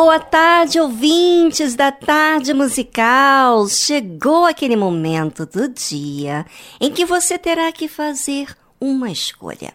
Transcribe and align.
Boa 0.00 0.20
tarde, 0.20 0.78
ouvintes 0.78 1.74
da 1.74 1.90
tarde 1.90 2.54
musical. 2.54 3.66
Chegou 3.66 4.46
aquele 4.46 4.76
momento 4.76 5.44
do 5.44 5.68
dia 5.68 6.46
em 6.80 6.92
que 6.92 7.04
você 7.04 7.36
terá 7.36 7.72
que 7.72 7.88
fazer 7.88 8.56
uma 8.80 9.10
escolha. 9.10 9.74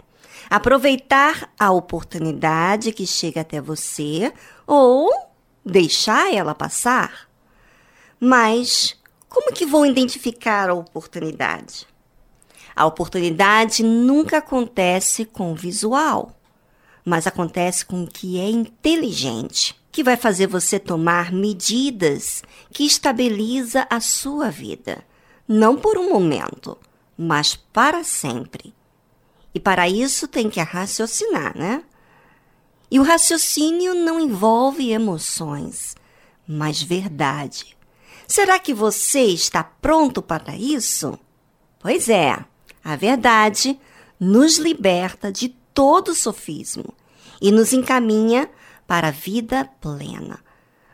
Aproveitar 0.50 1.52
a 1.60 1.74
oportunidade 1.74 2.94
que 2.94 3.06
chega 3.06 3.42
até 3.42 3.60
você 3.60 4.32
ou 4.66 5.12
deixar 5.66 6.34
ela 6.34 6.56
passar. 6.56 7.28
Mas 8.18 8.98
como 9.28 9.52
que 9.52 9.66
vou 9.66 9.86
identificar 9.86 10.70
a 10.70 10.74
oportunidade? 10.74 11.86
A 12.74 12.86
oportunidade 12.86 13.84
nunca 13.84 14.38
acontece 14.38 15.26
com 15.26 15.52
o 15.52 15.56
visual, 15.56 16.32
mas 17.04 17.28
acontece 17.28 17.86
com 17.86 18.06
o 18.06 18.08
que 18.08 18.40
é 18.40 18.50
inteligente 18.50 19.83
que 19.94 20.04
vai 20.04 20.18
fazer 20.18 20.48
você 20.48 20.80
tomar 20.80 21.32
medidas 21.32 22.42
que 22.72 22.84
estabiliza 22.84 23.86
a 23.92 24.02
sua 24.02 24.50
vida, 24.50 25.06
não 25.48 25.78
por 25.78 26.00
um 26.00 26.10
momento, 26.10 26.76
mas 27.16 27.56
para 27.56 28.04
sempre. 28.04 28.74
E 29.54 29.60
para 29.60 29.88
isso 29.88 30.28
tem 30.28 30.50
que 30.50 30.60
raciocinar, 30.60 31.56
né? 31.56 31.84
E 32.90 33.00
o 33.00 33.04
raciocínio 33.04 33.94
não 33.94 34.20
envolve 34.20 34.92
emoções, 34.92 35.96
mas 36.48 36.82
verdade. 36.82 37.78
Será 38.28 38.58
que 38.58 38.74
você 38.74 39.26
está 39.26 39.64
pronto 39.64 40.24
para 40.24 40.58
isso? 40.58 41.20
Pois 41.80 42.10
é, 42.10 42.44
a 42.84 42.96
verdade 42.96 43.80
nos 44.20 44.58
liberta 44.58 45.32
de 45.32 45.50
todo 45.72 46.16
sofismo 46.16 46.96
e 47.40 47.52
nos 47.52 47.74
encaminha 47.74 48.50
para 48.88 49.10
a 49.10 49.12
vida 49.12 49.70
plena. 49.80 50.40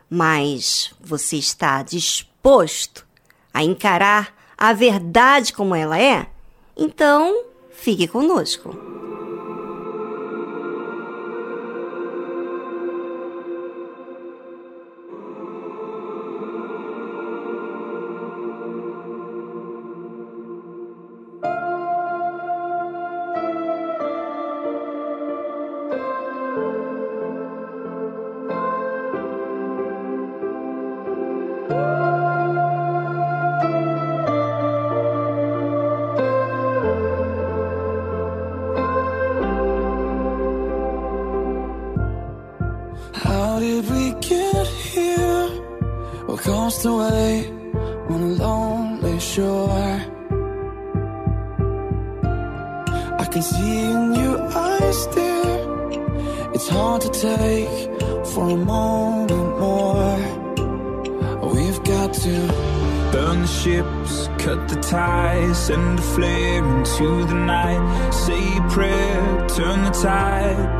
Mas 0.08 0.92
você 1.00 1.36
está 1.36 1.82
disposto 1.82 3.06
a 3.52 3.62
encarar 3.62 4.34
a 4.56 4.72
verdade 4.72 5.52
como 5.52 5.74
ela 5.74 6.00
é? 6.00 6.28
Então, 6.76 7.44
fique 7.70 8.06
conosco. 8.08 8.76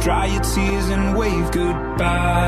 Dry 0.01 0.27
your 0.27 0.43
tears 0.43 0.89
and 0.89 1.19
wave 1.19 1.51
goodbye. 1.53 2.40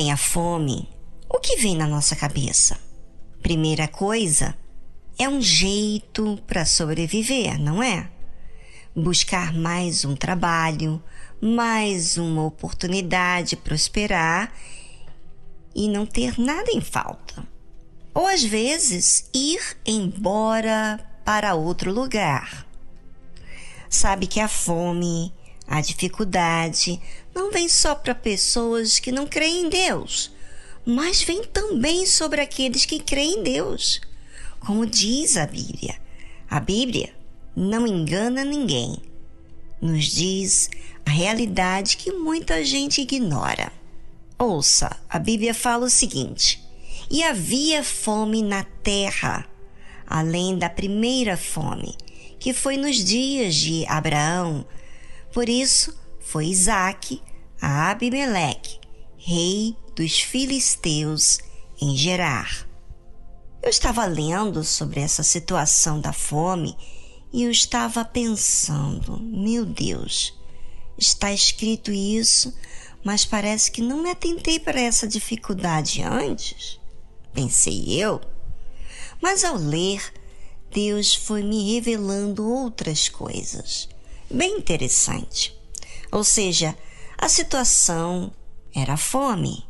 Vem 0.00 0.10
a 0.10 0.16
fome, 0.16 0.88
o 1.28 1.38
que 1.38 1.56
vem 1.56 1.76
na 1.76 1.86
nossa 1.86 2.16
cabeça? 2.16 2.78
Primeira 3.42 3.86
coisa, 3.86 4.56
é 5.18 5.28
um 5.28 5.42
jeito 5.42 6.38
para 6.46 6.64
sobreviver, 6.64 7.60
não 7.60 7.82
é? 7.82 8.08
Buscar 8.96 9.52
mais 9.52 10.06
um 10.06 10.16
trabalho, 10.16 11.02
mais 11.38 12.16
uma 12.16 12.46
oportunidade 12.46 13.50
de 13.50 13.56
prosperar 13.56 14.50
e 15.74 15.86
não 15.86 16.06
ter 16.06 16.40
nada 16.40 16.70
em 16.72 16.80
falta. 16.80 17.46
Ou 18.14 18.26
às 18.26 18.42
vezes 18.42 19.28
ir 19.34 19.60
embora 19.84 20.98
para 21.26 21.54
outro 21.54 21.92
lugar. 21.92 22.66
Sabe 23.86 24.26
que 24.26 24.40
a 24.40 24.48
fome, 24.48 25.30
a 25.68 25.82
dificuldade 25.82 26.98
não 27.34 27.50
vem 27.50 27.68
só 27.68 27.94
para 27.94 28.14
pessoas 28.14 28.98
que 28.98 29.12
não 29.12 29.26
creem 29.26 29.66
em 29.66 29.68
Deus, 29.68 30.30
mas 30.84 31.22
vem 31.22 31.44
também 31.44 32.06
sobre 32.06 32.40
aqueles 32.40 32.84
que 32.84 32.98
creem 32.98 33.38
em 33.38 33.42
Deus. 33.42 34.00
Como 34.58 34.86
diz 34.86 35.36
a 35.36 35.46
Bíblia, 35.46 35.96
a 36.48 36.60
Bíblia 36.60 37.14
não 37.54 37.86
engana 37.86 38.44
ninguém. 38.44 38.98
Nos 39.80 40.06
diz 40.06 40.68
a 41.06 41.10
realidade 41.10 41.96
que 41.96 42.12
muita 42.12 42.64
gente 42.64 43.00
ignora. 43.00 43.72
Ouça, 44.38 44.96
a 45.08 45.18
Bíblia 45.18 45.54
fala 45.54 45.86
o 45.86 45.90
seguinte: 45.90 46.62
E 47.10 47.22
havia 47.22 47.82
fome 47.82 48.42
na 48.42 48.64
terra, 48.64 49.46
além 50.06 50.58
da 50.58 50.68
primeira 50.68 51.36
fome, 51.36 51.96
que 52.38 52.52
foi 52.52 52.76
nos 52.76 52.96
dias 52.96 53.54
de 53.54 53.86
Abraão. 53.86 54.66
Por 55.32 55.48
isso 55.48 55.96
foi 56.30 56.46
Isaque 56.46 57.20
a 57.60 57.90
Abimeleque, 57.90 58.78
rei 59.18 59.76
dos 59.96 60.20
filisteus, 60.20 61.40
em 61.82 61.96
Gerar. 61.96 62.68
Eu 63.60 63.68
estava 63.68 64.06
lendo 64.06 64.62
sobre 64.62 65.00
essa 65.00 65.24
situação 65.24 66.00
da 66.00 66.12
fome 66.12 66.76
e 67.32 67.42
eu 67.42 67.50
estava 67.50 68.04
pensando, 68.04 69.18
meu 69.20 69.66
Deus, 69.66 70.32
está 70.96 71.32
escrito 71.32 71.90
isso, 71.90 72.54
mas 73.02 73.24
parece 73.24 73.68
que 73.72 73.82
não 73.82 74.00
me 74.00 74.10
atentei 74.10 74.60
para 74.60 74.80
essa 74.80 75.08
dificuldade 75.08 76.00
antes. 76.00 76.78
Pensei 77.34 78.00
eu. 78.00 78.20
Mas 79.20 79.42
ao 79.42 79.56
ler, 79.56 80.00
Deus 80.72 81.12
foi 81.12 81.42
me 81.42 81.74
revelando 81.74 82.48
outras 82.48 83.08
coisas. 83.08 83.88
Bem 84.30 84.58
interessante. 84.58 85.58
Ou 86.10 86.24
seja, 86.24 86.76
a 87.16 87.28
situação 87.28 88.32
era 88.74 88.96
fome, 88.96 89.64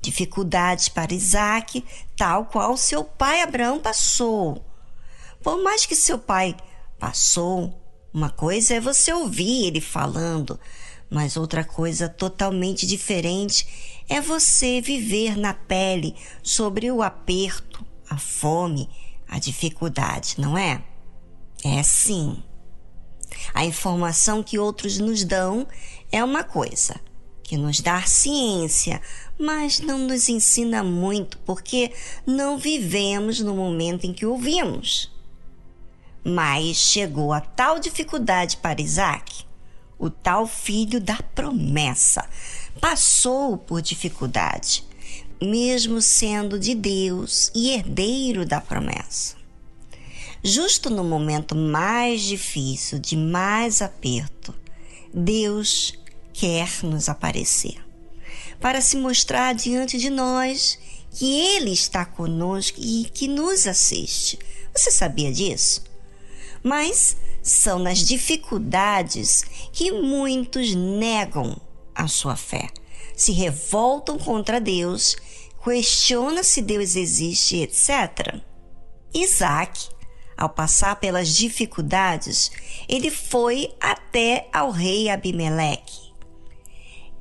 dificuldades 0.00 0.88
para 0.88 1.14
Isaac, 1.14 1.84
tal 2.16 2.46
qual 2.46 2.76
seu 2.76 3.04
pai 3.04 3.42
Abraão 3.42 3.80
passou. 3.80 4.64
Por 5.42 5.62
mais 5.62 5.86
que 5.86 5.96
seu 5.96 6.18
pai 6.18 6.56
passou. 6.98 7.76
Uma 8.12 8.28
coisa 8.28 8.74
é 8.74 8.80
você 8.80 9.12
ouvir 9.12 9.66
ele 9.66 9.80
falando, 9.80 10.58
mas 11.08 11.36
outra 11.36 11.64
coisa 11.64 12.08
totalmente 12.08 12.86
diferente 12.86 14.02
é 14.08 14.20
você 14.20 14.80
viver 14.80 15.36
na 15.36 15.54
pele 15.54 16.14
sobre 16.42 16.90
o 16.90 17.02
aperto, 17.02 17.86
a 18.08 18.18
fome, 18.18 18.88
a 19.28 19.38
dificuldade, 19.38 20.34
não 20.38 20.58
é? 20.58 20.82
É 21.64 21.82
sim. 21.82 22.42
A 23.52 23.64
informação 23.64 24.42
que 24.42 24.58
outros 24.58 24.98
nos 24.98 25.24
dão 25.24 25.66
é 26.12 26.22
uma 26.22 26.44
coisa, 26.44 27.00
que 27.42 27.56
nos 27.56 27.80
dá 27.80 28.02
ciência, 28.02 29.00
mas 29.38 29.80
não 29.80 29.98
nos 29.98 30.28
ensina 30.28 30.82
muito 30.82 31.38
porque 31.38 31.92
não 32.26 32.58
vivemos 32.58 33.40
no 33.40 33.54
momento 33.54 34.06
em 34.06 34.12
que 34.12 34.26
ouvimos. 34.26 35.10
Mas 36.22 36.76
chegou 36.76 37.32
a 37.32 37.40
tal 37.40 37.78
dificuldade 37.78 38.58
para 38.58 38.80
Isaac, 38.80 39.44
o 39.98 40.10
tal 40.10 40.46
filho 40.46 41.00
da 41.00 41.16
promessa. 41.34 42.28
Passou 42.80 43.56
por 43.56 43.80
dificuldade, 43.80 44.84
mesmo 45.40 46.02
sendo 46.02 46.58
de 46.58 46.74
Deus 46.74 47.50
e 47.54 47.70
herdeiro 47.70 48.44
da 48.44 48.60
promessa. 48.60 49.39
Justo 50.42 50.90
no 50.90 51.04
momento 51.04 51.54
mais 51.54 52.22
difícil, 52.22 52.98
de 52.98 53.16
mais 53.16 53.82
aperto, 53.82 54.54
Deus 55.12 55.94
quer 56.32 56.68
nos 56.82 57.08
aparecer 57.08 57.76
para 58.60 58.80
se 58.80 58.96
mostrar 58.96 59.54
diante 59.54 59.98
de 59.98 60.10
nós 60.10 60.78
que 61.12 61.40
Ele 61.40 61.72
está 61.72 62.04
conosco 62.04 62.78
e 62.80 63.04
que 63.12 63.26
nos 63.26 63.66
assiste. 63.66 64.38
Você 64.74 64.90
sabia 64.90 65.32
disso? 65.32 65.82
mas 66.62 67.16
são 67.42 67.78
nas 67.78 67.98
dificuldades 67.98 69.44
que 69.72 69.90
muitos 69.92 70.74
negam 70.74 71.56
a 71.94 72.06
sua 72.06 72.36
fé, 72.36 72.68
se 73.16 73.32
revoltam 73.32 74.18
contra 74.18 74.60
Deus, 74.60 75.16
questionam 75.62 76.42
se 76.42 76.62
Deus 76.62 76.96
existe, 76.96 77.56
etc. 77.56 78.40
Isaac, 79.14 79.88
ao 80.40 80.48
passar 80.48 80.96
pelas 80.96 81.36
dificuldades, 81.36 82.50
ele 82.88 83.12
foi 83.12 83.72
até 83.80 84.48
ao 84.52 84.72
rei 84.72 85.08
Abimeleque. 85.08 86.10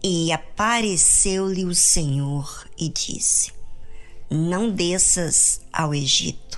E 0.02 0.32
apareceu-lhe 0.32 1.66
o 1.66 1.76
Senhor 1.76 2.68
e 2.80 2.90
disse: 2.90 3.52
Não 4.32 4.72
desças 4.72 5.62
ao 5.72 5.94
Egito 5.94 6.50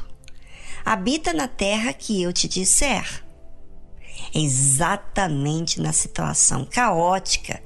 habita 0.85 1.33
na 1.33 1.47
terra 1.47 1.93
que 1.93 2.21
eu 2.21 2.33
te 2.33 2.47
disser. 2.47 3.23
Exatamente 4.33 5.79
na 5.79 5.93
situação 5.93 6.65
caótica 6.65 7.61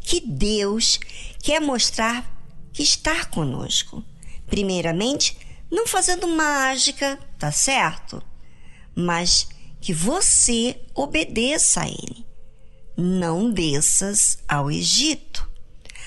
que 0.00 0.20
Deus 0.20 0.98
quer 1.42 1.60
mostrar 1.60 2.24
que 2.72 2.82
está 2.82 3.24
conosco. 3.26 4.04
Primeiramente, 4.46 5.36
não 5.70 5.86
fazendo 5.86 6.26
mágica, 6.26 7.18
tá 7.38 7.52
certo? 7.52 8.22
Mas 8.94 9.48
que 9.80 9.92
você 9.92 10.80
obedeça 10.94 11.82
a 11.82 11.88
Ele. 11.88 12.26
Não 12.96 13.50
desças 13.50 14.38
ao 14.48 14.70
Egito. 14.70 15.48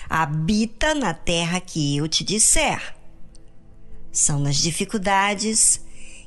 Habita 0.10 0.94
na 0.94 1.14
terra 1.14 1.60
que 1.60 1.98
eu 1.98 2.08
te 2.08 2.24
disser. 2.24 2.96
São 4.12 4.40
nas 4.40 4.58
dificuldades, 4.58 5.82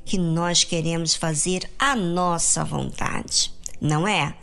que 0.07 0.17
nós 0.17 0.63
queremos 0.63 1.17
fazer 1.17 1.69
a 1.77 1.97
nossa 1.97 2.65
vontade, 2.65 3.53
não 3.81 4.07
é? 4.07 4.37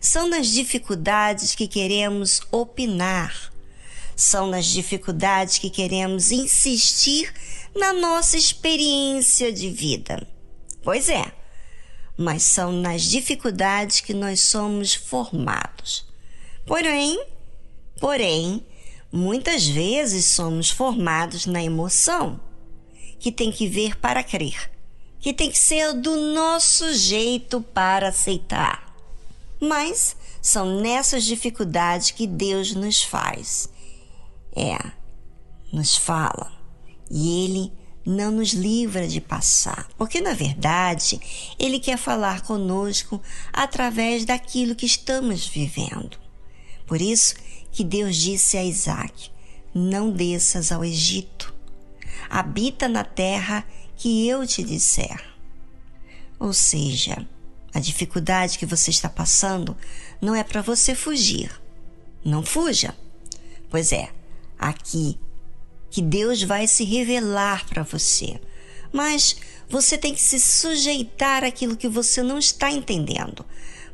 São 0.00 0.28
nas 0.28 0.46
dificuldades 0.46 1.56
que 1.56 1.66
queremos 1.66 2.40
opinar, 2.52 3.52
são 4.14 4.46
nas 4.46 4.66
dificuldades 4.66 5.58
que 5.58 5.70
queremos 5.70 6.30
insistir 6.30 7.34
na 7.76 7.92
nossa 7.92 8.36
experiência 8.36 9.52
de 9.52 9.68
vida. 9.70 10.26
Pois 10.84 11.08
é, 11.08 11.32
mas 12.18 12.42
são 12.42 12.72
nas 12.72 13.02
dificuldades 13.02 14.00
que 14.00 14.12
nós 14.12 14.40
somos 14.40 14.92
formados. 14.92 16.04
Porém, 16.66 17.24
porém, 17.98 18.66
muitas 19.10 19.66
vezes 19.66 20.26
somos 20.26 20.68
formados 20.68 21.46
na 21.46 21.62
emoção, 21.62 22.38
que 23.18 23.32
tem 23.32 23.50
que 23.50 23.66
ver 23.66 23.96
para 23.96 24.22
crer 24.22 24.68
que 25.20 25.32
tem 25.32 25.50
que 25.50 25.58
ser 25.58 25.92
do 25.94 26.16
nosso 26.32 26.92
jeito 26.94 27.60
para 27.60 28.08
aceitar. 28.08 28.94
Mas 29.60 30.16
são 30.40 30.80
nessas 30.80 31.24
dificuldades 31.24 32.10
que 32.12 32.26
Deus 32.26 32.74
nos 32.74 33.02
faz. 33.02 33.68
É, 34.54 34.78
nos 35.72 35.96
fala. 35.96 36.52
E 37.10 37.44
Ele 37.44 37.72
não 38.08 38.30
nos 38.30 38.54
livra 38.54 39.06
de 39.06 39.20
passar, 39.20 39.86
porque 39.98 40.18
na 40.18 40.32
verdade 40.32 41.20
Ele 41.58 41.78
quer 41.78 41.98
falar 41.98 42.40
conosco 42.40 43.20
através 43.52 44.24
daquilo 44.24 44.74
que 44.74 44.86
estamos 44.86 45.46
vivendo. 45.46 46.18
Por 46.86 47.02
isso 47.02 47.34
que 47.70 47.84
Deus 47.84 48.16
disse 48.16 48.56
a 48.56 48.64
Isaac: 48.64 49.30
Não 49.74 50.10
desças 50.10 50.72
ao 50.72 50.82
Egito, 50.82 51.54
habita 52.30 52.88
na 52.88 53.04
terra 53.04 53.62
que 53.94 54.26
eu 54.26 54.46
te 54.46 54.62
disser. 54.62 55.22
Ou 56.40 56.54
seja, 56.54 57.26
a 57.74 57.78
dificuldade 57.78 58.58
que 58.58 58.64
você 58.64 58.90
está 58.90 59.10
passando 59.10 59.76
não 60.18 60.34
é 60.34 60.42
para 60.42 60.62
você 60.62 60.94
fugir. 60.94 61.50
Não 62.24 62.42
fuja. 62.42 62.96
Pois 63.68 63.92
é, 63.92 64.08
aqui 64.58 65.18
que 65.90 66.02
Deus 66.02 66.42
vai 66.42 66.66
se 66.66 66.84
revelar 66.84 67.66
para 67.66 67.82
você. 67.82 68.40
Mas 68.92 69.36
você 69.68 69.98
tem 69.98 70.14
que 70.14 70.20
se 70.20 70.40
sujeitar 70.40 71.44
àquilo 71.44 71.76
que 71.76 71.88
você 71.88 72.22
não 72.22 72.38
está 72.38 72.70
entendendo 72.70 73.44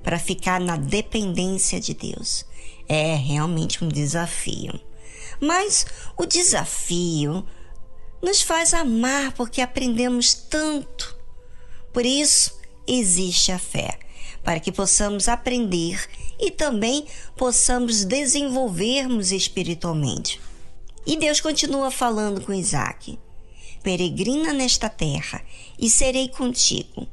para 0.03 0.19
ficar 0.19 0.61
na 0.61 0.77
dependência 0.77 1.81
de 1.81 1.95
Deus. 1.95 2.45
É 2.89 3.15
realmente 3.15 3.83
um 3.83 3.89
desafio. 3.89 4.79
Mas 5.41 5.87
o 6.17 6.27
desafio 6.27 7.45
nos 8.23 8.43
faz 8.43 8.73
amar 8.73 9.33
porque 9.33 9.61
aprendemos 9.61 10.35
tanto. 10.35 11.17
Por 11.93 12.05
isso 12.05 12.59
existe 12.87 13.51
a 13.51 13.59
fé, 13.59 13.99
para 14.43 14.61
que 14.61 14.71
possamos 14.71 15.29
aprender 15.29 16.07
e 16.39 16.51
também 16.51 17.07
possamos 17.37 18.05
desenvolvermos 18.05 19.33
espiritualmente. 19.33 20.41
E 21.07 21.17
Deus 21.17 21.41
continua 21.41 21.91
falando 21.91 22.41
com 22.41 22.53
Isaac: 22.53 23.19
Peregrina 23.83 24.53
nesta 24.53 24.89
terra 24.89 25.43
e 25.79 25.91
serei 25.91 26.29
contigo, 26.29 27.07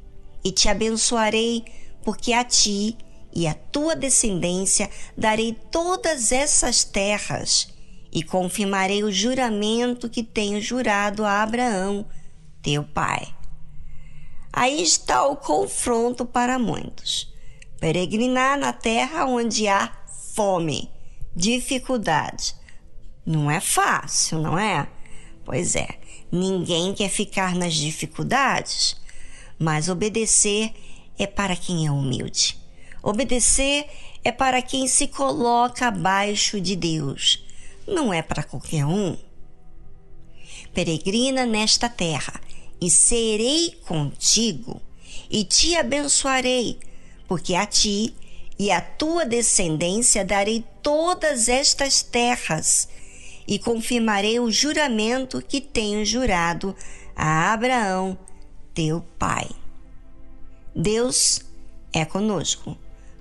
e 0.43 0.51
te 0.51 0.69
abençoarei, 0.69 1.65
porque 2.03 2.31
a 2.33 2.43
ti 2.43 2.97
e 3.33 3.47
a 3.47 3.53
tua 3.53 3.95
descendência 3.95 4.89
darei 5.17 5.53
todas 5.71 6.31
essas 6.31 6.83
terras, 6.83 7.67
e 8.11 8.23
confirmarei 8.23 9.03
o 9.03 9.11
juramento 9.11 10.09
que 10.09 10.23
tenho 10.23 10.61
jurado 10.61 11.23
a 11.23 11.41
Abraão, 11.41 12.05
teu 12.61 12.83
pai. 12.83 13.27
Aí 14.51 14.81
está 14.81 15.25
o 15.25 15.37
confronto 15.37 16.25
para 16.25 16.59
muitos. 16.59 17.31
Peregrinar 17.79 18.59
na 18.59 18.73
terra 18.73 19.25
onde 19.25 19.67
há 19.67 19.91
fome, 20.35 20.89
dificuldade. 21.33 22.53
Não 23.25 23.51
é 23.51 23.59
fácil, 23.59 24.39
não 24.39 24.57
é? 24.57 24.87
Pois 25.45 25.75
é, 25.75 25.87
ninguém 26.31 26.93
quer 26.93 27.09
ficar 27.09 27.55
nas 27.55 27.73
dificuldades, 27.73 28.95
mas 29.59 29.89
obedecer 29.89 30.73
é 31.17 31.27
para 31.27 31.55
quem 31.55 31.85
é 31.85 31.91
humilde. 31.91 32.57
Obedecer 33.03 33.87
é 34.23 34.31
para 34.31 34.61
quem 34.61 34.87
se 34.87 35.07
coloca 35.07 35.87
abaixo 35.87 36.59
de 36.59 36.75
Deus, 36.75 37.43
não 37.87 38.13
é 38.13 38.21
para 38.21 38.43
qualquer 38.43 38.85
um. 38.85 39.17
Peregrina 40.73 41.45
nesta 41.45 41.89
terra 41.89 42.39
e 42.79 42.89
serei 42.89 43.77
contigo 43.85 44.81
e 45.29 45.43
te 45.43 45.75
abençoarei, 45.75 46.79
porque 47.27 47.53
a 47.53 47.65
ti 47.65 48.15
e 48.57 48.71
à 48.71 48.79
tua 48.81 49.25
descendência 49.25 50.23
darei 50.23 50.63
todas 50.81 51.49
estas 51.49 52.01
terras 52.01 52.87
e 53.47 53.59
confirmarei 53.59 54.39
o 54.39 54.51
juramento 54.51 55.41
que 55.41 55.61
tenho 55.61 56.05
jurado 56.05 56.75
a 57.15 57.53
Abraão, 57.53 58.17
teu 58.73 59.05
pai. 59.17 59.49
Deus 60.75 61.41
é 61.93 62.05
conosco 62.05 62.77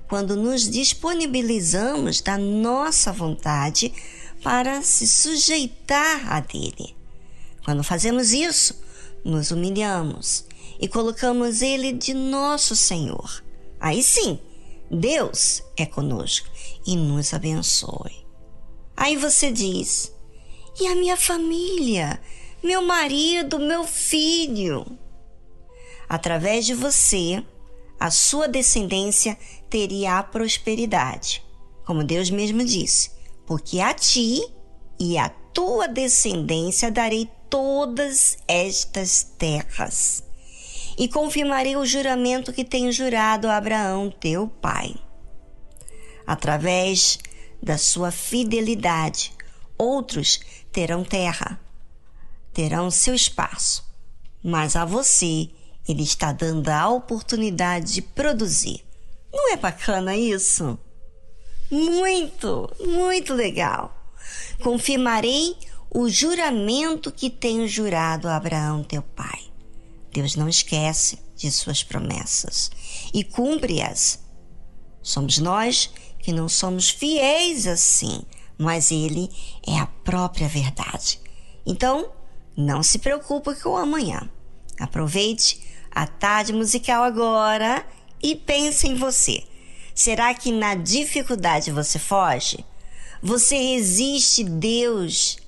quando 0.08 0.34
nos 0.34 0.68
disponibilizamos 0.68 2.20
da 2.20 2.36
nossa 2.36 3.12
vontade 3.12 3.92
para 4.42 4.82
se 4.82 5.06
sujeitar 5.06 6.32
a 6.32 6.40
dele. 6.40 6.96
Quando 7.64 7.84
fazemos 7.84 8.32
isso, 8.32 8.82
nos 9.24 9.50
humilhamos 9.50 10.44
e 10.80 10.88
colocamos 10.88 11.62
Ele 11.62 11.92
de 11.92 12.14
nosso 12.14 12.74
Senhor. 12.74 13.44
Aí 13.78 14.02
sim, 14.02 14.38
Deus 14.90 15.62
é 15.76 15.86
conosco 15.86 16.48
e 16.86 16.96
nos 16.96 17.32
abençoe. 17.32 18.19
Aí 18.96 19.16
você 19.16 19.50
diz: 19.50 20.12
e 20.80 20.86
a 20.86 20.94
minha 20.94 21.16
família? 21.16 22.20
Meu 22.62 22.82
marido, 22.82 23.58
meu 23.58 23.84
filho? 23.84 24.86
Através 26.08 26.66
de 26.66 26.74
você, 26.74 27.42
a 27.98 28.10
sua 28.10 28.48
descendência 28.48 29.38
teria 29.68 30.18
a 30.18 30.22
prosperidade. 30.22 31.44
Como 31.84 32.04
Deus 32.04 32.30
mesmo 32.30 32.64
disse: 32.64 33.10
porque 33.46 33.80
a 33.80 33.92
ti 33.92 34.40
e 34.98 35.18
a 35.18 35.28
tua 35.28 35.88
descendência 35.88 36.90
darei 36.90 37.28
todas 37.48 38.38
estas 38.46 39.22
terras. 39.22 40.22
E 40.96 41.08
confirmarei 41.08 41.76
o 41.76 41.84
juramento 41.84 42.52
que 42.52 42.64
tenho 42.64 42.92
jurado 42.92 43.48
a 43.48 43.56
Abraão, 43.56 44.10
teu 44.10 44.46
pai. 44.46 44.94
Através 46.26 47.18
da 47.62 47.76
sua 47.76 48.10
fidelidade, 48.10 49.32
outros 49.76 50.40
terão 50.72 51.04
terra, 51.04 51.60
terão 52.52 52.90
seu 52.90 53.14
espaço, 53.14 53.84
mas 54.42 54.76
a 54.76 54.84
você 54.84 55.50
ele 55.88 56.02
está 56.02 56.32
dando 56.32 56.68
a 56.68 56.88
oportunidade 56.88 57.94
de 57.94 58.02
produzir. 58.02 58.84
Não 59.32 59.52
é 59.52 59.56
bacana 59.56 60.16
isso? 60.16 60.78
Muito, 61.70 62.70
muito 62.80 63.32
legal. 63.34 63.96
Confirmarei 64.62 65.56
o 65.90 66.08
juramento 66.08 67.10
que 67.10 67.30
tenho 67.30 67.66
jurado 67.66 68.28
a 68.28 68.36
Abraão, 68.36 68.82
teu 68.82 69.02
pai. 69.02 69.40
Deus 70.12 70.34
não 70.36 70.48
esquece 70.48 71.18
de 71.36 71.50
suas 71.50 71.82
promessas 71.82 72.70
e 73.14 73.24
cumpre-as. 73.24 74.20
Somos 75.02 75.38
nós 75.38 75.90
que 76.22 76.32
não 76.32 76.48
somos 76.48 76.90
fiéis 76.90 77.66
assim, 77.66 78.22
mas 78.58 78.90
Ele 78.90 79.30
é 79.66 79.78
a 79.78 79.86
própria 79.86 80.48
verdade. 80.48 81.20
Então, 81.66 82.10
não 82.56 82.82
se 82.82 82.98
preocupe 82.98 83.54
com 83.56 83.70
o 83.70 83.76
amanhã. 83.76 84.28
Aproveite 84.78 85.60
a 85.90 86.06
tarde 86.06 86.52
musical 86.52 87.02
agora 87.02 87.84
e 88.22 88.34
pense 88.34 88.86
em 88.86 88.94
você. 88.94 89.44
Será 89.94 90.32
que 90.34 90.52
na 90.52 90.74
dificuldade 90.74 91.70
você 91.70 91.98
foge? 91.98 92.64
Você 93.22 93.56
resiste 93.56 94.44
Deus 94.44 95.38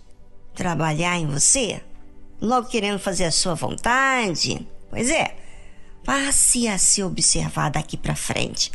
trabalhar 0.54 1.16
em 1.18 1.26
você? 1.26 1.80
Logo 2.40 2.68
querendo 2.68 2.98
fazer 2.98 3.24
a 3.24 3.30
sua 3.30 3.54
vontade? 3.54 4.66
Pois 4.90 5.08
é, 5.08 5.36
passe 6.04 6.68
a 6.68 6.76
se 6.76 7.02
observar 7.02 7.70
daqui 7.70 7.96
para 7.96 8.14
frente. 8.14 8.70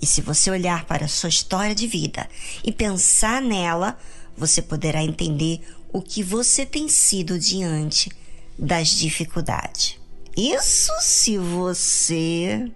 E 0.00 0.06
se 0.06 0.20
você 0.20 0.50
olhar 0.50 0.84
para 0.86 1.04
a 1.04 1.08
sua 1.08 1.28
história 1.28 1.74
de 1.74 1.86
vida 1.86 2.28
e 2.64 2.72
pensar 2.72 3.42
nela, 3.42 3.98
você 4.36 4.62
poderá 4.62 5.02
entender 5.02 5.60
o 5.92 6.00
que 6.00 6.22
você 6.22 6.64
tem 6.64 6.88
sido 6.88 7.38
diante 7.38 8.10
das 8.58 8.88
dificuldades. 8.88 9.98
Isso 10.36 10.92
se 11.00 11.36
você. 11.36 12.70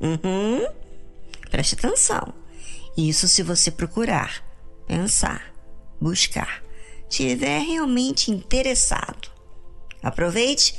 Uhum. 0.00 0.66
Preste 1.50 1.74
atenção. 1.74 2.34
Isso 2.96 3.28
se 3.28 3.42
você 3.42 3.70
procurar, 3.70 4.44
pensar, 4.86 5.54
buscar 6.00 6.62
tiver 7.10 7.58
realmente 7.58 8.30
interessado. 8.30 9.28
Aproveite 10.02 10.74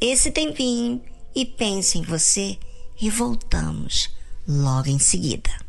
esse 0.00 0.32
tempinho 0.32 1.00
e 1.34 1.44
pense 1.44 1.98
em 1.98 2.02
você 2.02 2.58
e 3.00 3.10
voltamos 3.10 4.13
logo 4.46 4.88
em 4.88 4.98
seguida. 4.98 5.63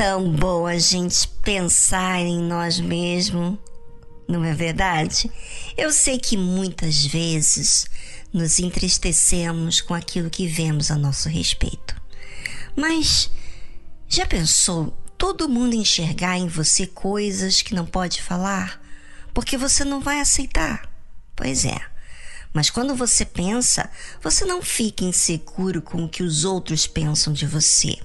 Tão 0.00 0.32
bom 0.32 0.66
a 0.66 0.78
gente 0.78 1.28
pensar 1.42 2.20
em 2.20 2.40
nós 2.40 2.80
mesmos, 2.80 3.58
não 4.26 4.42
é 4.42 4.54
verdade? 4.54 5.30
Eu 5.76 5.92
sei 5.92 6.18
que 6.18 6.38
muitas 6.38 7.04
vezes 7.04 7.84
nos 8.32 8.58
entristecemos 8.58 9.82
com 9.82 9.92
aquilo 9.92 10.30
que 10.30 10.46
vemos 10.46 10.90
a 10.90 10.96
nosso 10.96 11.28
respeito. 11.28 11.94
Mas 12.74 13.30
já 14.08 14.24
pensou 14.24 14.96
todo 15.18 15.50
mundo 15.50 15.74
enxergar 15.74 16.38
em 16.38 16.48
você 16.48 16.86
coisas 16.86 17.60
que 17.60 17.74
não 17.74 17.84
pode 17.84 18.22
falar? 18.22 18.82
Porque 19.34 19.58
você 19.58 19.84
não 19.84 20.00
vai 20.00 20.18
aceitar. 20.18 20.90
Pois 21.36 21.66
é. 21.66 21.78
Mas 22.54 22.70
quando 22.70 22.96
você 22.96 23.26
pensa, 23.26 23.90
você 24.22 24.46
não 24.46 24.62
fica 24.62 25.04
inseguro 25.04 25.82
com 25.82 26.04
o 26.04 26.08
que 26.08 26.22
os 26.22 26.46
outros 26.46 26.86
pensam 26.86 27.34
de 27.34 27.46
você 27.46 27.99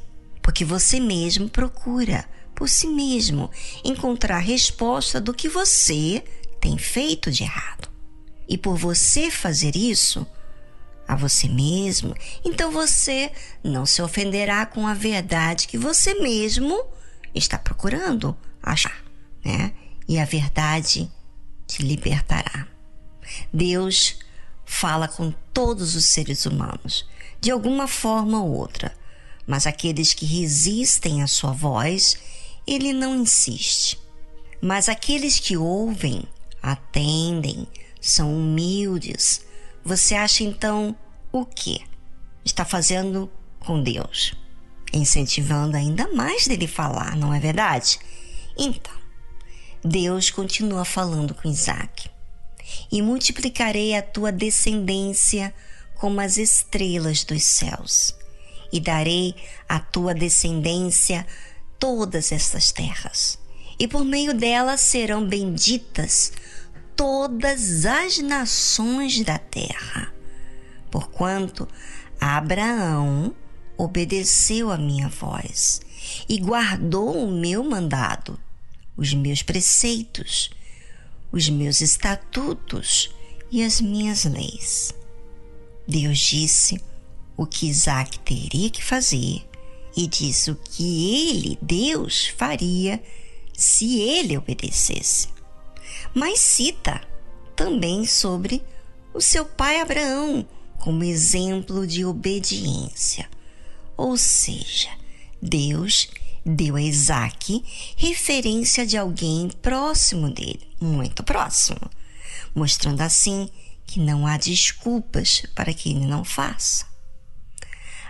porque 0.56 0.64
você 0.64 1.02
mesmo 1.02 1.50
procura, 1.50 2.24
por 2.56 2.70
si 2.70 2.88
mesmo, 2.88 3.52
encontrar 3.84 4.38
resposta 4.38 5.20
do 5.20 5.34
que 5.34 5.50
você 5.50 6.24
tem 6.62 6.78
feito 6.78 7.30
de 7.30 7.44
errado. 7.44 7.90
E 8.48 8.58
por 8.58 8.78
você 8.78 9.30
fazer 9.30 9.76
isso 9.76 10.26
a 11.06 11.14
você 11.14 11.50
mesmo, 11.50 12.16
então 12.46 12.72
você 12.72 13.34
não 13.62 13.86
se 13.86 14.02
ofenderá 14.02 14.66
com 14.66 14.88
a 14.88 14.94
verdade 14.94 15.68
que 15.68 15.78
você 15.78 16.14
mesmo 16.14 16.86
está 17.34 17.60
procurando 17.60 18.34
achar, 18.64 19.04
né? 19.44 19.74
E 20.08 20.18
a 20.18 20.24
verdade 20.24 21.12
te 21.68 21.84
libertará. 21.84 22.66
Deus 23.52 24.20
fala 24.64 25.10
com 25.10 25.34
todos 25.54 25.96
os 25.96 26.06
seres 26.06 26.46
humanos, 26.46 27.06
de 27.42 27.52
alguma 27.52 27.90
forma 27.90 28.42
ou 28.42 28.54
outra 28.54 28.96
mas 29.48 29.68
aqueles 29.68 30.14
que 30.14 30.26
resistem 30.26 31.22
à 31.22 31.28
sua 31.28 31.52
voz, 31.52 32.18
ele 32.66 32.94
não 32.94 33.16
insiste. 33.16 34.00
Mas 34.62 34.90
aqueles 34.90 35.40
que 35.40 35.56
ouvem, 35.56 36.24
atendem, 36.62 37.68
são 38.02 38.36
humildes, 38.36 39.46
você 39.84 40.16
acha 40.16 40.44
então 40.44 40.96
o 41.32 41.46
que? 41.46 41.82
Está 42.44 42.66
fazendo 42.66 43.30
com 43.60 43.82
Deus, 43.82 44.34
incentivando 44.92 45.78
ainda 45.78 46.12
mais 46.14 46.48
dele 46.48 46.68
falar, 46.68 47.16
não 47.16 47.34
é 47.34 47.40
verdade? 47.40 48.00
Então, 48.58 48.94
Deus 49.84 50.32
continua 50.32 50.86
falando 50.86 51.36
com 51.36 51.50
Isaac. 51.50 52.10
E 52.92 53.00
multiplicarei 53.02 53.96
a 53.96 54.02
tua 54.02 54.32
descendência 54.32 55.54
como 55.96 56.20
as 56.20 56.38
estrelas 56.38 57.24
dos 57.24 57.44
céus 57.44 58.16
e 58.72 58.80
darei 58.80 59.36
à 59.68 59.80
tua 59.80 60.14
descendência 60.14 61.26
todas 61.80 62.32
estas 62.32 62.72
terras, 62.72 63.38
e 63.78 63.88
por 63.88 64.04
meio 64.04 64.34
delas 64.34 64.82
serão 64.82 65.28
benditas 65.28 66.32
todas 66.96 67.86
as 67.86 68.20
nações 68.20 69.24
da 69.24 69.38
terra, 69.38 70.14
porquanto 70.90 71.68
Abraão 72.20 73.36
obedeceu 73.78 74.72
a 74.72 74.78
minha 74.78 75.10
voz 75.10 75.82
e 76.30 76.40
guardou 76.40 77.26
o 77.26 77.32
meu 77.32 77.64
mandado, 77.64 78.40
os 78.96 79.14
meus 79.14 79.44
preceitos, 79.44 80.50
os 81.32 81.50
meus 81.50 81.82
estatutos 81.82 83.14
e 83.52 83.64
as 83.64 83.82
minhas 83.82 84.24
leis. 84.24 84.94
Deus 85.88 86.18
disse: 86.18 86.82
o 87.38 87.46
que 87.46 87.68
Isaac 87.68 88.20
teria 88.20 88.70
que 88.70 88.84
fazer 88.84 89.48
e 89.96 90.08
disse 90.08 90.52
o 90.52 90.56
que 90.56 91.30
ele, 91.30 91.58
Deus, 91.62 92.28
faria 92.38 93.02
se 93.54 94.00
ele 94.00 94.38
obedecesse. 94.38 95.30
Mas 96.14 96.40
cita 96.40 97.02
também 97.56 98.06
sobre 98.06 98.62
o 99.14 99.22
seu 99.22 99.46
pai 99.46 99.80
Abraão 99.80 100.46
como 100.80 101.04
exemplo 101.04 101.88
de 101.88 102.06
obediência. 102.06 103.30
Ou 103.98 104.18
seja, 104.18 104.90
Deus 105.42 106.10
deu 106.46 106.76
a 106.76 106.82
Isaac 106.82 107.64
referência 107.96 108.86
de 108.86 108.98
alguém 108.98 109.50
próximo 109.62 110.30
dele, 110.30 110.68
muito 110.80 111.24
próximo, 111.24 111.90
mostrando 112.54 113.02
assim 113.02 113.50
que 113.88 114.00
não 114.00 114.28
há 114.28 114.38
desculpas 114.38 115.44
para 115.56 115.74
que 115.74 115.90
ele 115.90 116.06
não 116.06 116.24
faça. 116.24 116.86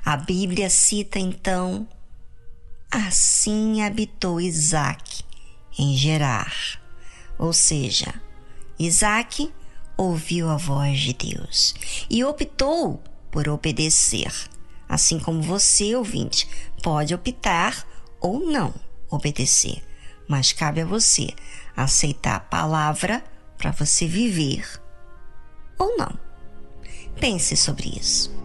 A 0.05 0.15
Bíblia 0.15 0.69
cita 0.69 1.17
então: 1.17 1.87
Assim 2.91 3.81
habitou 3.81 4.39
Isaac 4.39 5.23
em 5.79 5.97
Gerar. 5.97 6.79
Ou 7.39 7.51
seja, 7.51 8.13
Isaac 8.77 9.51
ouviu 9.97 10.47
a 10.47 10.57
voz 10.57 10.99
de 10.99 11.13
Deus 11.13 11.73
e 12.07 12.23
optou 12.23 13.01
por 13.31 13.49
obedecer. 13.49 14.31
Assim 14.87 15.17
como 15.17 15.41
você, 15.41 15.95
ouvinte, 15.95 16.47
pode 16.83 17.15
optar 17.15 17.87
ou 18.21 18.39
não 18.39 18.75
obedecer, 19.09 19.83
mas 20.27 20.53
cabe 20.53 20.81
a 20.81 20.85
você 20.85 21.29
aceitar 21.75 22.35
a 22.35 22.39
palavra 22.39 23.23
para 23.57 23.71
você 23.71 24.05
viver 24.05 24.79
ou 25.79 25.97
não. 25.97 26.15
Pense 27.19 27.57
sobre 27.57 27.89
isso. 27.99 28.44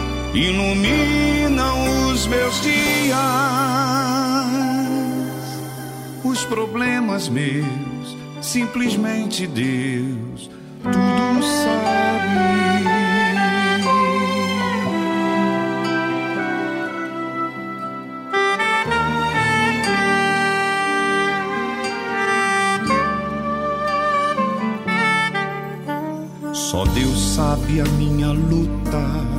iluminam 0.33 2.11
os 2.11 2.25
meus 2.27 2.61
dias. 2.61 3.17
Os 6.23 6.43
problemas 6.45 7.27
meus, 7.27 8.17
simplesmente 8.41 9.45
Deus 9.47 10.49
tudo 10.83 11.43
sabe. 11.43 12.81
Só 26.53 26.85
Deus 26.85 27.19
sabe 27.35 27.81
a 27.81 27.85
minha 27.97 28.31
luta 28.31 29.30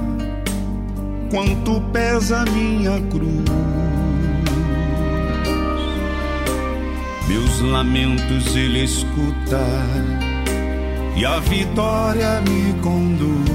quanto 1.32 1.80
pesa 1.94 2.44
minha 2.52 3.00
cruz. 3.10 3.42
Meus 7.26 7.60
lamentos 7.62 8.54
ele 8.54 8.84
escuta 8.84 9.66
e 11.16 11.24
a 11.24 11.38
vitória 11.38 12.42
me 12.42 12.74
conduz. 12.82 13.50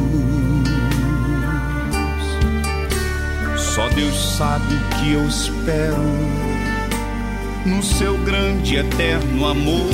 Só 3.55 3.87
Deus 3.89 4.35
sabe 4.35 4.73
o 4.73 4.95
que 4.95 5.13
eu 5.13 5.27
espero 5.27 6.01
no 7.63 7.83
seu 7.83 8.17
grande 8.25 8.77
eterno 8.77 9.45
amor. 9.45 9.87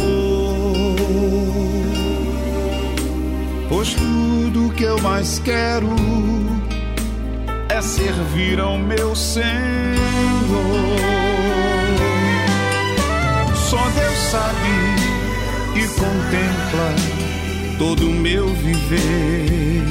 Pois 3.68 3.94
tudo 3.94 4.74
que 4.74 4.84
eu 4.84 5.02
mais 5.02 5.38
quero 5.40 5.90
servir 7.84 8.60
ao 8.60 8.78
meu 8.78 9.14
Senhor. 9.14 9.44
Só 13.54 13.78
Deus 13.90 14.18
sabe 14.32 14.70
e 15.76 15.88
contempla 16.00 16.96
todo 17.78 18.10
o 18.10 18.14
meu 18.14 18.48
viver. 18.56 19.84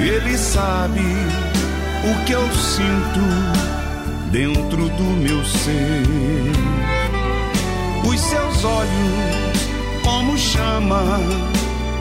Ele 0.00 0.38
sabe 0.38 1.00
o 1.00 2.24
que 2.24 2.32
eu 2.32 2.50
sinto 2.52 3.20
dentro 4.32 4.88
do 4.88 5.02
meu 5.02 5.44
ser. 5.44 6.06
Os 8.02 8.18
seus 8.18 8.64
olhos, 8.64 10.02
como 10.02 10.38
chama, 10.38 11.20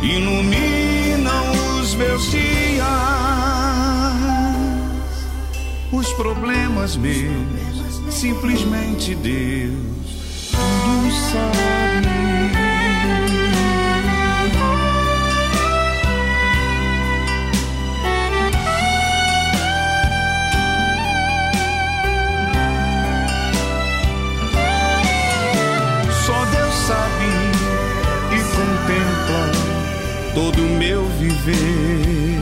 iluminam 0.01 1.81
os 1.81 1.93
meus 1.95 2.31
dias 2.31 3.38
os 5.91 6.13
problemas 6.13 6.95
meus, 6.95 8.01
simplesmente 8.11 9.15
Deus 9.15 9.89
tudo 10.59 11.11
sabe. 11.31 12.09
Só 26.25 26.45
Deus 26.45 26.75
sabe 26.87 27.29
e 28.31 28.39
contempla 28.55 29.51
todo 30.33 30.61
o 30.61 30.69
meu 30.77 31.05
viver. 31.19 32.39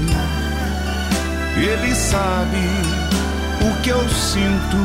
Ele 1.57 1.95
sabe 1.95 2.86
que 3.87 3.91
eu 3.91 4.09
sinto 4.09 4.77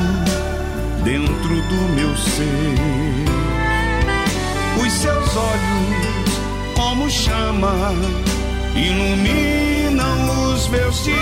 dentro 1.03 1.61
do 1.63 1.93
meu 1.97 2.17
ser. 2.17 2.77
Os 4.81 4.93
seus 4.93 5.37
olhos, 5.37 6.31
como 6.77 7.11
chama, 7.11 7.93
iluminam 8.77 10.55
os 10.55 10.69
meus 10.69 11.03
dias. 11.03 11.19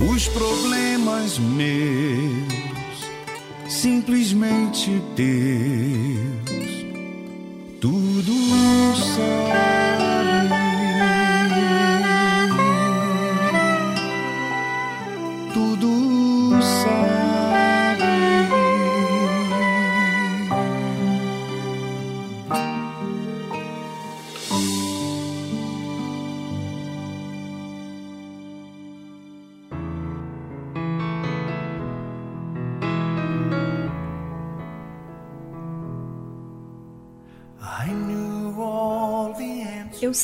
Os 0.00 0.26
problemas 0.26 1.38
meus, 1.38 3.08
simplesmente 3.68 5.00
Deus, 5.14 5.95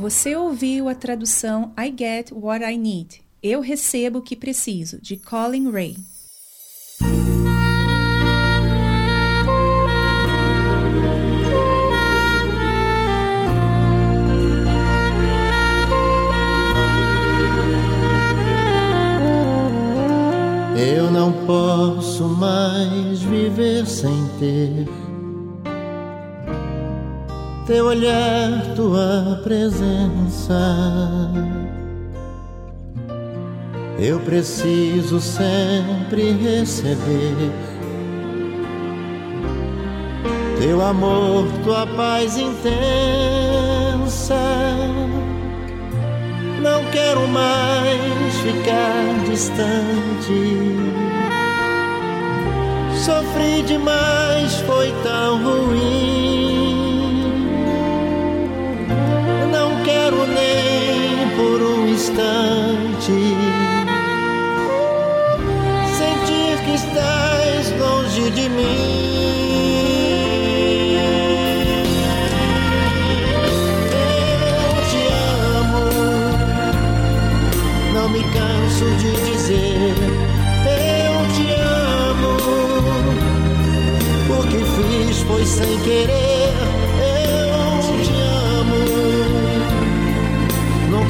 Você 0.00 0.34
ouviu 0.34 0.88
a 0.88 0.94
tradução 0.94 1.74
I 1.78 1.94
Get 1.94 2.32
What 2.32 2.64
I 2.64 2.78
Need. 2.78 3.20
Eu 3.42 3.60
recebo 3.60 4.20
o 4.20 4.22
que 4.22 4.34
preciso, 4.34 4.98
de 4.98 5.18
Colin 5.18 5.70
Ray. 5.70 5.94
Eu 20.78 21.10
não 21.10 21.30
posso 21.44 22.24
mais 22.26 23.20
viver 23.20 23.86
sem 23.86 24.26
ter 24.38 24.99
teu 27.70 27.86
olhar, 27.86 28.74
tua 28.74 29.40
presença. 29.44 30.74
Eu 33.96 34.18
preciso 34.18 35.20
sempre 35.20 36.32
receber 36.32 37.52
teu 40.60 40.82
amor, 40.84 41.46
tua 41.62 41.86
paz 41.86 42.36
intensa. 42.36 42.74
Não 46.60 46.84
quero 46.90 47.28
mais 47.28 48.34
ficar 48.42 49.30
distante. 49.30 50.74
Sofri 52.96 53.62
demais, 53.62 54.56
foi 54.66 54.92
tão 55.04 55.40
ruim. 55.44 56.49
Por 62.10 62.20
instante 62.20 63.12
sentir 65.96 66.56
que 66.64 66.74
estás 66.74 67.70
longe 67.78 68.30
de 68.30 68.48
mim. 68.48 68.66
Eu 74.42 74.72
te 74.90 75.02
amo, 75.58 75.84
não 77.94 78.08
me 78.08 78.22
canso 78.22 78.86
de 78.98 79.10
dizer. 79.30 79.94
Eu 80.66 81.14
te 81.34 81.46
amo, 82.10 82.32
o 84.28 84.40
que 84.48 84.58
fiz 84.58 85.16
foi 85.22 85.44
sem 85.46 85.78
querer. 85.80 86.39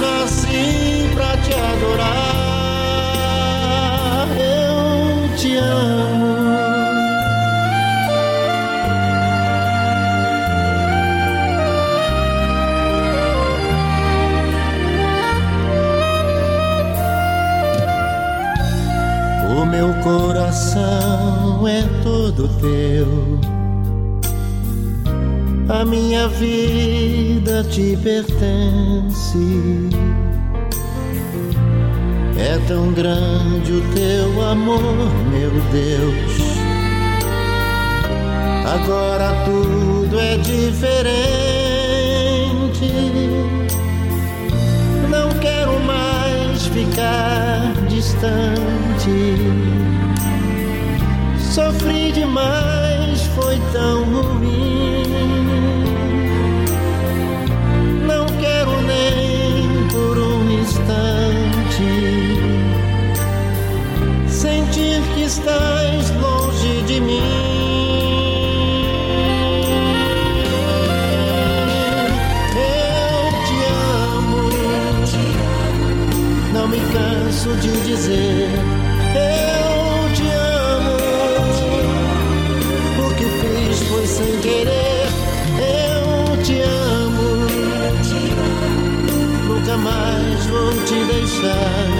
Nasci 0.00 1.10
pra 1.14 1.36
te 1.36 1.52
adorar. 1.54 2.26
Eu 4.38 5.36
te 5.36 5.56
amo. 5.56 6.00
meu 19.70 19.94
coração 20.02 21.66
é 21.66 21.82
todo 22.02 22.48
teu. 22.60 23.49
A 25.72 25.84
minha 25.84 26.26
vida 26.26 27.62
te 27.62 27.96
pertence. 28.02 29.38
É 32.36 32.58
tão 32.66 32.92
grande 32.92 33.74
o 33.74 33.80
teu 33.94 34.42
amor, 34.48 34.82
meu 35.30 35.52
Deus. 35.70 36.40
Agora 38.66 39.32
tudo 39.44 40.18
é 40.18 40.38
diferente. 40.38 41.10
Não 45.08 45.30
quero 45.38 45.78
mais 45.84 46.66
ficar 46.66 47.72
distante. 47.88 49.36
Sofri 51.38 52.10
demais, 52.10 53.22
foi 53.36 53.56
tão 53.72 54.02
ruim. 54.04 55.39
Estás 65.30 66.10
longe 66.20 66.82
de 66.88 67.00
mim. 67.00 67.70
me 76.68 76.78
canso 76.92 77.50
de 77.56 77.70
dizer 77.80 78.48
eu 79.14 80.14
te 80.14 80.28
amo. 80.30 80.96
O 83.04 83.14
que 83.16 83.24
fiz 83.40 83.78
foi 83.88 84.06
sem 84.06 84.40
querer. 84.40 85.08
Eu 85.58 86.42
te 86.44 86.60
amo. 86.60 87.30
Nunca 89.48 89.76
mais 89.76 90.46
vou 90.46 90.72
te 90.84 91.04
deixar. 91.12 91.99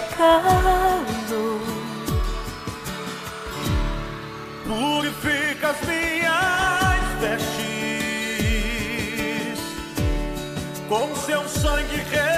pecado. 0.00 1.60
Purifica 4.66 5.70
as 5.70 5.80
minhas 5.86 7.20
vestes 7.20 7.60
com 10.88 11.14
seu 11.16 11.48
sangue. 11.48 12.29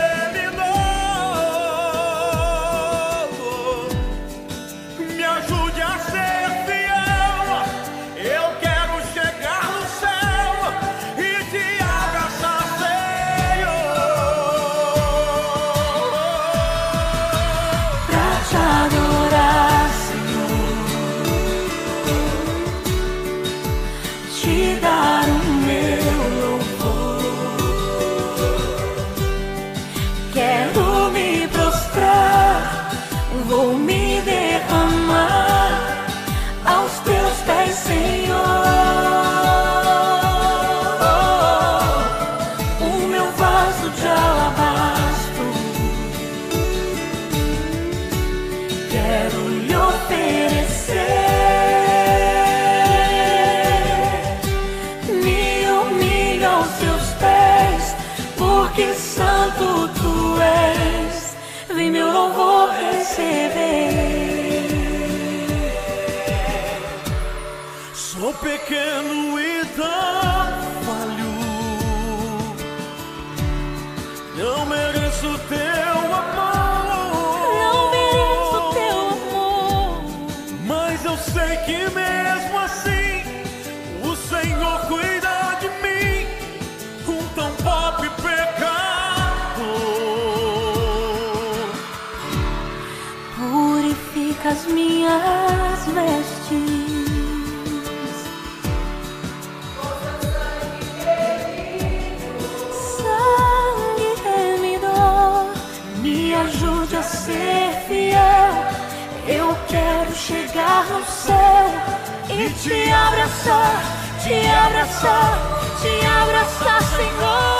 Abraçar, 113.42 113.82
te 114.22 114.48
abraçar, 114.48 115.38
te 115.80 116.06
abraçar, 116.06 116.82
Senhor. 116.96 117.51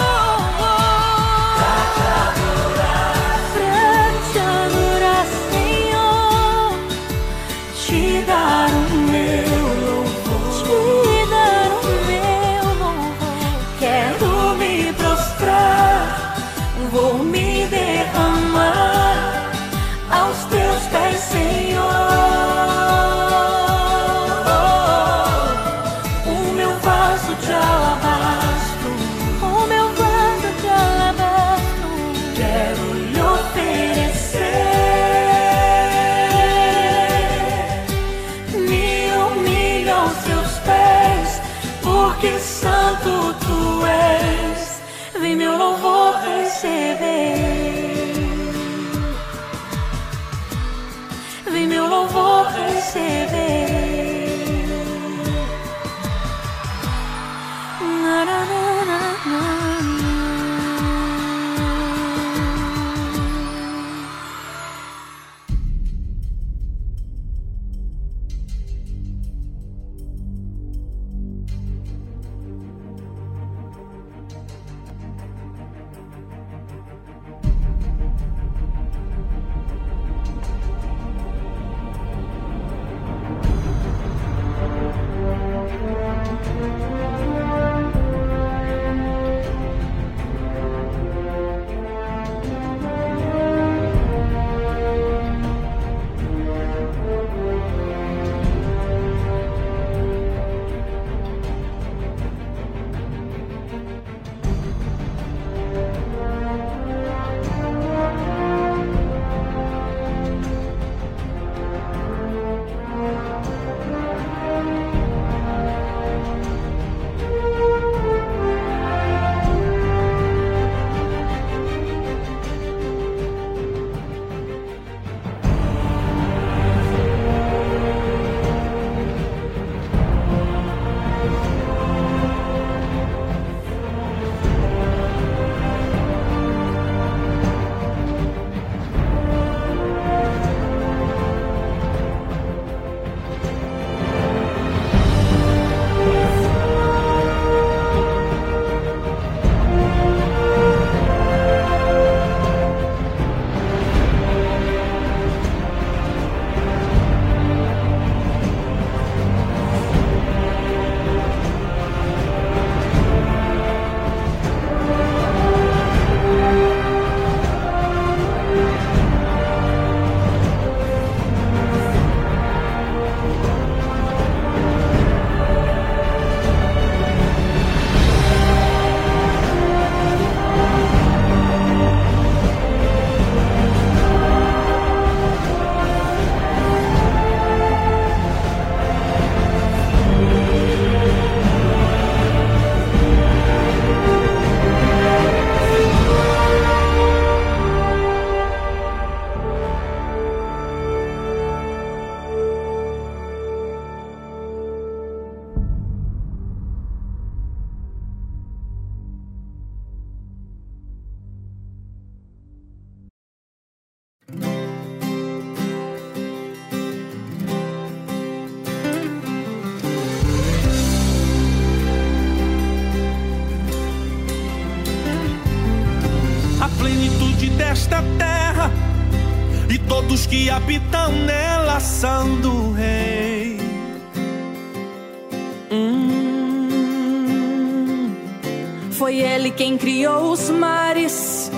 criou 239.83 240.31
os 240.31 240.49
mares, 240.49 241.51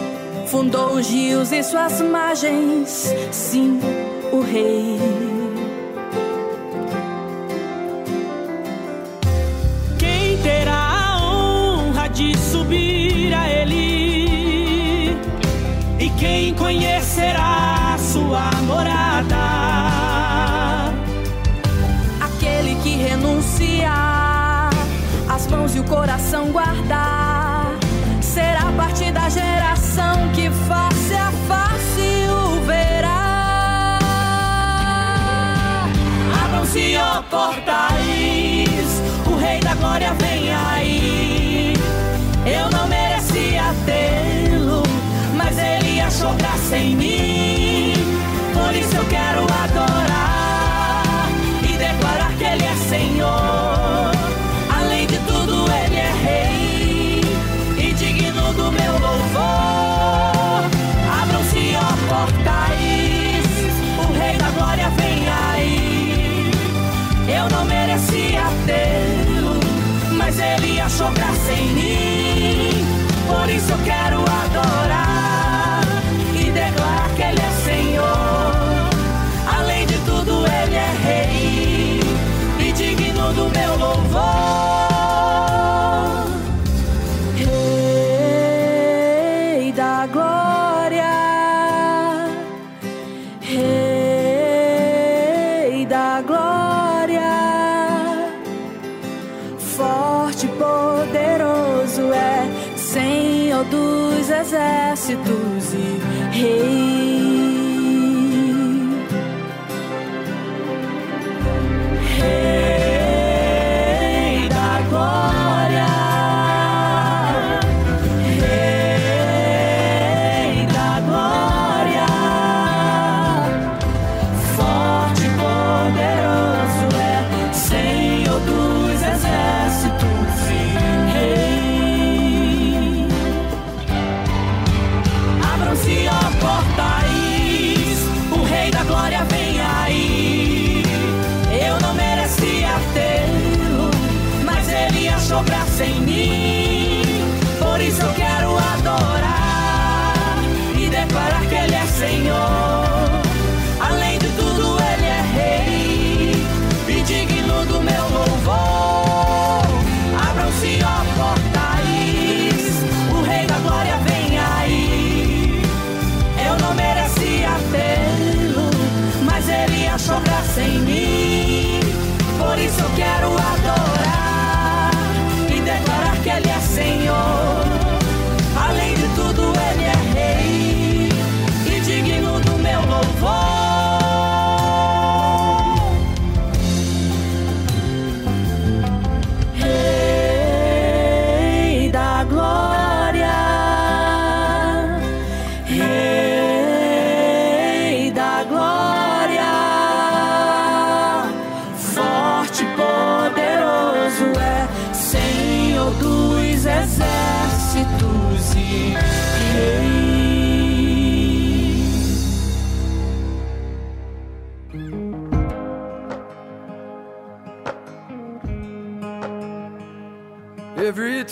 fundou 0.46 0.94
os 0.94 1.06
rios 1.10 1.52
e 1.52 1.62
suas 1.62 2.00
margens. 2.00 3.12
Sim, 3.30 3.78
o 4.32 4.40
Rei. 4.40 5.13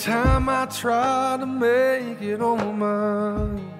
time 0.03 0.49
I 0.49 0.65
try 0.65 1.37
to 1.39 1.45
make 1.45 2.21
it 2.21 2.41
on 2.41 2.77
mine, 2.77 3.73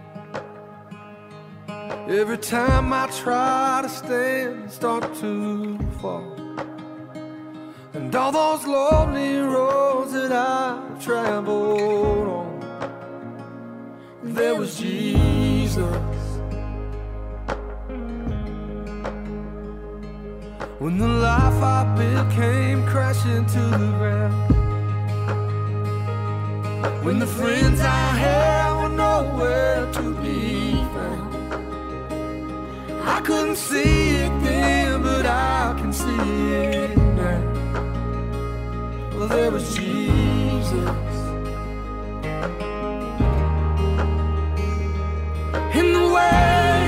every 2.07 2.37
time 2.37 2.93
I 2.93 3.07
try 3.07 3.81
to 3.83 3.89
stand, 3.89 4.71
start 4.71 5.03
to 5.15 5.77
fall. 5.99 6.33
And 7.93 8.15
all 8.15 8.31
those 8.31 8.65
lonely 8.65 9.35
roads 9.39 10.13
that 10.13 10.31
I've 10.31 11.03
traveled 11.03 12.27
on, 12.39 12.59
there 14.23 14.55
was 14.55 14.77
Jesus. 14.77 15.77
When 20.79 20.97
the 20.99 21.07
life 21.07 21.61
I 21.61 21.95
built 21.97 22.31
came 22.31 22.85
crashing 22.87 23.45
to 23.45 23.59
the 23.59 23.91
ground 23.97 24.62
when 27.03 27.19
the 27.19 27.27
friends 27.27 27.79
I 27.79 28.07
had 28.25 28.81
were 28.81 28.89
nowhere 28.89 29.91
to 29.93 30.13
be 30.21 30.73
found. 30.93 31.33
I 33.03 33.21
couldn't 33.21 33.55
see 33.55 34.17
it 34.23 34.31
then, 34.41 35.01
but 35.01 35.25
I 35.25 35.75
can 35.79 35.91
see 35.93 36.53
it 36.53 36.97
now. 36.97 37.41
Well, 39.17 39.27
there 39.27 39.51
was 39.51 39.75
Jesus. 39.75 40.73
In 45.79 45.87
the 45.93 46.07
way, 46.15 46.87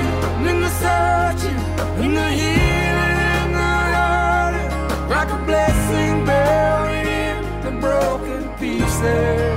in 0.50 0.60
the 0.60 0.70
searching, 0.82 1.60
in 2.04 2.14
the 2.14 2.28
healing, 2.40 3.18
in 3.36 3.48
the 3.58 3.72
hurting, 3.94 4.70
like 5.08 5.30
a 5.30 5.38
blessing 5.44 6.24
buried 6.24 7.06
in 7.06 7.36
the 7.64 7.72
broken 7.80 8.48
pieces. 8.58 9.55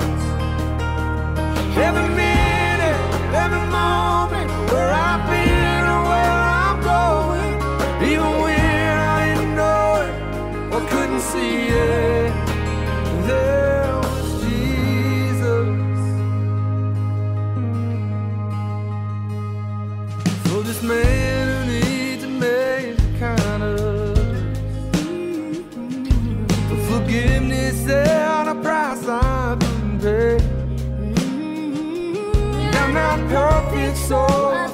Soul. 34.09 34.68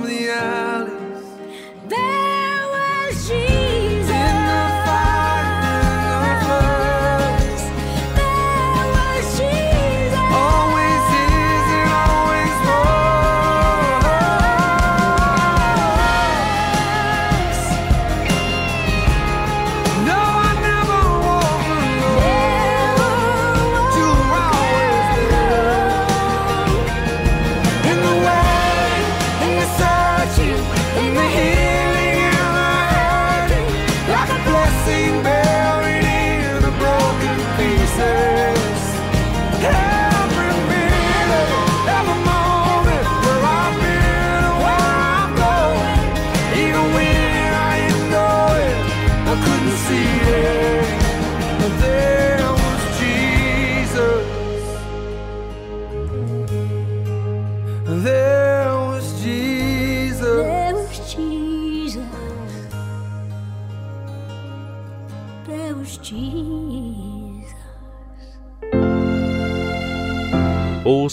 from 0.00 0.08
the 0.08 0.30
eye. 0.30 0.69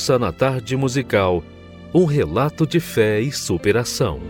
Ouça 0.08 0.18
na 0.18 0.32
tarde 0.32 0.78
musical 0.78 1.44
um 1.94 2.06
relato 2.06 2.66
de 2.66 2.80
fé 2.80 3.20
e 3.20 3.30
superação. 3.30 4.22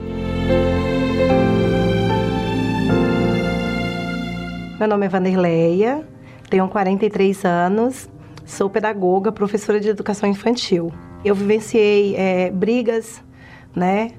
Meu 4.79 4.87
nome 4.87 5.05
é 5.05 5.09
Vanderleia, 5.09 6.03
tenho 6.49 6.67
43 6.67 7.45
anos, 7.45 8.09
sou 8.43 8.71
pedagoga, 8.71 9.31
professora 9.31 9.79
de 9.79 9.87
educação 9.89 10.27
infantil. 10.27 10.91
Eu 11.23 11.35
vivenciei 11.35 12.15
é, 12.15 12.49
brigas, 12.49 13.23
né, 13.75 14.13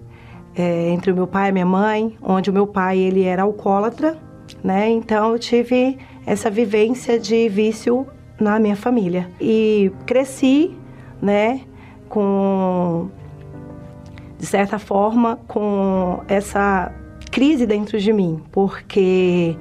é, 0.54 0.90
entre 0.90 1.10
o 1.10 1.14
meu 1.16 1.26
pai 1.26 1.48
e 1.48 1.52
minha 1.52 1.66
mãe, 1.66 2.16
onde 2.22 2.50
o 2.50 2.52
meu 2.52 2.68
pai 2.68 2.98
ele 2.98 3.24
era 3.24 3.42
alcoólatra, 3.42 4.16
né, 4.62 4.88
então 4.88 5.32
eu 5.32 5.38
tive 5.40 5.98
essa 6.24 6.48
vivência 6.48 7.18
de 7.18 7.48
vício 7.48 8.06
na 8.38 8.60
minha 8.60 8.76
família 8.76 9.28
e 9.40 9.90
cresci, 10.06 10.77
né, 11.20 11.60
com 12.08 13.08
de 14.38 14.46
certa 14.46 14.78
forma 14.78 15.38
com 15.48 16.20
essa 16.28 16.92
crise 17.30 17.66
dentro 17.66 17.98
de 17.98 18.12
mim, 18.12 18.40
porque 18.52 19.56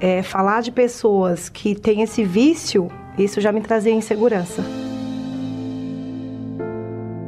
é, 0.00 0.22
falar 0.22 0.62
de 0.62 0.70
pessoas 0.70 1.48
que 1.48 1.74
têm 1.74 2.02
esse 2.02 2.24
vício, 2.24 2.88
isso 3.18 3.40
já 3.40 3.50
me 3.50 3.60
trazia 3.60 3.92
insegurança. 3.92 4.62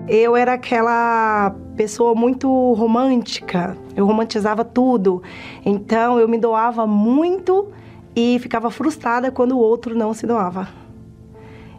Eu 0.09 0.37
era 0.37 0.53
aquela 0.53 1.55
pessoa 1.77 2.15
muito 2.15 2.49
romântica, 2.75 3.77
eu 3.97 4.07
romantizava 4.07 4.65
tudo, 4.65 5.23
então 5.65 6.21
eu 6.21 6.29
me 6.29 6.39
doava 6.39 6.87
muito 6.87 7.69
e 8.15 8.39
ficava 8.39 8.71
frustrada 8.71 9.31
quando 9.33 9.53
o 9.53 9.59
outro 9.59 9.97
não 9.97 10.15
se 10.15 10.27
doava. 10.27 10.86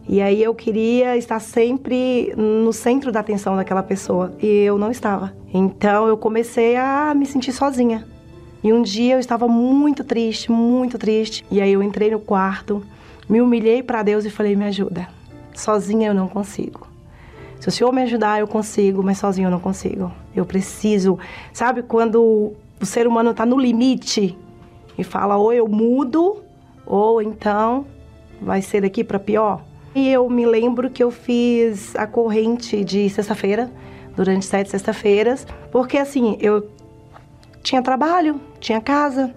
E 0.10 0.22
aí 0.22 0.42
eu 0.42 0.56
queria 0.56 1.18
estar 1.18 1.40
sempre 1.40 2.34
no 2.38 2.72
centro 2.72 3.12
da 3.12 3.20
atenção 3.20 3.58
daquela 3.58 3.84
pessoa 3.84 4.34
e 4.42 4.48
eu 4.48 4.78
não 4.78 4.90
estava. 4.90 5.34
Então 5.54 6.08
eu 6.08 6.18
comecei 6.18 6.78
a 6.78 7.14
me 7.14 7.26
sentir 7.26 7.52
sozinha. 7.52 8.08
E 8.64 8.72
um 8.72 8.82
dia 8.82 9.16
eu 9.16 9.20
estava 9.20 9.48
muito 9.48 10.04
triste, 10.04 10.50
muito 10.50 10.98
triste. 10.98 11.46
E 11.52 11.62
aí 11.62 11.74
eu 11.74 11.84
entrei 11.84 12.10
no 12.10 12.20
quarto, 12.20 12.82
me 13.28 13.42
humilhei 13.42 13.84
para 13.84 14.02
Deus 14.02 14.24
e 14.24 14.30
falei: 14.30 14.56
"Me 14.56 14.66
ajuda. 14.66 15.08
Sozinha 15.54 16.10
eu 16.10 16.14
não 16.14 16.28
consigo. 16.28 16.88
Se 17.60 17.68
o 17.68 17.72
Senhor 17.72 17.92
me 17.92 18.04
ajudar, 18.04 18.40
eu 18.40 18.48
consigo, 18.48 19.04
mas 19.04 19.18
sozinho 19.18 19.48
eu 19.48 19.52
não 19.52 19.60
consigo. 19.60 20.12
Eu 20.36 20.46
preciso, 20.46 21.18
sabe 21.52 21.82
quando 21.82 22.54
o 22.80 22.86
ser 22.86 23.08
humano 23.08 23.32
está 23.32 23.46
no 23.46 23.60
limite 23.60 24.38
e 24.98 25.04
fala 25.04 25.38
ou 25.38 25.52
eu 25.52 25.68
mudo 25.68 26.38
ou 26.86 27.22
então 27.22 27.86
vai 28.42 28.62
ser 28.62 28.82
daqui 28.82 29.04
para 29.04 29.20
pior. 29.20 29.62
E 29.98 30.10
eu 30.10 30.30
me 30.30 30.46
lembro 30.46 30.92
que 30.92 31.04
eu 31.04 31.10
fiz 31.10 31.96
a 31.96 32.06
corrente 32.06 32.86
de 32.86 33.10
sexta-feira, 33.10 33.68
durante 34.16 34.46
sete 34.46 34.70
sexta-feiras, 34.70 35.48
porque 35.72 35.98
assim, 35.98 36.38
eu 36.40 36.70
tinha 37.64 37.82
trabalho, 37.82 38.40
tinha 38.60 38.80
casa. 38.80 39.34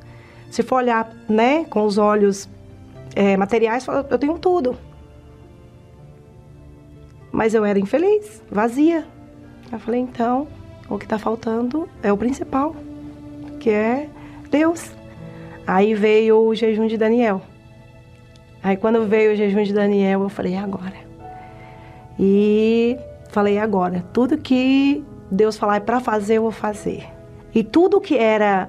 Se 0.51 0.63
for 0.63 0.77
olhar, 0.77 1.11
né, 1.27 1.65
com 1.65 1.87
os 1.87 1.97
olhos 1.97 2.47
é, 3.17 3.39
materiais, 3.39 3.87
eu 4.11 4.19
tenho 4.19 4.39
tudo. 4.39 4.77
Mas 7.33 7.55
eu 7.55 7.65
era 7.65 7.79
infeliz, 7.79 8.43
vazia. 8.51 9.07
Eu 9.73 9.79
falei, 9.79 10.01
então, 10.01 10.47
o 10.91 10.99
que 10.99 11.07
está 11.07 11.19
faltando 11.19 11.89
é 12.03 12.13
o 12.13 12.19
principal, 12.19 12.77
que 13.59 13.71
é 13.71 14.11
Deus. 14.51 14.91
Aí 15.67 15.95
veio 15.95 16.39
o 16.39 16.55
jejum 16.55 16.87
de 16.87 16.99
Daniel. 16.99 17.41
Aí 18.63 18.77
quando 18.77 19.07
veio 19.07 19.33
o 19.33 19.37
jejum 19.37 19.63
de 19.63 19.73
Daniel, 19.73 20.23
eu 20.23 20.29
falei, 20.29 20.57
agora. 20.57 20.97
E 22.19 22.99
falei, 23.31 23.59
agora. 23.59 24.05
Tudo 24.13 24.37
que 24.37 25.03
Deus 25.31 25.57
falar 25.57 25.81
para 25.81 26.01
fazer, 26.01 26.35
eu 26.35 26.43
vou 26.43 26.51
fazer. 26.51 27.07
E 27.55 27.65
tudo 27.65 28.01
que 28.01 28.17
era 28.17 28.69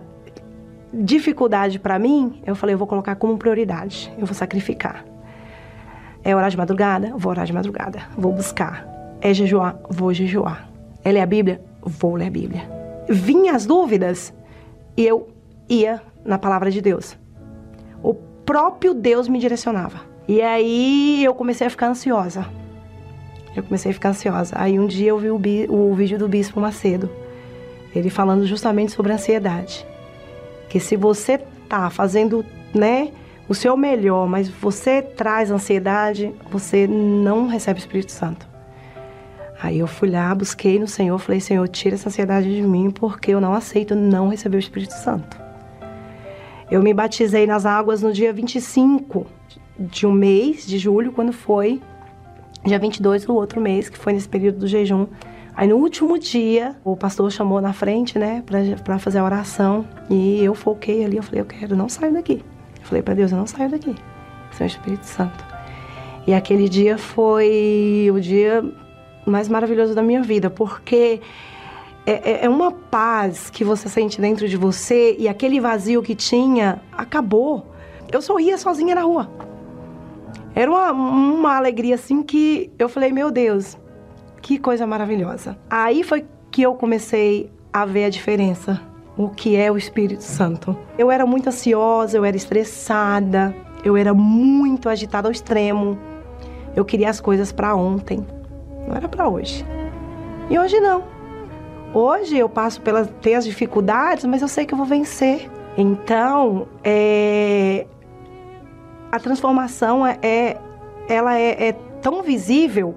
dificuldade 0.93 1.79
para 1.79 1.99
mim, 1.99 2.41
eu 2.45 2.55
falei, 2.55 2.73
eu 2.73 2.79
vou 2.79 2.87
colocar 2.87 3.15
como 3.15 3.37
prioridade. 3.37 4.11
Eu 4.17 4.25
vou 4.25 4.33
sacrificar. 4.33 5.05
É 6.23 6.35
orar 6.35 6.49
de 6.49 6.57
madrugada? 6.57 7.13
Vou 7.17 7.31
orar 7.31 7.45
de 7.45 7.53
madrugada. 7.53 8.03
Vou 8.17 8.31
buscar. 8.31 8.87
É 9.19 9.33
jejuar? 9.33 9.77
Vou 9.89 10.13
jejuar. 10.13 10.69
É 11.03 11.11
ler 11.11 11.21
a 11.21 11.25
Bíblia? 11.25 11.61
Vou 11.81 12.15
ler 12.15 12.27
a 12.27 12.29
Bíblia. 12.31 12.69
Vinha 13.09 13.53
as 13.53 13.65
dúvidas 13.65 14.33
e 14.95 15.05
eu 15.05 15.29
ia 15.67 16.01
na 16.23 16.37
palavra 16.37 16.69
de 16.69 16.79
Deus. 16.79 17.17
Próprio 18.51 18.93
Deus 18.93 19.29
me 19.29 19.39
direcionava. 19.39 20.01
E 20.27 20.41
aí 20.41 21.23
eu 21.23 21.33
comecei 21.33 21.65
a 21.65 21.69
ficar 21.69 21.87
ansiosa. 21.87 22.45
Eu 23.55 23.63
comecei 23.63 23.91
a 23.91 23.93
ficar 23.93 24.09
ansiosa. 24.09 24.53
Aí 24.59 24.77
um 24.77 24.87
dia 24.87 25.11
eu 25.11 25.17
vi 25.17 25.31
o, 25.31 25.39
bi, 25.39 25.67
o 25.69 25.93
vídeo 25.93 26.19
do 26.19 26.27
Bispo 26.27 26.59
Macedo. 26.59 27.09
Ele 27.95 28.09
falando 28.09 28.45
justamente 28.45 28.91
sobre 28.91 29.13
a 29.13 29.15
ansiedade. 29.15 29.87
Que 30.67 30.81
se 30.81 30.97
você 30.97 31.37
tá 31.69 31.89
fazendo, 31.89 32.45
né, 32.75 33.13
o 33.47 33.55
seu 33.55 33.77
melhor, 33.77 34.27
mas 34.27 34.49
você 34.49 35.01
traz 35.01 35.49
ansiedade, 35.49 36.35
você 36.51 36.85
não 36.85 37.47
recebe 37.47 37.79
o 37.79 37.83
Espírito 37.83 38.11
Santo. 38.11 38.45
Aí 39.63 39.79
eu 39.79 39.87
fui 39.87 40.09
lá, 40.09 40.35
busquei 40.35 40.77
no 40.77 40.89
Senhor, 40.89 41.17
falei: 41.19 41.39
Senhor, 41.39 41.65
tira 41.69 41.95
essa 41.95 42.09
ansiedade 42.09 42.53
de 42.53 42.63
mim, 42.63 42.91
porque 42.91 43.31
eu 43.31 43.39
não 43.39 43.53
aceito 43.53 43.95
não 43.95 44.27
receber 44.27 44.57
o 44.57 44.59
Espírito 44.59 44.91
Santo. 44.91 45.40
Eu 46.71 46.81
me 46.81 46.93
batizei 46.93 47.45
nas 47.45 47.65
águas 47.65 48.01
no 48.01 48.11
dia 48.11 48.33
25 48.33 49.27
de 49.77 50.07
um 50.07 50.11
mês 50.11 50.65
de 50.65 50.77
julho, 50.77 51.11
quando 51.11 51.33
foi 51.33 51.81
dia 52.65 52.79
22 52.79 53.25
do 53.25 53.35
outro 53.35 53.59
mês, 53.59 53.89
que 53.89 53.97
foi 53.97 54.13
nesse 54.13 54.29
período 54.29 54.59
do 54.59 54.67
jejum, 54.67 55.07
Aí 55.55 55.67
no 55.67 55.75
último 55.75 56.17
dia, 56.17 56.75
o 56.83 56.95
pastor 56.95 57.29
chamou 57.31 57.59
na 57.59 57.73
frente, 57.73 58.17
né, 58.17 58.43
para 58.83 58.97
fazer 58.97 59.19
a 59.19 59.23
oração. 59.23 59.85
E 60.09 60.43
eu 60.43 60.55
foquei 60.55 61.03
ali, 61.03 61.17
eu 61.17 61.23
falei, 61.23 61.41
eu 61.41 61.45
quero, 61.45 61.75
não 61.75 61.89
saio 61.89 62.13
daqui. 62.13 62.43
Eu 62.79 62.85
falei 62.85 63.01
para 63.03 63.13
Deus, 63.13 63.31
eu 63.31 63.37
não 63.37 63.45
saio 63.45 63.69
daqui. 63.69 63.95
Senhor 64.51 64.67
Espírito 64.67 65.05
Santo. 65.05 65.45
E 66.25 66.33
aquele 66.33 66.69
dia 66.69 66.97
foi 66.97 68.09
o 68.13 68.19
dia 68.19 68.63
mais 69.25 69.49
maravilhoso 69.49 69.93
da 69.93 70.01
minha 70.01 70.21
vida, 70.21 70.49
porque 70.49 71.19
é, 72.05 72.31
é, 72.31 72.45
é 72.45 72.49
uma 72.49 72.71
paz 72.71 73.49
que 73.49 73.63
você 73.63 73.87
sente 73.87 74.19
dentro 74.19 74.47
de 74.47 74.57
você 74.57 75.15
e 75.17 75.27
aquele 75.27 75.59
vazio 75.59 76.01
que 76.01 76.15
tinha 76.15 76.81
acabou. 76.91 77.71
Eu 78.11 78.21
sorria 78.21 78.57
sozinha 78.57 78.95
na 78.95 79.01
rua. 79.01 79.29
Era 80.53 80.69
uma, 80.69 80.91
uma 80.91 81.55
alegria 81.55 81.95
assim 81.95 82.23
que 82.23 82.71
eu 82.77 82.89
falei, 82.89 83.11
meu 83.11 83.31
Deus, 83.31 83.77
que 84.41 84.57
coisa 84.57 84.85
maravilhosa. 84.85 85.57
Aí 85.69 86.03
foi 86.03 86.25
que 86.49 86.61
eu 86.61 86.75
comecei 86.75 87.49
a 87.71 87.85
ver 87.85 88.05
a 88.05 88.09
diferença, 88.09 88.81
o 89.15 89.29
que 89.29 89.55
é 89.55 89.71
o 89.71 89.77
Espírito 89.77 90.23
Santo. 90.23 90.75
Eu 90.97 91.09
era 91.09 91.25
muito 91.25 91.47
ansiosa, 91.47 92.17
eu 92.17 92.25
era 92.25 92.35
estressada, 92.35 93.55
eu 93.83 93.95
era 93.95 94.13
muito 94.13 94.89
agitada 94.89 95.27
ao 95.27 95.31
extremo. 95.31 95.97
Eu 96.75 96.83
queria 96.83 97.09
as 97.09 97.21
coisas 97.21 97.51
para 97.51 97.75
ontem, 97.75 98.25
não 98.87 98.95
era 98.95 99.07
para 99.07 99.29
hoje. 99.29 99.65
E 100.49 100.59
hoje 100.59 100.79
não. 100.81 101.10
Hoje 101.93 102.37
eu 102.37 102.47
passo 102.47 102.79
pelas 102.81 103.09
tenho 103.21 103.37
as 103.37 103.43
dificuldades, 103.43 104.23
mas 104.23 104.41
eu 104.41 104.47
sei 104.47 104.65
que 104.65 104.73
eu 104.73 104.77
vou 104.77 104.85
vencer. 104.85 105.49
Então, 105.77 106.67
é, 106.83 107.85
a 109.11 109.19
transformação 109.19 110.07
é, 110.07 110.17
é 110.21 110.57
ela 111.09 111.37
é, 111.37 111.67
é 111.67 111.71
tão 112.01 112.23
visível 112.23 112.95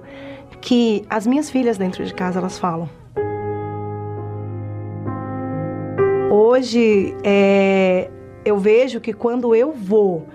que 0.61 1.05
as 1.09 1.27
minhas 1.27 1.49
filhas 1.49 1.77
dentro 1.77 2.05
de 2.05 2.13
casa 2.13 2.39
elas 2.39 2.57
falam. 2.57 2.89
Hoje 6.31 7.15
é, 7.23 8.09
eu 8.45 8.57
vejo 8.57 9.01
que 9.01 9.11
quando 9.11 9.53
eu 9.53 9.73
vou 9.73 10.25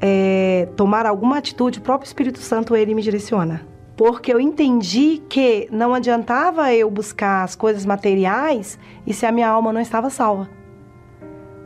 é, 0.00 0.68
tomar 0.76 1.06
alguma 1.06 1.38
atitude, 1.38 1.78
o 1.78 1.82
próprio 1.82 2.06
Espírito 2.06 2.40
Santo 2.40 2.74
ele 2.74 2.92
me 2.92 3.02
direciona. 3.02 3.69
Porque 4.00 4.32
eu 4.32 4.40
entendi 4.40 5.22
que 5.28 5.68
não 5.70 5.92
adiantava 5.92 6.72
eu 6.72 6.90
buscar 6.90 7.44
as 7.44 7.54
coisas 7.54 7.84
materiais 7.84 8.78
e 9.06 9.12
se 9.12 9.26
a 9.26 9.30
minha 9.30 9.46
alma 9.46 9.74
não 9.74 9.80
estava 9.82 10.08
salva. 10.08 10.48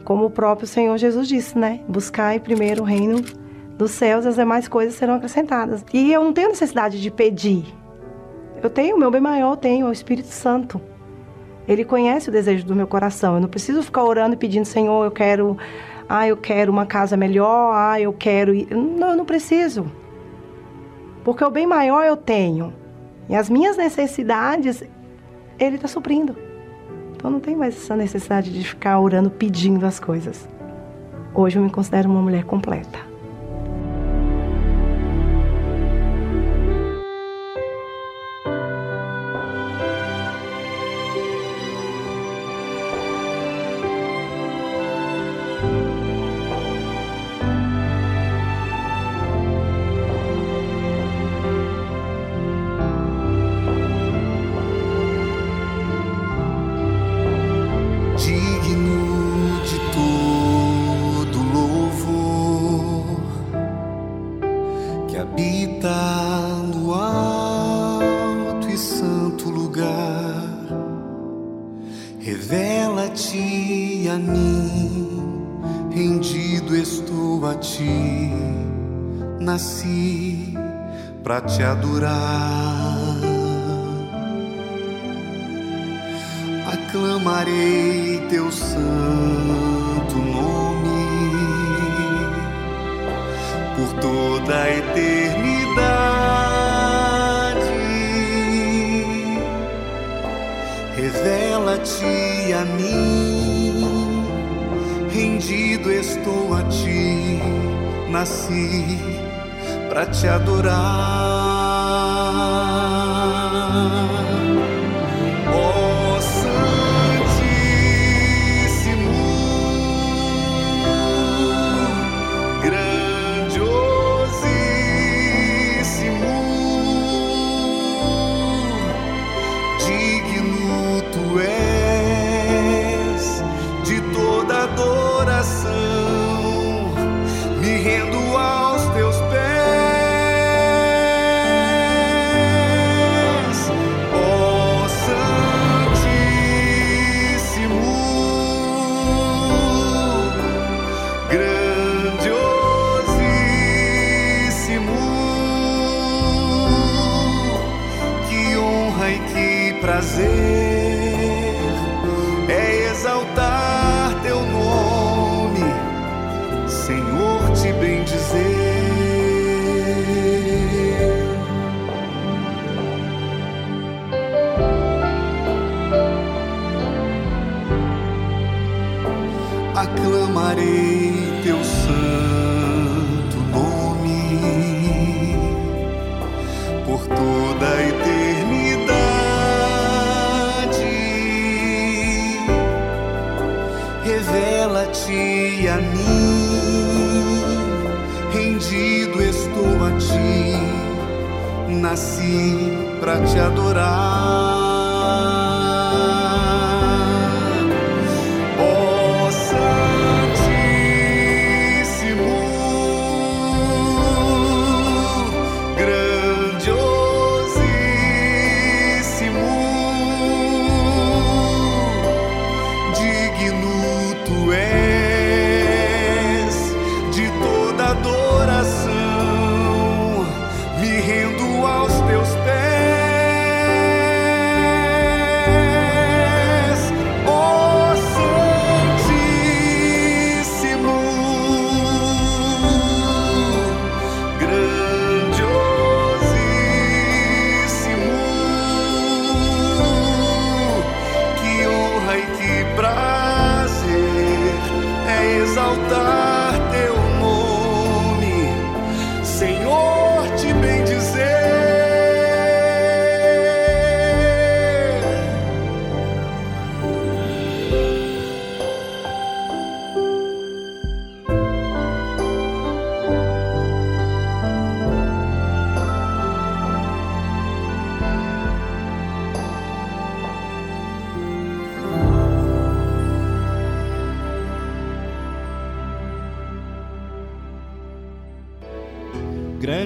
Como 0.04 0.24
o 0.24 0.30
próprio 0.30 0.66
Senhor 0.66 0.98
Jesus 0.98 1.28
disse, 1.28 1.56
né? 1.56 1.82
Buscai 1.88 2.40
primeiro 2.40 2.82
o 2.82 2.84
reino 2.84 3.22
dos 3.78 3.92
céus, 3.92 4.26
as 4.26 4.34
demais 4.34 4.66
coisas 4.66 4.96
serão 4.96 5.14
acrescentadas. 5.14 5.84
E 5.92 6.12
eu 6.12 6.24
não 6.24 6.32
tenho 6.32 6.48
necessidade 6.48 7.00
de 7.00 7.08
pedir. 7.08 7.72
Eu 8.60 8.68
tenho, 8.68 8.96
o 8.96 8.98
meu 8.98 9.12
bem 9.12 9.20
maior 9.20 9.52
eu 9.52 9.56
tenho, 9.56 9.86
o 9.86 9.92
Espírito 9.92 10.26
Santo. 10.26 10.80
Ele 11.68 11.84
conhece 11.84 12.30
o 12.30 12.32
desejo 12.32 12.66
do 12.66 12.74
meu 12.74 12.88
coração. 12.88 13.36
Eu 13.36 13.42
não 13.42 13.48
preciso 13.48 13.80
ficar 13.80 14.02
orando 14.02 14.34
e 14.34 14.36
pedindo, 14.36 14.64
Senhor, 14.64 15.04
eu 15.04 15.12
quero 15.12 15.56
ah, 16.08 16.26
eu 16.26 16.36
quero 16.36 16.72
uma 16.72 16.84
casa 16.84 17.16
melhor, 17.16 17.72
ah, 17.76 18.00
eu 18.00 18.12
quero. 18.12 18.52
Não, 18.74 19.10
eu 19.10 19.16
não 19.16 19.24
preciso. 19.24 19.86
Porque 21.24 21.42
o 21.42 21.50
bem 21.50 21.66
maior 21.66 22.04
eu 22.04 22.16
tenho. 22.16 22.72
E 23.28 23.34
as 23.34 23.48
minhas 23.48 23.76
necessidades, 23.76 24.84
Ele 25.58 25.76
está 25.76 25.88
suprindo. 25.88 26.36
Então 27.16 27.30
não 27.30 27.40
tem 27.40 27.56
mais 27.56 27.74
essa 27.74 27.96
necessidade 27.96 28.52
de 28.52 28.62
ficar 28.62 29.00
orando 29.00 29.30
pedindo 29.30 29.86
as 29.86 29.98
coisas. 29.98 30.46
Hoje 31.34 31.58
eu 31.58 31.62
me 31.62 31.70
considero 31.70 32.10
uma 32.10 32.20
mulher 32.20 32.44
completa. 32.44 33.13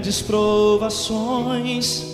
Grandes 0.08 0.22
provações 0.22 2.06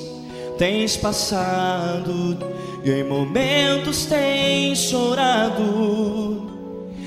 tens 0.58 0.96
passado 0.96 2.36
e 2.84 2.90
em 2.90 3.04
momentos 3.04 4.06
tens 4.06 4.78
chorado, 4.78 6.50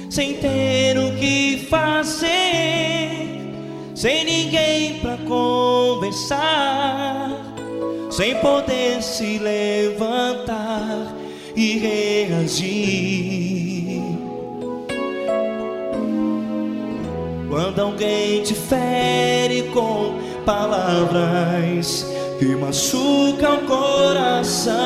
sem 0.10 0.36
ter 0.36 0.98
o 0.98 1.12
que 1.18 1.68
fazer, 1.70 2.30
sem 3.94 4.24
ninguém 4.24 5.00
para 5.00 5.18
conversar, 5.18 6.40
sem 8.10 8.36
poder 8.36 9.04
se 9.04 9.38
levantar 9.40 11.14
e 11.54 11.78
reagir. 11.78 13.28
Quando 17.50 17.80
alguém 17.80 18.42
te 18.44 18.54
fere 18.54 19.64
com 19.74 20.16
palavras 20.48 22.08
que 22.39 22.56
machucam 22.56 23.58
o 23.58 23.62
coração, 23.68 24.78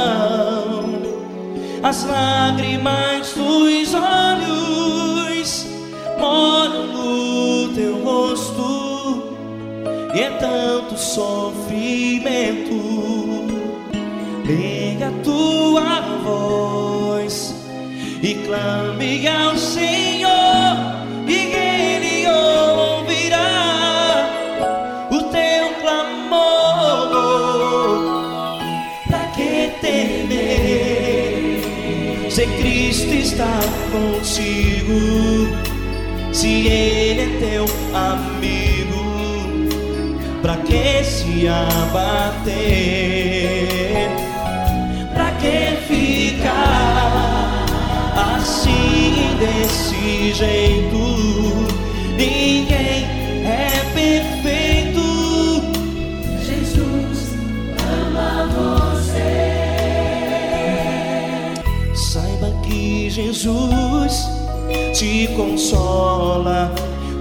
as 1.83 2.03
lágrimas 2.03 3.33
dos 3.35 3.93
olhos 3.93 5.67
moram 6.19 6.87
no 6.87 7.69
teu 7.75 8.03
rosto 8.03 9.35
e 10.15 10.21
é 10.21 10.31
tanto 10.31 10.97
sofrimento. 10.97 12.71
Pega 14.43 15.09
a 15.09 15.11
tua 15.23 16.01
voz 16.23 17.53
e 18.23 18.33
clame 18.47 19.27
ao 19.27 19.55
Senhor. 19.55 20.10
Está 33.41 33.59
contigo, 33.91 35.49
se 36.31 36.67
Ele 36.67 37.21
é 37.21 37.39
teu 37.39 37.65
amigo, 37.95 39.01
pra 40.41 40.57
que 40.57 41.03
se 41.03 41.47
abater? 41.47 42.51
Pra 45.13 45.31
que 45.31 45.77
ficar 45.87 47.65
assim 48.15 49.35
desse 49.39 50.33
jeito? 50.33 51.10
Jesus 63.21 64.27
te 64.93 65.27
consola. 65.35 66.73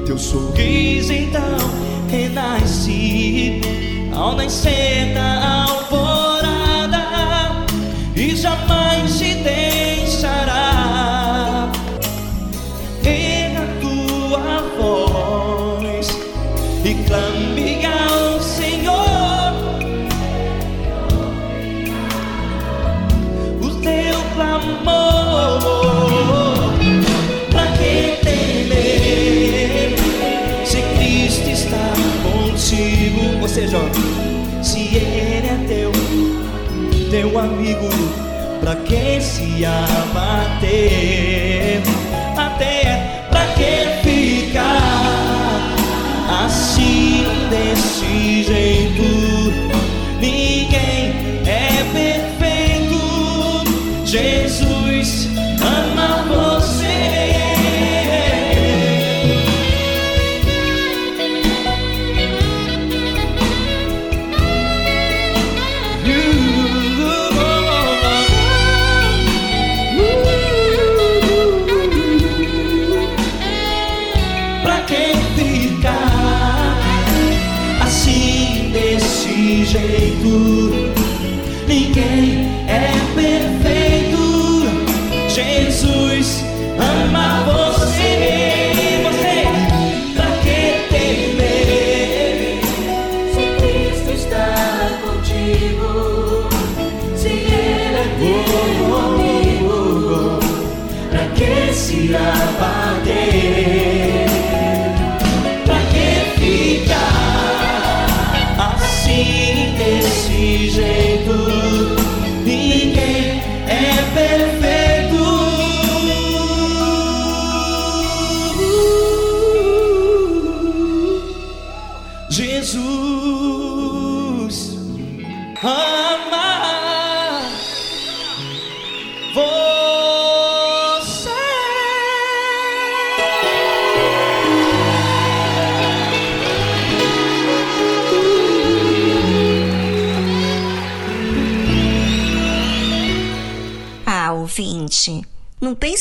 Teu 0.07 0.19
sorriso 0.19 1.13
então 1.13 1.59
renasce 2.09 3.61
ao 4.13 4.35
nascer 4.35 5.13
da 5.15 5.67
alvorada 5.67 7.03
e 8.17 8.35
jamais 8.35 9.19
te 9.19 9.35
deixará. 9.35 9.70
Teu 37.21 37.39
amigo, 37.39 37.91
pra 38.61 38.75
que 38.77 39.21
se 39.21 39.63
abater? 39.63 41.50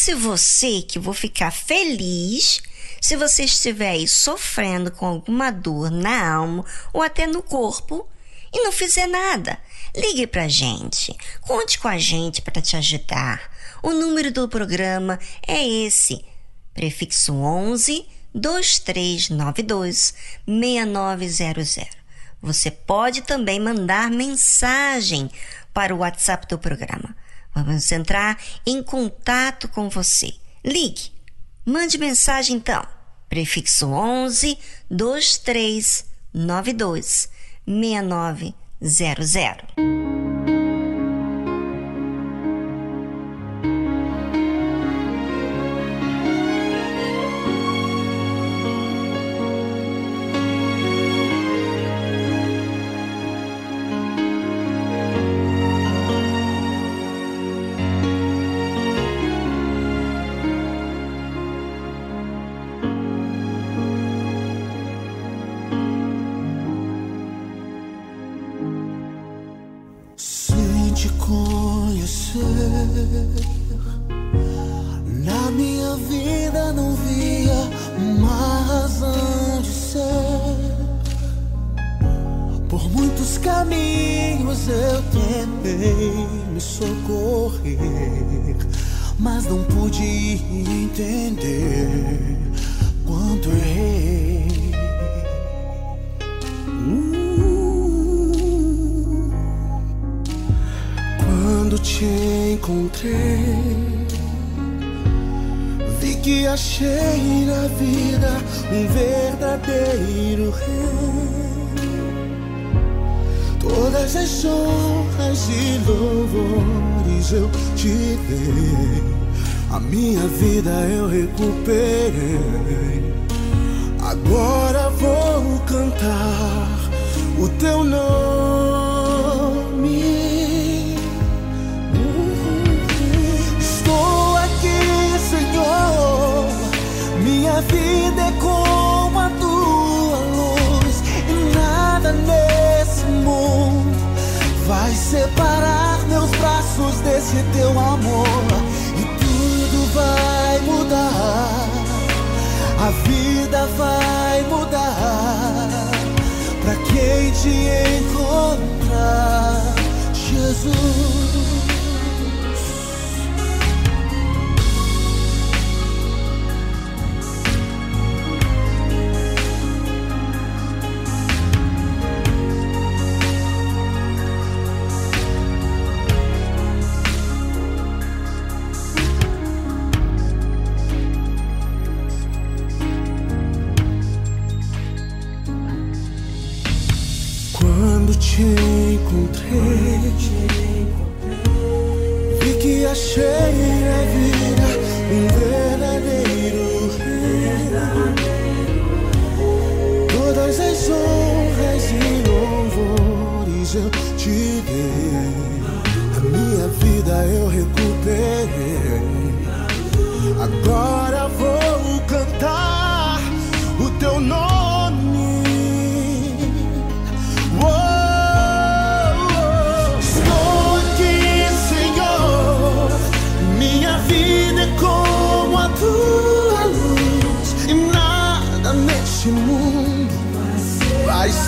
Pense 0.10 0.14
você 0.16 0.82
que 0.82 0.98
vou 0.98 1.14
ficar 1.14 1.52
feliz 1.52 2.62
se 3.00 3.16
você 3.16 3.44
estiver 3.44 3.92
aí 3.92 4.08
sofrendo 4.08 4.92
com 4.92 5.06
alguma 5.06 5.52
dor 5.52 5.92
na 5.92 6.34
alma 6.34 6.66
ou 6.92 7.04
até 7.04 7.28
no 7.28 7.44
corpo 7.44 8.08
e 8.52 8.64
não 8.64 8.72
fizer 8.72 9.06
nada. 9.08 9.60
Ligue 9.96 10.26
pra 10.26 10.48
gente, 10.48 11.16
conte 11.42 11.78
com 11.78 11.88
a 11.88 11.98
gente 11.98 12.42
para 12.42 12.62
te 12.62 12.76
ajudar. 12.76 13.52
O 13.84 13.92
número 13.92 14.32
do 14.32 14.50
programa 14.50 15.20
é 15.48 15.66
esse, 15.68 16.26
prefixo 16.74 17.34
11 17.34 18.06
2392 18.34 20.14
6900. 20.48 21.88
Você 22.42 22.72
pode 22.72 23.22
também 23.22 23.60
mandar 23.60 24.10
mensagem 24.10 25.30
para 25.74 25.94
o 25.94 26.00
WhatsApp 26.00 26.48
do 26.48 26.58
programa. 26.58 27.16
Vamos 27.64 27.92
entrar 27.92 28.40
em 28.66 28.82
contato 28.84 29.68
com 29.68 29.90
você. 29.90 30.34
Ligue, 30.64 31.12
mande 31.66 31.98
mensagem 31.98 32.58
então. 32.58 32.86
Prefixo 33.28 33.88
11 33.88 34.56
2392 34.90 37.30
6900. 37.66 40.49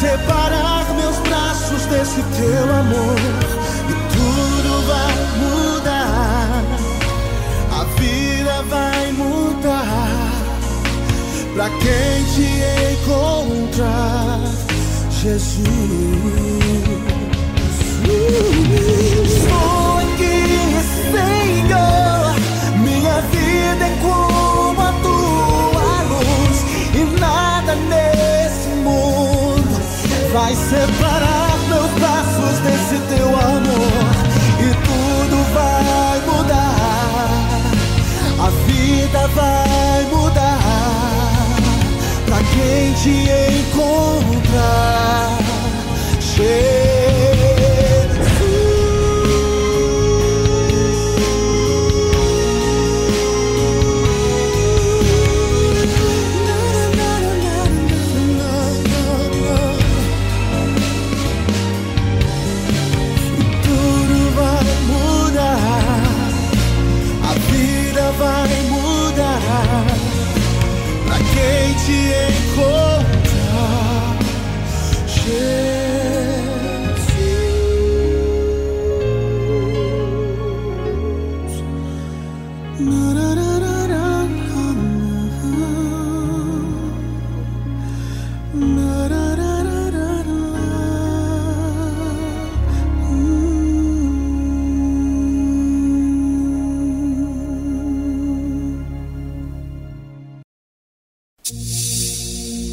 Separar 0.02 0.92
meus 0.96 1.18
braços 1.20 1.86
desse 1.86 2.24
teu 2.24 2.64
amor. 2.64 3.20
E 3.88 3.94
tudo 4.16 4.72
vai 4.88 5.16
mudar. 5.42 6.64
A 7.72 7.84
vida 8.00 8.64
vai 8.64 9.12
mudar. 9.12 10.10
Pra 11.54 11.70
quem 11.70 12.24
te 12.34 12.50
encontrar, 12.94 14.40
Jesus. 15.22 15.62
Estou 19.24 19.58
aqui, 19.60 19.71
vai 30.32 30.56
separar 30.56 31.58
meus 31.68 31.92
braços 31.92 32.60
desse 32.60 32.98
teu 33.14 33.28
amor. 33.28 34.12
E 34.60 34.74
tudo 34.86 35.38
vai 35.54 36.22
mudar. 36.26 37.40
A 38.40 38.50
vida 38.66 39.28
vai 39.36 40.06
mudar. 40.06 40.60
Pra 42.26 42.38
quem 42.38 42.94
te 42.94 43.30
encontrar, 43.60 45.38
Tudo 46.22 47.01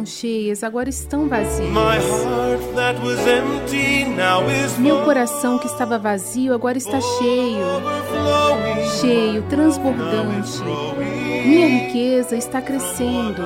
Estavam 0.00 0.06
cheias 0.06 0.62
agora 0.62 0.88
estão 0.88 1.28
vazias. 1.28 1.70
Meu 4.78 5.04
coração 5.04 5.58
que 5.58 5.66
estava 5.66 5.98
vazio 5.98 6.54
agora 6.54 6.78
está 6.78 7.00
cheio, 7.00 7.66
cheio, 9.00 9.42
transbordante. 9.48 10.60
Minha 11.44 11.66
riqueza 11.66 12.36
está 12.36 12.60
crescendo 12.60 13.42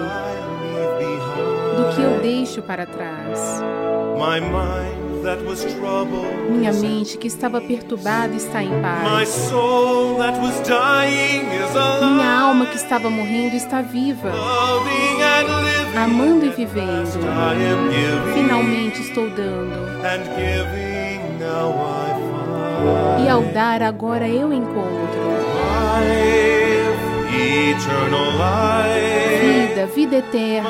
do 1.76 1.94
que 1.94 2.02
eu 2.02 2.20
deixo 2.20 2.62
para 2.62 2.86
trás. 2.86 3.62
Minha 6.50 6.72
mente 6.72 7.16
que 7.16 7.26
estava 7.26 7.60
perturbada 7.60 8.34
está 8.34 8.62
em 8.62 8.70
paz. 8.82 9.50
Minha 12.02 12.40
alma 12.40 12.66
que 12.66 12.76
estava 12.76 13.08
morrendo 13.08 13.56
está 13.56 13.80
viva, 13.80 14.30
amando 15.96 16.44
e 16.46 16.50
vivendo. 16.50 17.18
Finalmente 18.34 19.00
estou 19.00 19.28
dando. 19.30 19.72
E 23.24 23.28
ao 23.28 23.42
dar, 23.42 23.82
agora 23.82 24.28
eu 24.28 24.52
encontro 24.52 25.24
vida, 29.74 29.86
vida 29.86 30.16
eterna. 30.16 30.68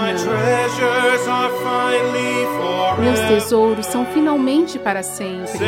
Meus 2.98 3.20
tesouros 3.20 3.86
são 3.86 4.06
finalmente 4.06 4.78
para 4.78 5.02
sempre. 5.02 5.59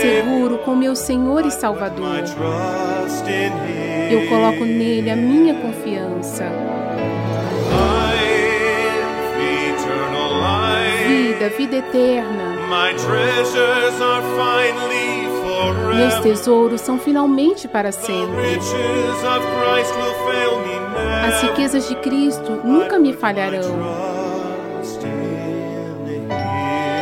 Seguro 0.00 0.58
com 0.58 0.74
meu 0.74 0.94
Senhor 0.94 1.46
e 1.46 1.50
Salvador. 1.50 2.24
Eu 4.10 4.28
coloco 4.28 4.64
nele 4.64 5.10
a 5.10 5.16
minha 5.16 5.54
confiança. 5.54 6.44
Vida, 11.06 11.48
vida 11.50 11.76
eterna. 11.76 12.54
Meus 15.96 16.14
tesouros 16.20 16.80
são 16.80 16.98
finalmente 16.98 17.68
para 17.68 17.92
sempre. 17.92 18.58
As 21.26 21.42
riquezas 21.42 21.88
de 21.88 21.94
Cristo 21.96 22.60
nunca 22.64 22.98
me 22.98 23.12
falharão. 23.12 23.62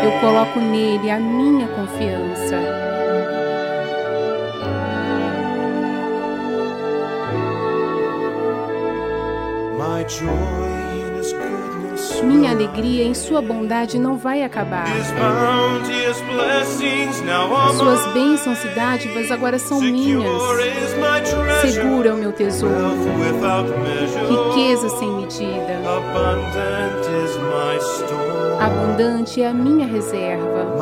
Eu 0.05 0.21
coloco 0.21 0.59
nele 0.61 1.11
a 1.11 1.19
minha 1.19 1.69
confiança. 1.69 2.92
Minha 12.25 12.51
alegria 12.51 13.05
em 13.05 13.15
Sua 13.15 13.41
bondade 13.41 13.99
não 13.99 14.17
vai 14.17 14.43
acabar. 14.43 14.87
Suas 17.77 18.07
bênçãos 18.13 18.65
e 18.65 18.69
dádivas 18.69 19.31
agora 19.31 19.59
são 19.59 19.81
minhas. 19.81 20.25
Segura 21.61 22.09
é 22.09 22.13
o 22.13 22.17
meu 22.17 22.33
tesouro. 22.33 22.75
Riqueza 24.29 24.89
sem 24.89 25.11
medida. 25.13 25.81
Abundante 28.61 29.43
é 29.43 29.49
a 29.49 29.55
minha 29.55 29.87
reserva. 29.87 30.77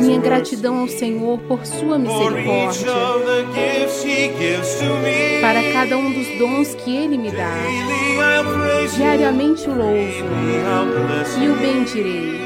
Minha 0.00 0.20
gratidão 0.20 0.80
ao 0.80 0.88
Senhor 0.88 1.38
por 1.40 1.64
sua 1.64 1.98
misericórdia. 1.98 2.92
Para 5.40 5.62
cada 5.72 5.96
um 5.96 6.12
dos 6.12 6.38
dons 6.38 6.74
que 6.74 6.96
Ele 6.96 7.16
me 7.18 7.30
dá. 7.30 7.50
Diariamente 8.96 9.68
o 9.68 9.74
louvo 9.74 10.24
e 11.40 11.48
o 11.48 11.54
bendirei. 11.56 12.44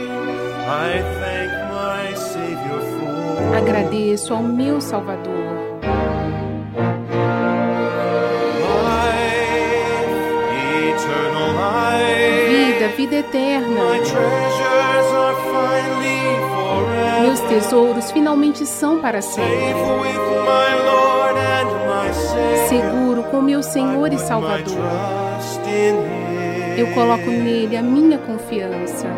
Agradeço 3.57 4.35
ao 4.35 4.43
meu 4.43 4.81
Salvador. 4.81 5.69
Vida, 12.49 12.89
vida 12.97 13.17
eterna. 13.17 13.81
Tesouros 17.49 18.11
finalmente 18.11 18.67
são 18.67 19.01
para 19.01 19.23
sempre. 19.23 19.75
Seguro 22.69 23.23
com 23.25 23.41
meu 23.41 23.63
Senhor 23.63 24.13
e 24.13 24.19
Salvador. 24.19 24.77
Eu 26.77 26.87
coloco 26.89 27.31
nele 27.31 27.77
a 27.77 27.83
minha 27.83 28.19
confiança. 28.19 29.09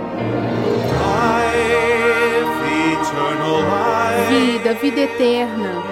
Vida, 4.28 4.74
vida 4.74 5.00
eterna. 5.00 5.82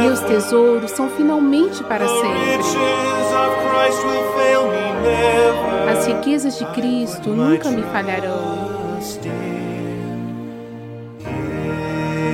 Meus 0.00 0.20
tesouros 0.20 0.90
são 0.92 1.10
finalmente 1.10 1.84
para 1.84 2.08
sempre. 2.08 2.64
As 5.92 6.06
riquezas 6.06 6.58
de 6.58 6.64
Cristo 6.66 7.30
nunca 7.30 7.70
me 7.70 7.82
falharão. 7.82 8.63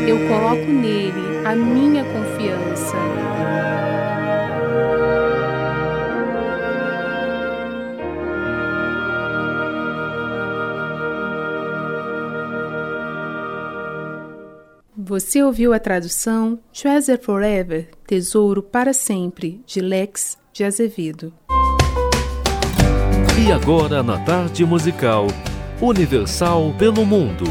Eu 0.06 0.16
coloco 0.28 0.70
nele 0.70 1.44
a 1.44 1.54
minha 1.54 2.04
confiança. 2.04 2.96
Você 14.96 15.42
ouviu 15.42 15.72
a 15.72 15.80
tradução 15.80 16.56
Treasure 16.72 17.18
Forever, 17.20 17.88
Tesouro 18.06 18.62
para 18.62 18.92
Sempre, 18.92 19.60
de 19.66 19.80
Lex 19.80 20.38
de 20.52 20.62
Azevedo. 20.62 21.32
E 23.44 23.50
agora, 23.50 24.04
na 24.04 24.18
tarde 24.24 24.64
musical, 24.64 25.26
Universal 25.82 26.74
pelo 26.76 27.06
Mundo. 27.06 27.44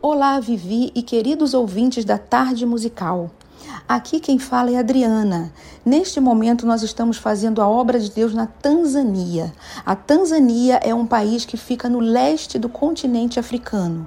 Olá, 0.00 0.40
Vivi 0.40 0.90
e 0.94 1.02
queridos 1.02 1.52
ouvintes 1.52 2.06
da 2.06 2.16
Tarde 2.16 2.64
Musical. 2.64 3.30
Aqui 3.90 4.20
quem 4.20 4.38
fala 4.38 4.70
é 4.70 4.76
Adriana. 4.76 5.52
Neste 5.84 6.20
momento 6.20 6.64
nós 6.64 6.84
estamos 6.84 7.16
fazendo 7.16 7.60
a 7.60 7.68
obra 7.68 7.98
de 7.98 8.08
Deus 8.08 8.32
na 8.32 8.46
Tanzânia. 8.46 9.52
A 9.84 9.96
Tanzânia 9.96 10.78
é 10.84 10.94
um 10.94 11.04
país 11.04 11.44
que 11.44 11.56
fica 11.56 11.88
no 11.88 11.98
leste 11.98 12.56
do 12.56 12.68
continente 12.68 13.40
africano. 13.40 14.06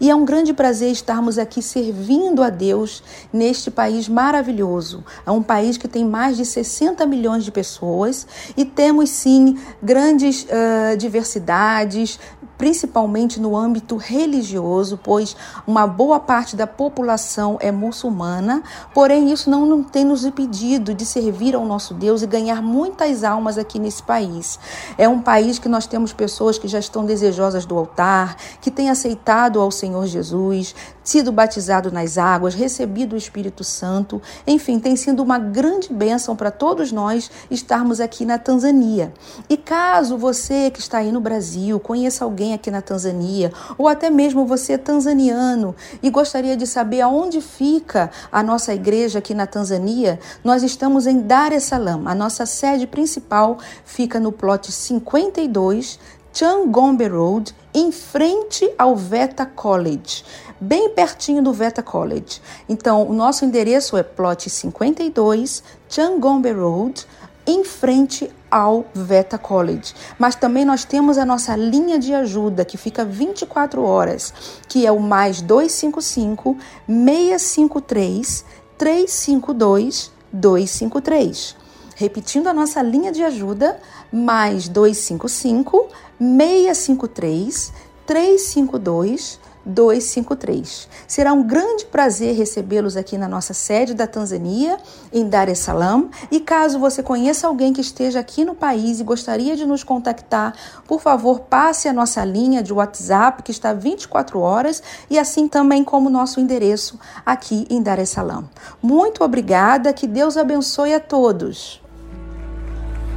E 0.00 0.08
é 0.08 0.14
um 0.14 0.24
grande 0.24 0.52
prazer 0.52 0.92
estarmos 0.92 1.36
aqui 1.36 1.60
servindo 1.62 2.44
a 2.44 2.50
Deus 2.50 3.02
neste 3.32 3.72
país 3.72 4.08
maravilhoso. 4.08 5.04
É 5.26 5.32
um 5.32 5.42
país 5.42 5.76
que 5.76 5.88
tem 5.88 6.04
mais 6.04 6.36
de 6.36 6.44
60 6.44 7.04
milhões 7.04 7.42
de 7.42 7.50
pessoas 7.50 8.28
e 8.56 8.64
temos 8.64 9.10
sim 9.10 9.58
grandes 9.82 10.44
uh, 10.44 10.96
diversidades, 10.96 12.20
principalmente 12.56 13.40
no 13.40 13.56
âmbito 13.56 13.96
religioso, 13.96 14.98
pois 15.02 15.36
uma 15.66 15.86
boa 15.86 16.20
parte 16.20 16.56
da 16.56 16.66
população 16.66 17.56
é 17.60 17.70
muçulmana, 17.70 18.62
porém 18.92 19.32
isso 19.32 19.50
não, 19.50 19.82
tem 19.82 20.04
nos 20.04 20.24
impedido 20.24 20.94
de 20.94 21.04
servir 21.04 21.54
ao 21.54 21.64
nosso 21.64 21.94
Deus 21.94 22.22
e 22.22 22.26
ganhar 22.26 22.62
muitas 22.62 23.24
almas 23.24 23.58
aqui 23.58 23.78
nesse 23.78 24.02
país. 24.02 24.58
É 24.96 25.08
um 25.08 25.20
país 25.20 25.58
que 25.58 25.68
nós 25.68 25.86
temos 25.86 26.12
pessoas 26.12 26.58
que 26.58 26.68
já 26.68 26.78
estão 26.78 27.04
desejosas 27.04 27.66
do 27.66 27.76
altar, 27.76 28.36
que 28.60 28.70
têm 28.70 28.90
aceitado 28.90 29.60
ao 29.60 29.70
Senhor 29.70 30.06
Jesus, 30.06 30.74
sido 31.04 31.30
batizado 31.30 31.92
nas 31.92 32.16
águas, 32.16 32.54
recebido 32.54 33.12
o 33.12 33.18
Espírito 33.18 33.62
Santo, 33.62 34.20
enfim, 34.46 34.80
tem 34.80 34.96
sido 34.96 35.22
uma 35.22 35.38
grande 35.38 35.92
bênção 35.92 36.34
para 36.34 36.50
todos 36.50 36.90
nós 36.90 37.30
estarmos 37.50 38.00
aqui 38.00 38.24
na 38.24 38.38
Tanzânia. 38.38 39.12
E 39.48 39.56
caso 39.56 40.16
você 40.16 40.70
que 40.70 40.80
está 40.80 40.98
aí 40.98 41.12
no 41.12 41.20
Brasil 41.20 41.78
conheça 41.78 42.24
alguém 42.24 42.54
aqui 42.54 42.70
na 42.70 42.80
Tanzânia, 42.80 43.52
ou 43.76 43.86
até 43.86 44.08
mesmo 44.08 44.46
você 44.46 44.72
é 44.72 44.78
tanzaniano 44.78 45.74
e 46.02 46.08
gostaria 46.08 46.56
de 46.56 46.66
saber 46.66 47.02
aonde 47.02 47.40
fica 47.40 48.10
a 48.32 48.42
nossa 48.42 48.72
igreja 48.72 49.18
aqui 49.18 49.34
na 49.34 49.46
Tanzânia, 49.46 50.18
nós 50.42 50.62
estamos 50.62 51.06
em 51.06 51.20
Dar 51.20 51.52
es 51.52 51.64
Salaam. 51.64 52.06
A 52.06 52.14
nossa 52.14 52.46
sede 52.46 52.86
principal 52.86 53.58
fica 53.84 54.18
no 54.18 54.32
plot 54.32 54.72
52, 54.72 55.98
Changombe 56.32 57.06
Road, 57.06 57.54
em 57.72 57.90
frente 57.90 58.72
ao 58.78 58.96
Veta 58.96 59.44
College 59.44 60.24
bem 60.60 60.90
pertinho 60.90 61.42
do 61.42 61.52
Veta 61.52 61.82
College. 61.82 62.40
Então, 62.68 63.06
o 63.08 63.12
nosso 63.12 63.44
endereço 63.44 63.96
é 63.96 64.02
plot 64.02 64.48
52, 64.48 65.62
Changombe 65.88 66.52
Road, 66.52 67.06
em 67.46 67.64
frente 67.64 68.30
ao 68.50 68.84
Veta 68.94 69.36
College. 69.36 69.94
Mas 70.18 70.34
também 70.34 70.64
nós 70.64 70.84
temos 70.84 71.18
a 71.18 71.24
nossa 71.24 71.56
linha 71.56 71.98
de 71.98 72.14
ajuda 72.14 72.64
que 72.64 72.76
fica 72.76 73.04
24 73.04 73.82
horas, 73.82 74.32
que 74.68 74.86
é 74.86 74.92
o 74.92 75.00
mais 75.00 75.40
255 75.42 76.56
653 76.86 78.44
352 78.78 80.12
253. 80.32 81.56
Repetindo 81.96 82.48
a 82.48 82.54
nossa 82.54 82.82
linha 82.82 83.12
de 83.12 83.22
ajuda, 83.22 83.78
mais 84.12 84.68
255 84.68 85.88
653 86.18 87.72
352 88.06 89.40
253. 89.64 90.88
Será 91.06 91.32
um 91.32 91.42
grande 91.42 91.86
prazer 91.86 92.34
recebê-los 92.34 92.96
aqui 92.96 93.16
na 93.16 93.28
nossa 93.28 93.54
sede 93.54 93.94
da 93.94 94.06
Tanzânia, 94.06 94.78
em 95.12 95.28
Dar 95.28 95.48
es 95.48 95.58
Salaam. 95.58 96.08
E 96.30 96.40
caso 96.40 96.78
você 96.78 97.02
conheça 97.02 97.46
alguém 97.46 97.72
que 97.72 97.80
esteja 97.80 98.20
aqui 98.20 98.44
no 98.44 98.54
país 98.54 99.00
e 99.00 99.04
gostaria 99.04 99.56
de 99.56 99.66
nos 99.66 99.82
contactar, 99.82 100.54
por 100.86 101.00
favor, 101.00 101.40
passe 101.40 101.88
a 101.88 101.92
nossa 101.92 102.24
linha 102.24 102.62
de 102.62 102.72
WhatsApp, 102.72 103.42
que 103.42 103.50
está 103.50 103.72
24 103.72 104.40
horas, 104.40 104.82
e 105.08 105.18
assim 105.18 105.48
também 105.48 105.82
como 105.84 106.10
nosso 106.10 106.40
endereço 106.40 106.98
aqui 107.24 107.66
em 107.70 107.82
Dar 107.82 107.98
es 107.98 108.10
Salaam. 108.10 108.48
Muito 108.82 109.24
obrigada, 109.24 109.92
que 109.92 110.06
Deus 110.06 110.36
abençoe 110.36 110.94
a 110.94 111.00
todos. 111.00 111.82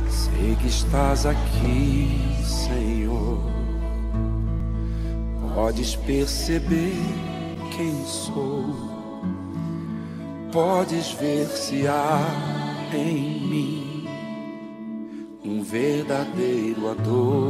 Sei 0.10 0.56
que 0.56 0.68
estás 0.68 1.26
aqui, 1.26 2.38
Senhor. 2.46 3.67
Podes 5.58 5.96
perceber 5.96 6.94
quem 7.76 8.06
sou. 8.06 8.64
Podes 10.52 11.14
ver 11.14 11.48
se 11.48 11.88
há 11.88 12.20
em 12.94 13.42
mim 13.42 14.08
um 15.44 15.64
verdadeiro 15.64 16.92
adorador. 16.92 17.48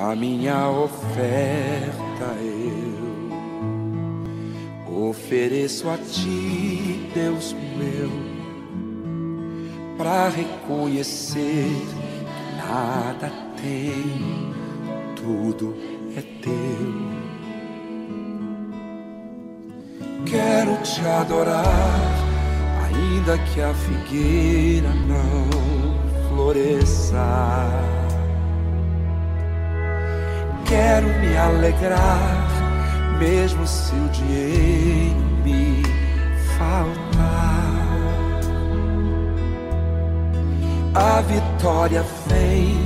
a 0.00 0.14
minha 0.14 0.70
oferta 0.70 2.36
eu 4.86 5.08
ofereço 5.08 5.88
a 5.90 5.98
ti, 5.98 7.10
Deus 7.12 7.52
meu, 7.76 8.10
para 9.98 10.28
reconhecer 10.28 11.66
que 11.66 12.56
nada 12.56 13.45
tem, 13.62 14.54
tudo 15.16 15.76
é 16.16 16.22
teu. 16.42 17.06
Quero 20.24 20.76
te 20.82 21.00
adorar, 21.06 21.64
ainda 22.84 23.38
que 23.38 23.60
a 23.60 23.72
figueira 23.74 24.92
não 25.06 26.28
floresça 26.28 27.96
quero 30.68 31.06
me 31.20 31.36
alegrar, 31.36 32.48
mesmo 33.18 33.66
se 33.66 33.94
o 33.94 34.08
dinheiro 34.08 35.16
me 35.44 35.82
faltar. 36.58 37.66
A 40.94 41.20
vitória 41.22 42.04
vem, 42.26 42.85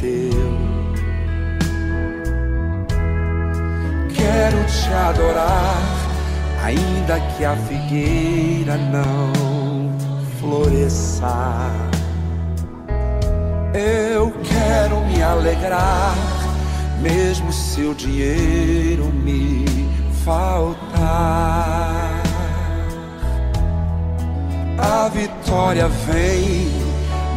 teu. 0.00 0.68
Quero 4.14 4.64
te 4.66 4.92
adorar, 4.92 5.82
ainda 6.64 7.20
que 7.36 7.44
a 7.44 7.56
figueira 7.56 8.76
não 8.76 9.32
floresça. 10.40 11.70
Eu 13.74 14.32
quero 14.42 15.00
me 15.06 15.22
alegrar 15.22 16.14
mesmo 17.00 17.52
se 17.52 17.82
o 17.82 17.94
dinheiro 17.94 19.06
me 19.06 19.64
faltar. 20.24 22.22
A 24.78 25.08
vitória 25.08 25.88
vem, 25.88 26.68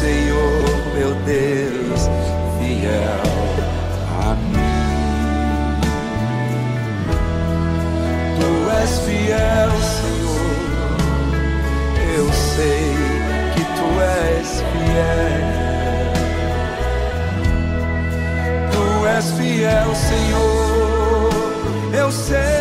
Senhor, 0.00 0.64
meu 0.94 1.14
Deus, 1.26 2.08
fiel 2.58 3.22
a 4.18 4.34
mim. 4.34 5.80
Tu 8.40 8.50
és 8.82 8.92
fiel, 9.00 9.70
Senhor. 9.98 10.96
Eu 12.16 12.26
sei 12.32 12.96
que 13.54 13.62
tu 13.76 13.88
és 14.00 14.48
fiel. 14.72 15.42
Tu 18.72 18.84
és 19.06 19.26
fiel, 19.32 19.88
Senhor. 19.94 21.30
Eu 21.92 22.10
sei 22.10 22.59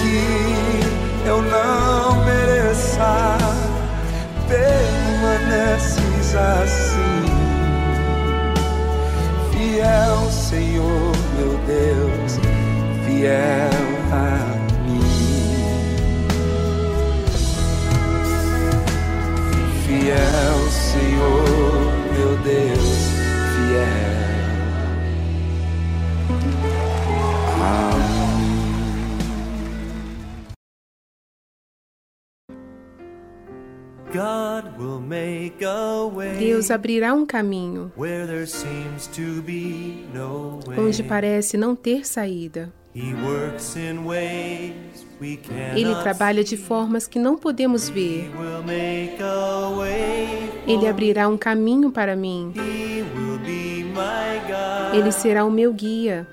que 0.00 1.28
eu 1.28 1.42
não 1.42 2.24
mereça, 2.24 3.38
permaneces 4.48 6.34
assim. 6.34 7.24
Fiel, 9.50 10.30
Senhor, 10.30 11.12
meu 11.36 11.58
Deus, 11.66 12.38
fiel 13.06 13.77
Deus 36.38 36.70
abrirá 36.70 37.12
um 37.12 37.26
caminho 37.26 37.92
onde 40.78 41.02
parece 41.02 41.56
não 41.56 41.74
ter 41.74 42.06
saída. 42.06 42.72
Ele 45.74 45.94
trabalha 46.02 46.42
de 46.44 46.56
formas 46.56 47.06
que 47.06 47.18
não 47.18 47.36
podemos 47.36 47.88
ver. 47.88 48.30
Ele 50.66 50.86
abrirá 50.88 51.28
um 51.28 51.36
caminho 51.36 51.90
para 51.90 52.16
mim. 52.16 52.52
Ele 54.94 55.12
será 55.12 55.44
o 55.44 55.50
meu 55.50 55.72
guia, 55.72 56.26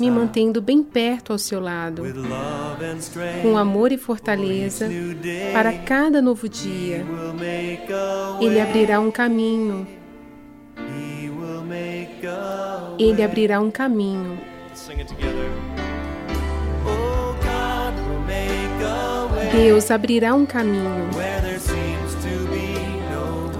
me 0.00 0.10
mantendo 0.10 0.62
bem 0.62 0.82
perto 0.82 1.32
ao 1.32 1.38
seu 1.38 1.60
lado, 1.60 2.02
com 3.42 3.56
amor 3.56 3.92
e 3.92 3.98
fortaleza 3.98 4.88
para 5.52 5.72
cada 5.74 6.22
novo 6.22 6.48
dia. 6.48 7.04
Ele 8.40 8.60
abrirá 8.60 8.98
um 8.98 9.10
caminho. 9.10 9.86
Ele 12.98 13.22
abrirá 13.22 13.60
um 13.60 13.70
caminho. 13.70 14.38
Deus 19.52 19.90
abrirá 19.90 20.34
um 20.34 20.46
caminho 20.46 21.10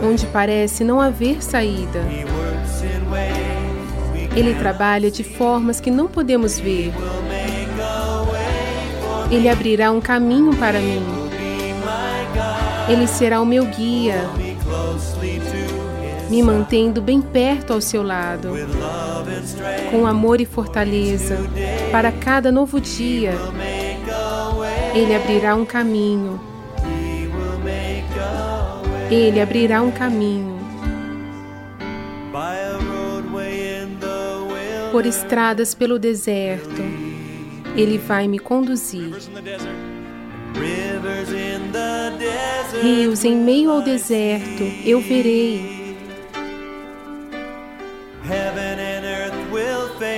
onde 0.02 0.26
parece 0.26 0.82
não 0.82 1.00
haver 1.00 1.42
saída. 1.42 2.00
Ele 4.34 4.54
trabalha 4.54 5.10
de 5.10 5.24
formas 5.24 5.80
que 5.80 5.90
não 5.90 6.06
podemos 6.06 6.58
ver. 6.58 6.92
Ele 9.30 9.48
abrirá 9.48 9.90
um 9.90 10.00
caminho 10.00 10.56
para 10.56 10.80
mim. 10.80 11.02
Ele 12.88 13.06
será 13.06 13.40
o 13.40 13.46
meu 13.46 13.64
guia, 13.66 14.28
me 16.28 16.42
mantendo 16.42 17.00
bem 17.00 17.20
perto 17.20 17.72
ao 17.72 17.80
seu 17.80 18.02
lado, 18.02 18.50
com 19.90 20.06
amor 20.06 20.40
e 20.40 20.44
fortaleza 20.44 21.36
para 21.92 22.10
cada 22.10 22.50
novo 22.50 22.80
dia. 22.80 23.34
Ele 24.94 25.14
abrirá 25.14 25.54
um 25.54 25.64
caminho. 25.64 26.40
Ele 29.10 29.40
abrirá 29.40 29.82
um 29.82 29.90
caminho. 29.90 30.59
Por 34.90 35.06
estradas 35.06 35.74
pelo 35.74 35.98
deserto, 35.98 36.82
Ele 37.76 37.96
vai 37.96 38.26
me 38.26 38.38
conduzir. 38.38 39.14
Rios 42.82 43.24
em 43.24 43.36
meio 43.36 43.70
ao 43.70 43.82
deserto, 43.82 44.64
eu 44.84 45.00
verei. 45.00 45.96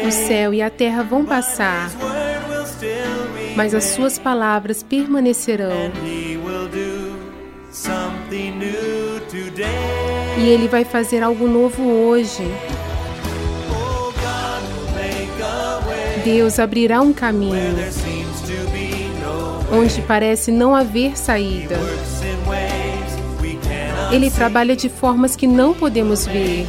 O 0.07 0.11
céu 0.11 0.55
e 0.55 0.63
a 0.63 0.71
terra 0.71 1.03
vão 1.03 1.25
passar, 1.25 1.91
mas 3.57 3.75
as 3.75 3.85
suas 3.85 4.19
palavras 4.19 4.83
permanecerão. 4.83 5.93
E 10.39 10.49
Ele 10.49 10.69
vai 10.69 10.85
fazer 10.85 11.23
algo 11.23 11.47
novo 11.47 11.83
hoje. 11.83 12.43
Deus 16.25 16.59
abrirá 16.59 17.01
um 17.01 17.13
caminho 17.13 17.77
onde 19.73 20.03
parece 20.03 20.53
não 20.53 20.75
haver 20.75 21.17
saída. 21.17 21.77
Ele 24.11 24.31
trabalha 24.31 24.77
de 24.77 24.89
formas 24.89 25.35
que 25.35 25.47
não 25.47 25.73
podemos 25.73 26.27
ver. 26.27 26.67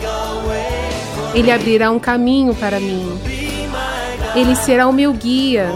Ele 1.35 1.51
abrirá 1.51 1.91
um 1.91 1.99
caminho 1.99 2.55
para 2.55 2.79
mim. 2.79 3.19
Ele 4.35 4.55
será 4.55 4.87
o 4.87 4.93
meu 4.93 5.13
guia, 5.13 5.69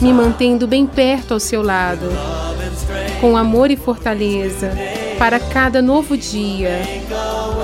me 0.00 0.12
mantendo 0.12 0.68
bem 0.68 0.86
perto 0.86 1.34
ao 1.34 1.40
seu 1.40 1.62
lado 1.62 2.08
com 3.20 3.36
amor 3.36 3.70
e 3.70 3.76
fortaleza 3.76 4.70
para 5.18 5.40
cada 5.40 5.82
novo 5.82 6.16
dia. 6.16 6.80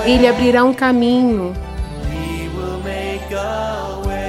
Ele 0.05 0.27
abrirá 0.27 0.63
um 0.63 0.73
caminho. 0.73 1.53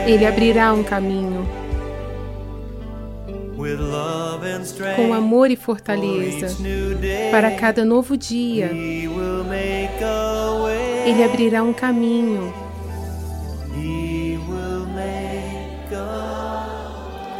Ele 0.06 0.24
abrirá 0.24 0.72
um 0.72 0.84
caminho. 0.84 1.44
Com 4.94 5.12
amor 5.12 5.50
e 5.50 5.56
fortaleza 5.56 6.56
para 7.32 7.50
cada 7.56 7.84
novo 7.84 8.16
dia. 8.16 8.70
Ele 11.04 11.24
abrirá 11.24 11.62
um 11.64 11.72
caminho. 11.72 12.54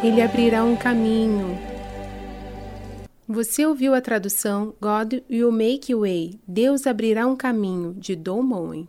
Ele 0.03 0.21
abrirá 0.21 0.63
um 0.63 0.75
caminho. 0.75 1.57
Você 3.29 3.65
ouviu 3.65 3.93
a 3.93 4.01
tradução 4.01 4.73
God 4.81 5.15
will 5.29 5.51
make 5.51 5.93
way, 5.95 6.39
Deus 6.47 6.85
abrirá 6.85 7.25
um 7.27 7.35
caminho, 7.35 7.93
de 7.93 8.15
Don 8.15 8.41
Moen. 8.41 8.87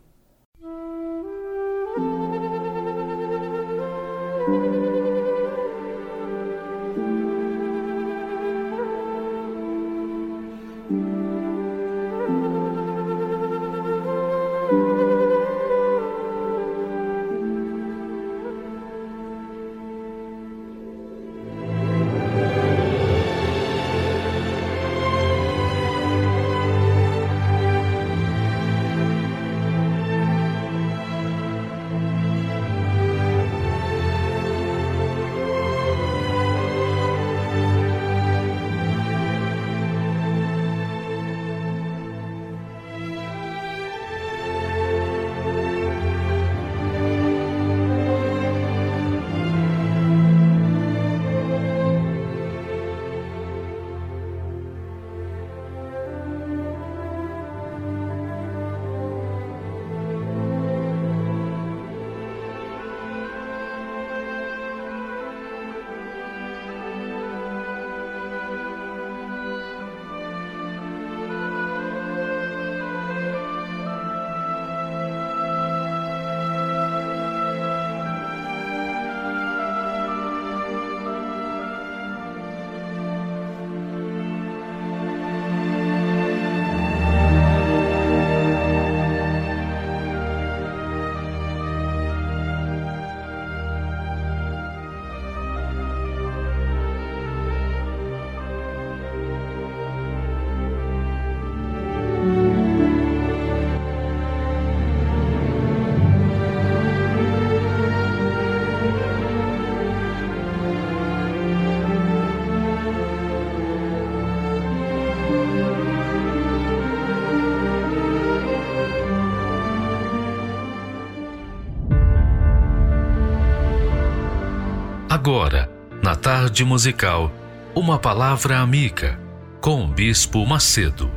Agora, 125.29 125.69
na 126.01 126.15
tarde 126.15 126.65
musical, 126.65 127.31
uma 127.75 127.99
palavra 127.99 128.57
amiga 128.57 129.21
com 129.61 129.85
o 129.85 129.87
Bispo 129.87 130.43
Macedo. 130.43 131.07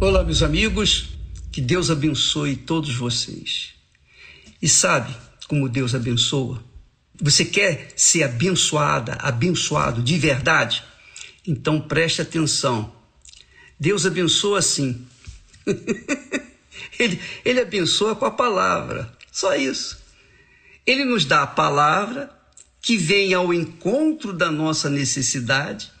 Olá, 0.00 0.24
meus 0.24 0.42
amigos, 0.42 1.10
que 1.52 1.60
Deus 1.60 1.90
abençoe 1.90 2.56
todos 2.56 2.94
vocês. 2.94 3.74
E 4.62 4.66
sabe 4.66 5.14
como 5.46 5.68
Deus 5.68 5.94
abençoa? 5.94 6.64
Você 7.20 7.44
quer 7.44 7.92
ser 7.94 8.22
abençoada, 8.22 9.18
abençoado 9.20 10.02
de 10.02 10.16
verdade? 10.16 10.82
Então 11.46 11.78
preste 11.78 12.22
atenção. 12.22 12.90
Deus 13.78 14.06
abençoa 14.06 14.60
assim. 14.60 15.06
ele, 16.98 17.20
ele 17.44 17.60
abençoa 17.60 18.14
com 18.14 18.24
a 18.24 18.30
palavra. 18.30 19.12
Só 19.30 19.54
isso. 19.56 19.98
Ele 20.86 21.04
nos 21.04 21.24
dá 21.24 21.42
a 21.42 21.46
palavra 21.46 22.30
que 22.80 22.96
vem 22.96 23.32
ao 23.32 23.54
encontro 23.54 24.32
da 24.32 24.50
nossa 24.50 24.90
necessidade 24.90 25.92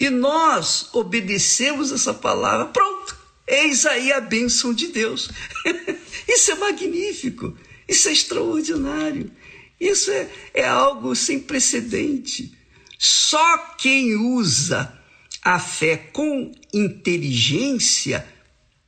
e 0.00 0.08
nós 0.08 0.88
obedecemos 0.92 1.92
essa 1.92 2.14
palavra. 2.14 2.66
Pronto, 2.66 3.16
eis 3.46 3.84
aí 3.84 4.12
a 4.12 4.20
bênção 4.20 4.72
de 4.72 4.88
Deus. 4.88 5.30
Isso 6.28 6.52
é 6.52 6.54
magnífico, 6.54 7.56
isso 7.88 8.08
é 8.08 8.12
extraordinário. 8.12 9.30
Isso 9.78 10.10
é, 10.10 10.30
é 10.54 10.66
algo 10.66 11.14
sem 11.16 11.40
precedente. 11.40 12.56
Só 12.96 13.58
quem 13.76 14.14
usa 14.14 14.96
a 15.42 15.58
fé 15.58 15.96
com 15.96 16.52
inteligência 16.72 18.24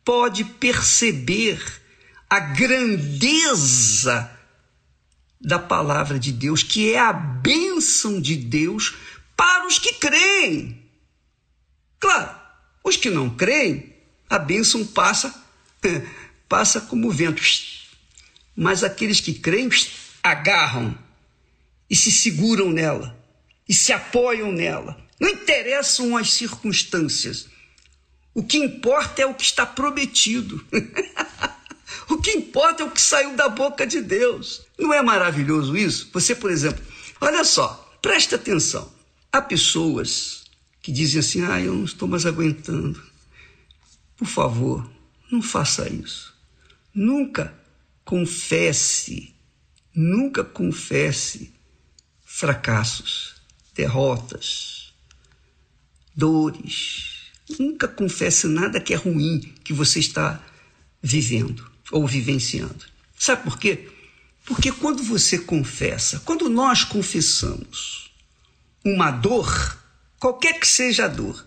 pode 0.04 0.44
perceber 0.44 1.62
a 2.28 2.40
grandeza 2.40 4.30
da 5.40 5.58
palavra 5.58 6.18
de 6.18 6.32
Deus, 6.32 6.62
que 6.62 6.92
é 6.92 6.98
a 6.98 7.12
bênção 7.12 8.20
de 8.20 8.36
Deus 8.36 8.94
para 9.36 9.66
os 9.66 9.78
que 9.78 9.94
creem. 9.94 10.82
Claro, 11.98 12.34
os 12.82 12.96
que 12.96 13.10
não 13.10 13.30
creem, 13.30 13.94
a 14.28 14.38
bênção 14.38 14.86
passa 14.86 15.42
passa 16.48 16.80
como 16.80 17.10
vento. 17.10 17.42
Mas 18.56 18.84
aqueles 18.84 19.20
que 19.20 19.34
creem 19.34 19.68
agarram 20.22 20.96
e 21.88 21.96
se 21.96 22.10
seguram 22.10 22.70
nela 22.70 23.18
e 23.68 23.74
se 23.74 23.92
apoiam 23.92 24.52
nela. 24.52 24.96
Não 25.18 25.28
interessam 25.28 26.16
as 26.16 26.32
circunstâncias. 26.32 27.48
O 28.34 28.42
que 28.42 28.58
importa 28.58 29.22
é 29.22 29.26
o 29.26 29.34
que 29.34 29.44
está 29.44 29.64
prometido. 29.64 30.64
o 32.10 32.18
que 32.18 32.32
importa 32.32 32.82
é 32.82 32.86
o 32.86 32.90
que 32.90 33.00
saiu 33.00 33.36
da 33.36 33.48
boca 33.48 33.86
de 33.86 34.02
Deus. 34.02 34.66
Não 34.78 34.92
é 34.92 35.00
maravilhoso 35.00 35.76
isso? 35.76 36.10
Você, 36.12 36.34
por 36.34 36.50
exemplo, 36.50 36.84
olha 37.20 37.44
só, 37.44 37.96
presta 38.02 38.36
atenção. 38.36 38.92
Há 39.32 39.40
pessoas 39.40 40.44
que 40.82 40.90
dizem 40.90 41.20
assim: 41.20 41.44
ah, 41.44 41.60
eu 41.60 41.74
não 41.74 41.84
estou 41.84 42.08
mais 42.08 42.26
aguentando. 42.26 43.00
Por 44.16 44.26
favor, 44.26 44.90
não 45.30 45.40
faça 45.40 45.88
isso. 45.88 46.34
Nunca 46.92 47.54
confesse 48.04 49.34
Nunca 49.96 50.42
confesse 50.42 51.54
fracassos, 52.24 53.36
derrotas, 53.76 54.92
dores. 56.16 57.13
Nunca 57.58 57.86
confesse 57.86 58.46
nada 58.46 58.80
que 58.80 58.94
é 58.94 58.96
ruim 58.96 59.40
que 59.62 59.72
você 59.72 59.98
está 59.98 60.42
vivendo 61.02 61.70
ou 61.90 62.06
vivenciando. 62.06 62.86
Sabe 63.18 63.44
por 63.44 63.58
quê? 63.58 63.88
Porque 64.44 64.72
quando 64.72 65.02
você 65.02 65.38
confessa, 65.38 66.20
quando 66.20 66.48
nós 66.48 66.84
confessamos 66.84 68.10
uma 68.84 69.10
dor, 69.10 69.78
qualquer 70.18 70.58
que 70.58 70.66
seja 70.66 71.04
a 71.06 71.08
dor, 71.08 71.46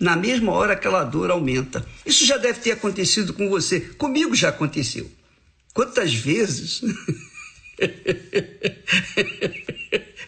na 0.00 0.16
mesma 0.16 0.52
hora 0.52 0.74
aquela 0.74 1.04
dor 1.04 1.30
aumenta. 1.30 1.84
Isso 2.06 2.24
já 2.24 2.36
deve 2.36 2.60
ter 2.60 2.70
acontecido 2.72 3.34
com 3.34 3.48
você. 3.48 3.80
Comigo 3.80 4.34
já 4.34 4.50
aconteceu. 4.50 5.10
Quantas 5.74 6.14
vezes 6.14 6.80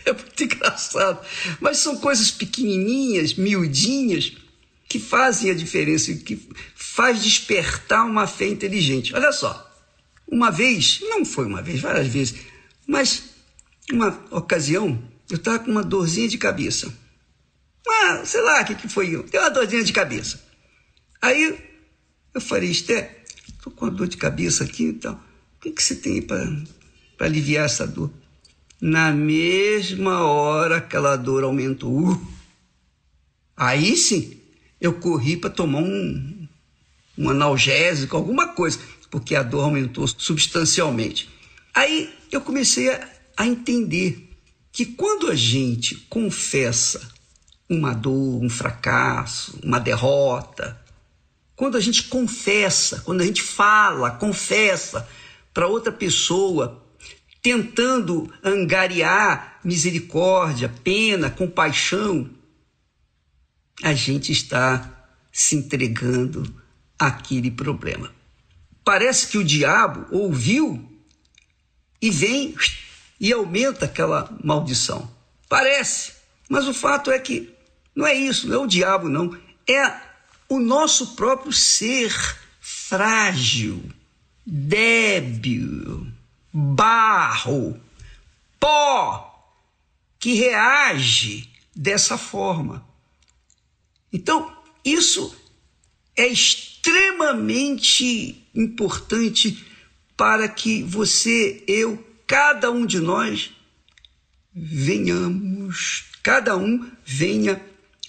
é 0.04 0.12
muito 0.12 0.44
engraçado. 0.44 1.24
Mas 1.60 1.78
são 1.78 1.96
coisas 1.96 2.30
pequenininhas, 2.30 3.34
miudinhas, 3.34 4.32
que 4.90 4.98
fazem 4.98 5.52
a 5.52 5.54
diferença, 5.54 6.12
que 6.12 6.48
faz 6.74 7.22
despertar 7.22 8.04
uma 8.04 8.26
fé 8.26 8.48
inteligente. 8.48 9.14
Olha 9.14 9.30
só, 9.30 9.72
uma 10.26 10.50
vez, 10.50 10.98
não 11.02 11.24
foi 11.24 11.46
uma 11.46 11.62
vez, 11.62 11.78
várias 11.80 12.08
vezes, 12.08 12.40
mas 12.88 13.22
uma 13.92 14.08
ocasião, 14.32 15.00
eu 15.30 15.36
estava 15.36 15.60
com 15.60 15.70
uma 15.70 15.84
dorzinha 15.84 16.26
de 16.26 16.36
cabeça. 16.36 16.92
Ah, 17.88 18.22
sei 18.24 18.40
lá 18.40 18.62
o 18.62 18.64
que, 18.64 18.74
que 18.74 18.88
foi 18.88 19.14
eu. 19.14 19.22
Deu 19.22 19.40
uma 19.40 19.50
dorzinha 19.50 19.84
de 19.84 19.92
cabeça. 19.92 20.42
Aí 21.22 21.56
eu 22.34 22.40
falei, 22.40 22.68
Esté, 22.68 23.22
estou 23.48 23.72
com 23.72 23.84
uma 23.84 23.92
dor 23.92 24.08
de 24.08 24.16
cabeça 24.16 24.64
aqui 24.64 24.82
então. 24.82 25.14
O 25.14 25.60
que, 25.60 25.70
que 25.70 25.82
você 25.82 25.94
tem 25.94 26.20
para 26.20 26.44
aliviar 27.20 27.66
essa 27.66 27.86
dor. 27.86 28.10
Na 28.80 29.12
mesma 29.12 30.24
hora 30.24 30.78
aquela 30.78 31.14
dor 31.14 31.44
aumentou. 31.44 32.20
Aí 33.56 33.96
sim, 33.96 34.39
eu 34.80 34.94
corri 34.94 35.36
para 35.36 35.50
tomar 35.50 35.80
um, 35.80 36.48
um 37.18 37.28
analgésico, 37.28 38.16
alguma 38.16 38.48
coisa, 38.48 38.78
porque 39.10 39.34
a 39.34 39.42
dor 39.42 39.64
aumentou 39.64 40.06
substancialmente. 40.06 41.28
Aí 41.74 42.12
eu 42.32 42.40
comecei 42.40 42.90
a, 42.90 43.08
a 43.36 43.46
entender 43.46 44.28
que 44.72 44.86
quando 44.86 45.30
a 45.30 45.34
gente 45.34 45.96
confessa 46.08 47.10
uma 47.68 47.92
dor, 47.92 48.42
um 48.42 48.48
fracasso, 48.48 49.58
uma 49.62 49.78
derrota, 49.78 50.80
quando 51.54 51.76
a 51.76 51.80
gente 51.80 52.04
confessa, 52.04 53.00
quando 53.00 53.20
a 53.20 53.26
gente 53.26 53.42
fala, 53.42 54.12
confessa 54.12 55.06
para 55.52 55.66
outra 55.66 55.92
pessoa 55.92 56.82
tentando 57.42 58.32
angariar 58.42 59.58
misericórdia, 59.64 60.72
pena, 60.82 61.30
compaixão, 61.30 62.28
a 63.82 63.94
gente 63.94 64.32
está 64.32 65.06
se 65.32 65.56
entregando 65.56 66.62
àquele 66.98 67.50
problema. 67.50 68.12
Parece 68.84 69.28
que 69.28 69.38
o 69.38 69.44
diabo 69.44 70.06
ouviu 70.10 70.86
e 72.00 72.10
vem 72.10 72.54
e 73.18 73.32
aumenta 73.32 73.84
aquela 73.84 74.30
maldição. 74.42 75.10
Parece, 75.48 76.12
mas 76.48 76.66
o 76.66 76.74
fato 76.74 77.10
é 77.10 77.18
que 77.18 77.52
não 77.94 78.06
é 78.06 78.14
isso, 78.14 78.48
não 78.48 78.54
é 78.54 78.58
o 78.58 78.66
diabo, 78.66 79.08
não. 79.08 79.36
É 79.68 79.92
o 80.48 80.58
nosso 80.58 81.14
próprio 81.14 81.52
ser 81.52 82.12
frágil, 82.60 83.82
débil, 84.44 86.06
barro, 86.52 87.80
pó, 88.58 89.26
que 90.18 90.34
reage 90.34 91.50
dessa 91.74 92.18
forma. 92.18 92.84
Então, 94.12 94.54
isso 94.84 95.34
é 96.16 96.26
extremamente 96.26 98.44
importante 98.54 99.64
para 100.16 100.48
que 100.48 100.82
você, 100.82 101.62
eu, 101.66 102.04
cada 102.26 102.70
um 102.70 102.84
de 102.84 103.00
nós 103.00 103.50
venhamos, 104.54 106.04
cada 106.22 106.56
um 106.56 106.90
venha 107.04 107.60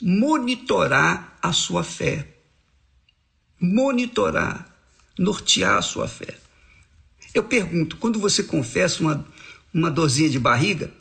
monitorar 0.02 1.38
a 1.42 1.54
sua 1.54 1.84
fé. 1.84 2.28
Monitorar, 3.60 4.68
nortear 5.18 5.78
a 5.78 5.82
sua 5.82 6.08
fé. 6.08 6.38
Eu 7.34 7.44
pergunto, 7.44 7.98
quando 7.98 8.20
você 8.20 8.44
confessa 8.44 9.02
uma, 9.02 9.26
uma 9.74 9.90
dorzinha 9.90 10.30
de 10.30 10.40
barriga, 10.40 10.92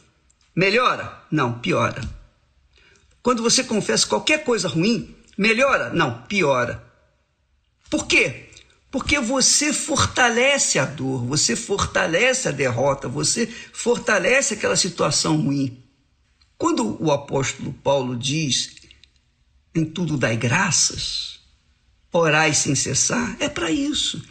melhora? 0.55 1.25
Não, 1.31 1.59
piora. 1.59 2.01
Quando 3.23 3.43
você 3.43 3.63
confessa 3.63 4.07
qualquer 4.07 4.45
coisa 4.45 4.69
ruim, 4.69 5.15
melhora? 5.37 5.91
Não, 5.91 6.23
piora. 6.23 6.83
Por 7.91 8.07
quê? 8.07 8.49
Porque 8.91 9.21
você 9.21 9.73
fortalece 9.73 10.79
a 10.79 10.85
dor, 10.85 11.25
você 11.25 11.55
fortalece 11.55 12.49
a 12.49 12.53
derrota, 12.53 13.09
você 13.09 13.47
fortalece 13.47 14.55
aquela 14.55 14.77
situação 14.77 15.37
ruim. 15.37 15.83
Quando 16.59 17.03
o 17.03 17.11
apóstolo 17.13 17.73
Paulo 17.73 18.17
diz 18.17 18.75
em 19.75 19.85
tudo 19.85 20.17
dai 20.17 20.37
graças, 20.37 21.41
orai 22.13 22.53
sem 22.53 22.75
cessar, 22.75 23.37
é 23.39 23.49
para 23.49 23.71
isso. 23.71 24.23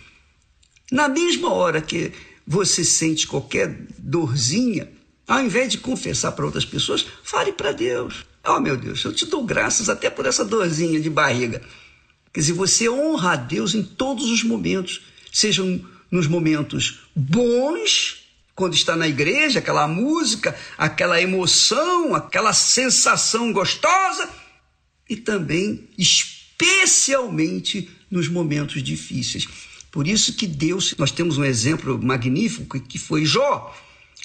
Na 0.92 1.08
mesma 1.08 1.54
hora 1.54 1.82
que 1.82 2.12
você 2.46 2.84
sente 2.84 3.28
qualquer 3.28 3.88
dorzinha, 3.98 4.92
ao 5.28 5.42
invés 5.42 5.72
de 5.72 5.78
confessar 5.78 6.32
para 6.34 6.46
outras 6.46 6.66
pessoas, 6.66 7.06
fale 7.24 7.54
para 7.54 7.72
Deus. 7.72 8.26
Oh, 8.52 8.60
meu 8.60 8.76
Deus, 8.76 9.04
eu 9.04 9.14
te 9.14 9.28
dou 9.28 9.44
graças 9.46 9.90
até 9.90 10.10
por 10.10 10.26
essa 10.26 10.44
dorzinha 10.44 11.00
de 11.00 11.08
barriga. 11.08 11.62
Quer 12.34 12.40
dizer, 12.40 12.54
você 12.54 12.90
honra 12.90 13.34
a 13.34 13.36
Deus 13.36 13.76
em 13.76 13.84
todos 13.84 14.28
os 14.32 14.44
momentos, 14.44 15.04
sejam 15.32 15.80
nos 16.10 16.26
momentos 16.26 17.02
bons, 17.16 18.24
quando 18.56 18.74
está 18.74 18.96
na 18.96 19.08
igreja, 19.08 19.60
aquela 19.60 19.88
música, 19.88 20.58
aquela 20.80 21.22
emoção, 21.22 22.16
aquela 22.16 22.52
sensação 22.52 23.54
gostosa, 23.54 24.28
e 25.08 25.16
também, 25.16 25.88
especialmente, 25.96 27.88
nos 28.10 28.28
momentos 28.28 28.82
difíceis. 28.82 29.48
Por 29.92 30.08
isso 30.08 30.34
que 30.34 30.48
Deus, 30.48 30.96
nós 30.98 31.12
temos 31.12 31.38
um 31.38 31.46
exemplo 31.46 32.02
magnífico 32.02 32.80
que 32.80 32.98
foi 32.98 33.26
Jó. 33.26 33.78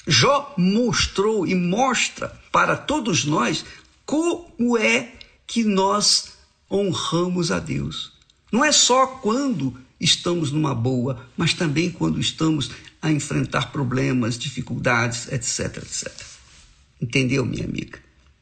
Jó 0.07 0.51
mostrou 0.57 1.45
e 1.45 1.53
mostra 1.53 2.29
para 2.51 2.75
todos 2.75 3.23
nós 3.23 3.63
como 4.05 4.77
é 4.77 5.13
que 5.47 5.63
nós 5.63 6.33
honramos 6.69 7.51
a 7.51 7.59
Deus. 7.59 8.13
Não 8.51 8.63
é 8.63 8.71
só 8.71 9.07
quando 9.07 9.75
estamos 9.99 10.51
numa 10.51 10.73
boa, 10.73 11.27
mas 11.35 11.53
também 11.53 11.91
quando 11.91 12.19
estamos 12.19 12.71
a 13.01 13.11
enfrentar 13.11 13.71
problemas, 13.71 14.37
dificuldades, 14.37 15.31
etc, 15.31 15.77
etc. 15.77 16.11
Entendeu, 17.01 17.45
minha 17.45 17.65
amiga? 17.65 17.99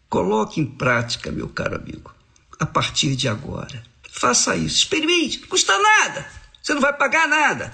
Coloque 0.09 0.61
em 0.61 0.65
prática, 0.65 1.31
meu 1.31 1.49
caro 1.49 1.75
amigo, 1.75 2.13
a 2.59 2.65
partir 2.65 3.15
de 3.15 3.27
agora. 3.27 3.83
Faça 4.09 4.55
isso, 4.55 4.77
experimente, 4.77 5.41
não 5.41 5.47
custa 5.47 5.77
nada. 5.77 6.27
Você 6.61 6.73
não 6.73 6.81
vai 6.81 6.93
pagar 6.93 7.27
nada. 7.27 7.73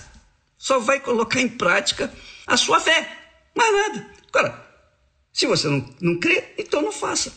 Só 0.57 0.79
vai 0.79 0.99
colocar 0.99 1.41
em 1.41 1.49
prática 1.49 2.11
a 2.47 2.57
sua 2.57 2.79
fé. 2.79 3.17
Mais 3.55 3.71
nada. 3.71 4.09
Agora, 4.29 4.69
se 5.33 5.45
você 5.45 5.67
não, 5.67 5.87
não 6.01 6.19
crê, 6.19 6.53
então 6.57 6.81
não 6.81 6.91
faça. 6.91 7.31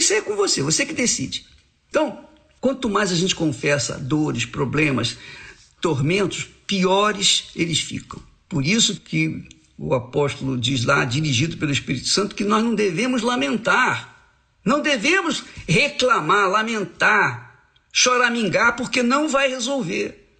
Isso 0.00 0.14
é 0.14 0.22
com 0.22 0.34
você, 0.34 0.62
você 0.62 0.86
que 0.86 0.94
decide. 0.94 1.44
Então, 1.90 2.24
quanto 2.58 2.88
mais 2.88 3.12
a 3.12 3.14
gente 3.14 3.34
confessa 3.34 3.98
dores, 3.98 4.46
problemas, 4.46 5.18
tormentos, 5.78 6.48
piores 6.66 7.50
eles 7.54 7.80
ficam. 7.80 8.18
Por 8.48 8.64
isso 8.64 8.98
que 8.98 9.46
o 9.76 9.92
apóstolo 9.92 10.56
diz 10.56 10.86
lá, 10.86 11.04
dirigido 11.04 11.58
pelo 11.58 11.70
Espírito 11.70 12.08
Santo, 12.08 12.34
que 12.34 12.44
nós 12.44 12.64
não 12.64 12.74
devemos 12.74 13.20
lamentar, 13.20 14.32
não 14.64 14.80
devemos 14.80 15.44
reclamar, 15.68 16.48
lamentar, 16.48 17.62
choramingar, 17.92 18.76
porque 18.76 19.02
não 19.02 19.28
vai 19.28 19.50
resolver. 19.50 20.34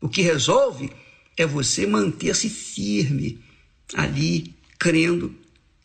O 0.00 0.08
que 0.08 0.20
resolve 0.20 0.90
é 1.36 1.46
você 1.46 1.86
manter-se 1.86 2.50
firme 2.50 3.40
ali, 3.94 4.52
crendo 4.80 5.32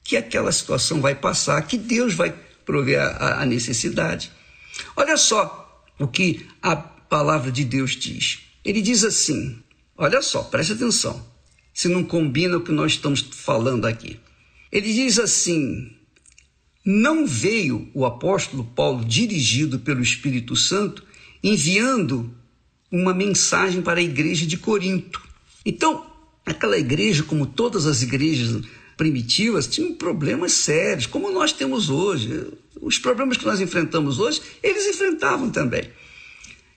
que 0.03 0.17
aquela 0.17 0.51
situação 0.51 0.99
vai 0.99 1.13
passar, 1.13 1.61
que 1.61 1.77
Deus 1.77 2.15
vai 2.15 2.33
prover 2.65 2.99
a, 2.99 3.41
a 3.41 3.45
necessidade. 3.45 4.31
Olha 4.95 5.17
só 5.17 5.83
o 5.99 6.07
que 6.07 6.45
a 6.61 6.75
palavra 6.75 7.51
de 7.51 7.63
Deus 7.65 7.91
diz. 7.91 8.39
Ele 8.63 8.81
diz 8.81 9.03
assim: 9.03 9.61
olha 9.97 10.21
só, 10.21 10.43
preste 10.43 10.73
atenção, 10.73 11.25
se 11.73 11.87
não 11.87 12.03
combina 12.03 12.57
o 12.57 12.61
que 12.61 12.71
nós 12.71 12.93
estamos 12.93 13.21
falando 13.21 13.85
aqui. 13.85 14.19
Ele 14.71 14.93
diz 14.93 15.19
assim: 15.19 15.91
não 16.85 17.27
veio 17.27 17.89
o 17.93 18.05
apóstolo 18.05 18.63
Paulo 18.63 19.05
dirigido 19.05 19.79
pelo 19.79 20.01
Espírito 20.01 20.55
Santo 20.55 21.03
enviando 21.43 22.33
uma 22.91 23.13
mensagem 23.13 23.81
para 23.81 23.99
a 23.99 24.03
igreja 24.03 24.45
de 24.45 24.57
Corinto. 24.57 25.21
Então, 25.65 26.05
aquela 26.45 26.77
igreja, 26.77 27.23
como 27.23 27.45
todas 27.45 27.85
as 27.85 28.01
igrejas 28.01 28.63
primitivas, 29.01 29.65
tinha 29.65 29.91
problemas 29.95 30.51
sérios, 30.53 31.07
como 31.07 31.31
nós 31.31 31.51
temos 31.51 31.89
hoje. 31.89 32.53
Os 32.79 32.99
problemas 32.99 33.35
que 33.35 33.45
nós 33.47 33.59
enfrentamos 33.59 34.19
hoje, 34.19 34.39
eles 34.61 34.85
enfrentavam 34.85 35.49
também. 35.49 35.89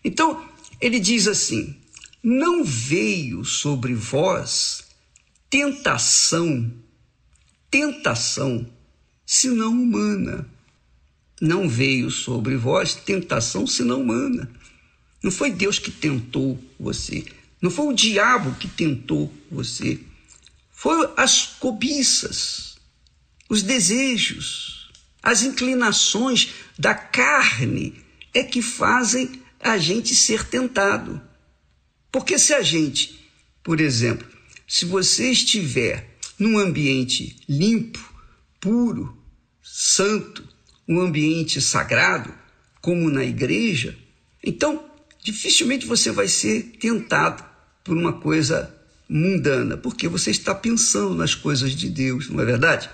Então, 0.03 0.43
ele 0.81 0.99
diz 0.99 1.29
assim: 1.29 1.77
Não 2.23 2.65
veio 2.65 3.45
sobre 3.45 3.93
vós 3.93 4.85
tentação, 5.51 6.73
tentação, 7.71 8.67
senão 9.27 9.73
humana. 9.73 10.49
Não 11.43 11.69
veio 11.69 12.11
sobre 12.11 12.57
vós 12.57 12.95
tentação 12.95 13.67
senão 13.67 14.01
humana. 14.01 14.51
Não 15.23 15.31
foi 15.31 15.51
Deus 15.51 15.79
que 15.79 15.91
tentou 15.91 16.59
você. 16.81 17.23
Não 17.61 17.71
foi 17.71 17.89
o 17.89 17.93
diabo 17.93 18.55
que 18.55 18.67
tentou 18.67 19.31
você. 19.51 20.01
Foi 20.75 21.11
as 21.17 21.47
cobiças, 21.47 22.77
os 23.49 23.63
desejos, 23.63 24.91
as 25.23 25.43
inclinações 25.43 26.51
da 26.79 26.95
carne 26.95 28.05
é 28.35 28.43
que 28.43 28.61
fazem 28.61 29.41
a 29.61 29.79
gente 29.79 30.15
ser 30.15 30.45
tentado. 30.45 31.23
Porque 32.13 32.39
se 32.39 32.53
a 32.53 32.61
gente, 32.61 33.25
por 33.63 33.81
exemplo, 33.81 34.27
se 34.69 34.85
você 34.85 35.31
estiver 35.31 36.19
num 36.39 36.59
ambiente 36.59 37.37
limpo, 37.49 38.13
puro, 38.61 39.17
santo, 39.63 40.47
um 40.87 41.01
ambiente 41.01 41.61
sagrado, 41.61 42.35
como 42.81 43.09
na 43.09 43.25
igreja, 43.25 43.97
então 44.43 44.85
dificilmente 45.23 45.87
você 45.87 46.11
vai 46.11 46.29
ser 46.29 46.77
tentado 46.79 47.43
por 47.83 47.97
uma 47.97 48.21
coisa 48.21 48.74
mundana, 49.09 49.77
porque 49.77 50.09
você 50.09 50.31
está 50.31 50.55
pensando 50.55 51.15
nas 51.15 51.35
coisas 51.35 51.73
de 51.73 51.89
Deus, 51.89 52.29
não 52.29 52.41
é 52.41 52.45
verdade? 52.45 52.89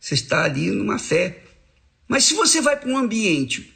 Você 0.00 0.14
está 0.14 0.44
ali 0.44 0.70
numa 0.70 0.98
fé. 0.98 1.42
Mas 2.08 2.24
se 2.24 2.34
você 2.34 2.60
vai 2.60 2.76
para 2.76 2.90
um 2.90 2.96
ambiente 2.96 3.74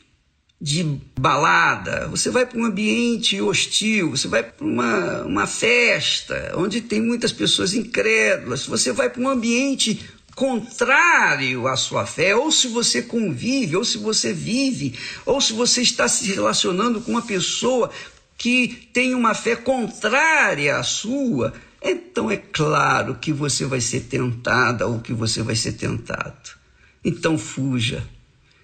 de 0.60 0.82
balada, 1.18 2.08
você 2.08 2.30
vai 2.30 2.44
para 2.44 2.58
um 2.58 2.64
ambiente 2.64 3.40
hostil, 3.40 4.10
você 4.10 4.26
vai 4.26 4.42
para 4.42 4.66
uma, 4.66 5.22
uma 5.22 5.46
festa 5.46 6.52
onde 6.56 6.80
tem 6.80 7.00
muitas 7.00 7.32
pessoas 7.32 7.74
incrédulas, 7.74 8.66
você 8.66 8.92
vai 8.92 9.08
para 9.08 9.22
um 9.22 9.28
ambiente 9.28 10.04
contrário 10.34 11.66
à 11.66 11.76
sua 11.76 12.06
fé, 12.06 12.34
ou 12.34 12.50
se 12.50 12.68
você 12.68 13.02
convive, 13.02 13.76
ou 13.76 13.84
se 13.84 13.98
você 13.98 14.32
vive, 14.32 14.94
ou 15.26 15.40
se 15.40 15.52
você 15.52 15.82
está 15.82 16.08
se 16.08 16.32
relacionando 16.32 17.00
com 17.00 17.12
uma 17.12 17.22
pessoa 17.22 17.90
que 18.38 18.88
tem 18.92 19.14
uma 19.14 19.34
fé 19.34 19.56
contrária 19.56 20.76
à 20.76 20.82
sua, 20.84 21.52
então 21.82 22.30
é 22.30 22.36
claro 22.36 23.16
que 23.16 23.32
você 23.32 23.66
vai 23.66 23.80
ser 23.80 24.02
tentada 24.02 24.86
ou 24.86 25.00
que 25.00 25.12
você 25.12 25.42
vai 25.42 25.56
ser 25.56 25.72
tentado. 25.72 26.50
Então 27.04 27.36
fuja. 27.36 28.08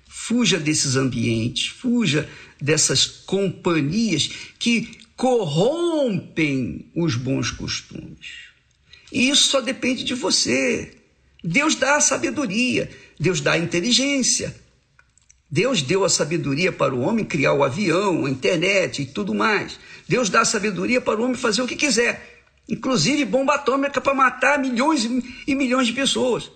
Fuja 0.09 0.59
desses 0.59 0.94
ambientes, 0.94 1.66
fuja 1.66 2.28
dessas 2.60 3.05
companhias 3.05 4.30
que 4.60 4.96
corrompem 5.16 6.86
os 6.94 7.16
bons 7.16 7.51
costumes. 7.51 8.44
E 9.12 9.28
isso 9.28 9.48
só 9.51 9.60
depende 9.60 10.05
de 10.05 10.14
você. 10.14 10.96
Deus 11.42 11.74
dá 11.74 11.96
a 11.96 12.01
sabedoria, 12.01 12.90
Deus 13.18 13.40
dá 13.40 13.52
a 13.52 13.59
inteligência. 13.59 14.55
Deus 15.55 15.82
deu 15.82 16.05
a 16.05 16.09
sabedoria 16.09 16.72
para 16.72 16.93
o 16.93 17.02
homem 17.02 17.24
criar 17.24 17.52
o 17.52 17.62
avião, 17.62 18.26
a 18.26 18.28
internet 18.28 19.02
e 19.02 19.06
tudo 19.06 19.32
mais. 19.32 19.78
Deus 20.09 20.28
dá 20.28 20.40
a 20.40 20.44
sabedoria 20.44 21.01
para 21.01 21.20
o 21.20 21.22
homem 21.22 21.36
fazer 21.36 21.62
o 21.62 21.66
que 21.68 21.76
quiser, 21.76 22.43
inclusive 22.68 23.24
bomba 23.24 23.55
atômica 23.55 24.01
para 24.01 24.12
matar 24.12 24.59
milhões 24.59 25.09
e 25.47 25.55
milhões 25.55 25.86
de 25.86 25.93
pessoas. 25.93 26.51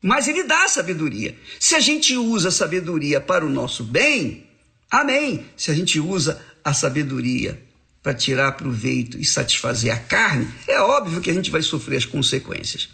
Mas 0.00 0.28
ele 0.28 0.44
dá 0.44 0.62
a 0.62 0.68
sabedoria. 0.68 1.36
Se 1.58 1.74
a 1.74 1.80
gente 1.80 2.16
usa 2.16 2.50
a 2.50 2.52
sabedoria 2.52 3.20
para 3.20 3.44
o 3.44 3.50
nosso 3.50 3.82
bem, 3.82 4.46
amém. 4.88 5.44
Se 5.56 5.72
a 5.72 5.74
gente 5.74 5.98
usa 5.98 6.40
a 6.62 6.72
sabedoria 6.72 7.60
para 8.04 8.14
tirar 8.14 8.52
proveito 8.52 9.18
e 9.18 9.24
satisfazer 9.24 9.92
a 9.92 9.98
carne, 9.98 10.46
é 10.68 10.80
óbvio 10.80 11.20
que 11.20 11.30
a 11.30 11.34
gente 11.34 11.50
vai 11.50 11.60
sofrer 11.60 11.96
as 11.96 12.04
consequências. 12.04 12.88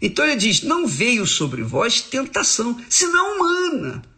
Então 0.00 0.24
ele 0.24 0.36
diz: 0.36 0.62
Não 0.62 0.86
veio 0.86 1.26
sobre 1.26 1.64
vós 1.64 2.02
tentação, 2.02 2.80
senão 2.88 3.34
humana. 3.34 4.11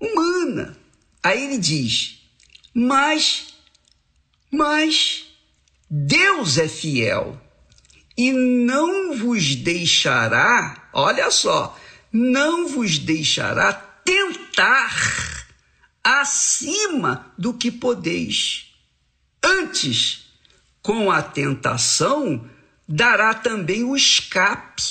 Humana. 0.00 0.76
Aí 1.22 1.44
ele 1.44 1.58
diz: 1.58 2.20
Mas, 2.74 3.54
mas 4.50 5.24
Deus 5.88 6.58
é 6.58 6.68
fiel 6.68 7.40
e 8.16 8.32
não 8.32 9.16
vos 9.16 9.56
deixará, 9.56 10.88
olha 10.92 11.30
só, 11.30 11.78
não 12.12 12.68
vos 12.68 12.98
deixará 12.98 13.72
tentar 13.72 14.94
acima 16.02 17.32
do 17.36 17.54
que 17.54 17.70
podeis. 17.70 18.72
Antes, 19.42 20.26
com 20.82 21.10
a 21.10 21.22
tentação, 21.22 22.48
dará 22.86 23.34
também 23.34 23.82
o 23.82 23.96
escape 23.96 24.82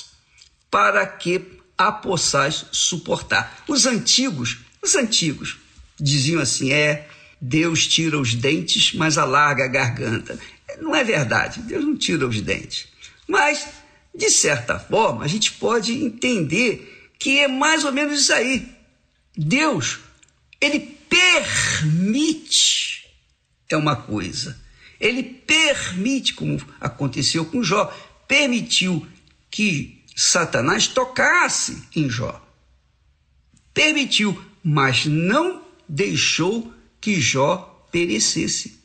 para 0.70 1.06
que 1.06 1.60
a 1.78 1.92
possais 1.92 2.66
suportar. 2.72 3.64
Os 3.68 3.86
antigos, 3.86 4.60
os 4.84 4.96
antigos 4.96 5.58
diziam 6.00 6.42
assim: 6.42 6.72
é, 6.72 7.08
Deus 7.42 7.88
tira 7.88 8.20
os 8.20 8.36
dentes, 8.36 8.94
mas 8.94 9.18
alarga 9.18 9.64
a 9.66 9.68
garganta. 9.68 10.38
Não 10.80 10.96
é 10.96 11.04
verdade, 11.04 11.62
Deus 11.62 11.84
não 11.84 11.98
tira 11.98 12.28
os 12.28 12.42
dentes. 12.42 12.88
Mas, 13.28 13.66
de 14.14 14.30
certa 14.30 14.78
forma, 14.78 15.24
a 15.24 15.28
gente 15.28 15.54
pode 15.54 15.94
entender 15.94 17.12
que 17.18 17.40
é 17.40 17.48
mais 17.48 17.86
ou 17.86 17.92
menos 17.92 18.22
isso 18.22 18.34
aí. 18.34 18.68
Deus, 19.36 20.00
ele 20.60 20.80
permite, 21.10 23.06
é 23.70 23.78
uma 23.78 23.96
coisa. 23.96 24.62
Ele 25.00 25.24
permite, 25.24 26.34
como 26.34 26.62
aconteceu 26.80 27.46
com 27.46 27.64
Jó, 27.64 27.86
permitiu 28.28 29.08
que 29.50 30.04
Satanás 30.16 30.88
tocasse 30.88 31.84
em 31.96 32.10
Jó. 32.10 32.42
Permitiu, 33.74 34.40
mas 34.64 35.06
não 35.06 35.62
deixou 35.88 36.74
que 37.02 37.20
Jó 37.20 37.88
perecesse. 37.92 38.80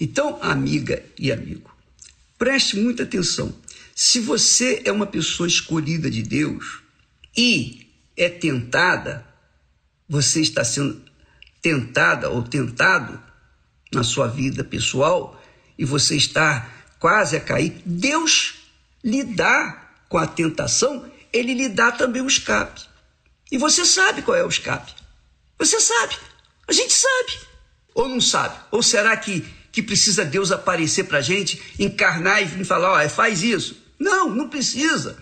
Então, 0.00 0.38
amiga 0.42 1.04
e 1.18 1.30
amigo, 1.30 1.74
preste 2.36 2.76
muita 2.76 3.04
atenção. 3.04 3.54
Se 3.94 4.18
você 4.18 4.82
é 4.84 4.90
uma 4.90 5.06
pessoa 5.06 5.46
escolhida 5.46 6.10
de 6.10 6.22
Deus 6.22 6.80
e 7.36 7.86
é 8.16 8.28
tentada, 8.28 9.24
você 10.08 10.40
está 10.40 10.64
sendo 10.64 11.02
tentada 11.62 12.28
ou 12.28 12.42
tentado 12.42 13.22
na 13.92 14.02
sua 14.02 14.26
vida 14.26 14.64
pessoal 14.64 15.40
e 15.78 15.84
você 15.84 16.16
está 16.16 16.68
quase 16.98 17.36
a 17.36 17.40
cair, 17.40 17.80
Deus 17.86 18.54
lhe 19.02 19.22
dá 19.22 19.92
com 20.08 20.18
a 20.18 20.26
tentação, 20.26 21.10
ele 21.32 21.54
lhe 21.54 21.68
dá 21.68 21.92
também 21.92 22.22
o 22.22 22.26
escape. 22.26 22.82
E 23.54 23.56
você 23.56 23.84
sabe 23.84 24.20
qual 24.20 24.36
é 24.36 24.44
o 24.44 24.48
escape. 24.48 24.92
Você 25.60 25.78
sabe. 25.78 26.16
A 26.66 26.72
gente 26.72 26.92
sabe. 26.92 27.38
Ou 27.94 28.08
não 28.08 28.20
sabe? 28.20 28.58
Ou 28.72 28.82
será 28.82 29.16
que, 29.16 29.44
que 29.70 29.80
precisa 29.80 30.24
Deus 30.24 30.50
aparecer 30.50 31.04
para 31.04 31.18
a 31.18 31.22
gente, 31.22 31.62
encarnar 31.78 32.42
e 32.42 32.64
falar, 32.64 32.90
ó, 32.90 33.08
faz 33.08 33.44
isso? 33.44 33.76
Não, 33.96 34.28
não 34.28 34.48
precisa. 34.48 35.16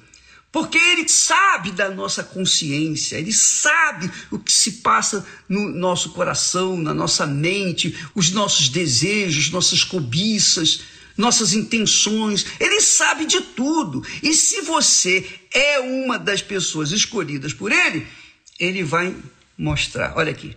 Porque 0.50 0.78
ele 0.78 1.06
sabe 1.10 1.72
da 1.72 1.90
nossa 1.90 2.24
consciência, 2.24 3.16
ele 3.18 3.34
sabe 3.34 4.10
o 4.30 4.38
que 4.38 4.50
se 4.50 4.72
passa 4.80 5.26
no 5.46 5.68
nosso 5.68 6.12
coração, 6.12 6.78
na 6.78 6.94
nossa 6.94 7.26
mente, 7.26 7.94
os 8.14 8.30
nossos 8.30 8.70
desejos, 8.70 9.50
nossas 9.50 9.84
cobiças, 9.84 10.80
nossas 11.18 11.52
intenções. 11.52 12.46
Ele 12.58 12.80
sabe 12.80 13.26
de 13.26 13.42
tudo. 13.42 14.02
E 14.22 14.32
se 14.32 14.62
você 14.62 15.28
é 15.52 15.80
uma 15.80 16.18
das 16.18 16.40
pessoas 16.40 16.92
escolhidas 16.92 17.52
por 17.52 17.70
ele, 17.70 18.06
ele 18.62 18.84
vai 18.84 19.12
mostrar: 19.58 20.12
olha 20.16 20.30
aqui, 20.30 20.56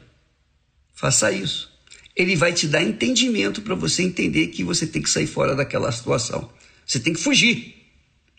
faça 0.93 1.31
isso. 1.31 1.73
Ele 2.15 2.35
vai 2.35 2.53
te 2.53 2.67
dar 2.67 2.83
entendimento 2.83 3.63
para 3.63 3.73
você 3.73 4.03
entender 4.03 4.47
que 4.47 4.63
você 4.63 4.85
tem 4.85 5.01
que 5.01 5.09
sair 5.09 5.27
fora 5.27 5.55
daquela 5.55 5.91
situação. 5.91 6.49
Você 6.85 6.99
tem 6.99 7.13
que 7.13 7.19
fugir. 7.19 7.75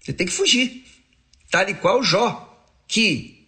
Você 0.00 0.12
tem 0.12 0.26
que 0.26 0.32
fugir. 0.32 0.84
Tal 1.50 1.68
e 1.68 1.74
qual 1.74 2.02
Jó, 2.02 2.64
que 2.86 3.44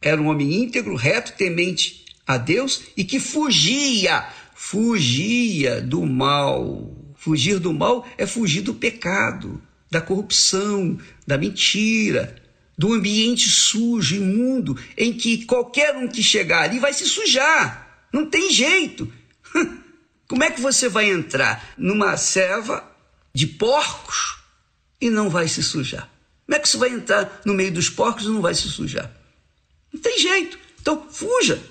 era 0.00 0.20
um 0.20 0.28
homem 0.28 0.62
íntegro, 0.62 0.94
reto, 0.94 1.32
temente 1.32 2.04
a 2.26 2.36
Deus 2.36 2.82
e 2.96 3.02
que 3.02 3.18
fugia, 3.18 4.28
fugia 4.54 5.80
do 5.80 6.04
mal. 6.04 6.94
Fugir 7.16 7.58
do 7.58 7.72
mal 7.72 8.06
é 8.18 8.26
fugir 8.26 8.60
do 8.60 8.74
pecado, 8.74 9.60
da 9.90 10.00
corrupção, 10.00 10.98
da 11.26 11.38
mentira, 11.38 12.36
do 12.76 12.92
ambiente 12.92 13.48
sujo, 13.48 14.16
imundo, 14.16 14.78
em 14.96 15.12
que 15.12 15.44
qualquer 15.44 15.96
um 15.96 16.08
que 16.08 16.22
chegar 16.22 16.62
ali 16.62 16.78
vai 16.78 16.92
se 16.92 17.06
sujar. 17.06 18.06
Não 18.12 18.26
tem 18.26 18.50
jeito. 18.50 19.10
Como 20.26 20.42
é 20.42 20.50
que 20.50 20.60
você 20.60 20.88
vai 20.88 21.10
entrar 21.10 21.74
numa 21.76 22.16
serva 22.16 22.90
de 23.34 23.46
porcos 23.46 24.38
e 25.00 25.10
não 25.10 25.28
vai 25.28 25.48
se 25.48 25.62
sujar. 25.62 26.08
Como 26.46 26.56
é 26.56 26.60
que 26.60 26.68
você 26.68 26.76
vai 26.76 26.90
entrar 26.90 27.42
no 27.44 27.52
meio 27.52 27.72
dos 27.72 27.90
porcos 27.90 28.24
e 28.24 28.28
não 28.28 28.40
vai 28.40 28.54
se 28.54 28.68
sujar? 28.68 29.10
Não 29.92 30.00
tem 30.00 30.18
jeito. 30.18 30.58
Então, 30.80 31.08
fuja. 31.10 31.62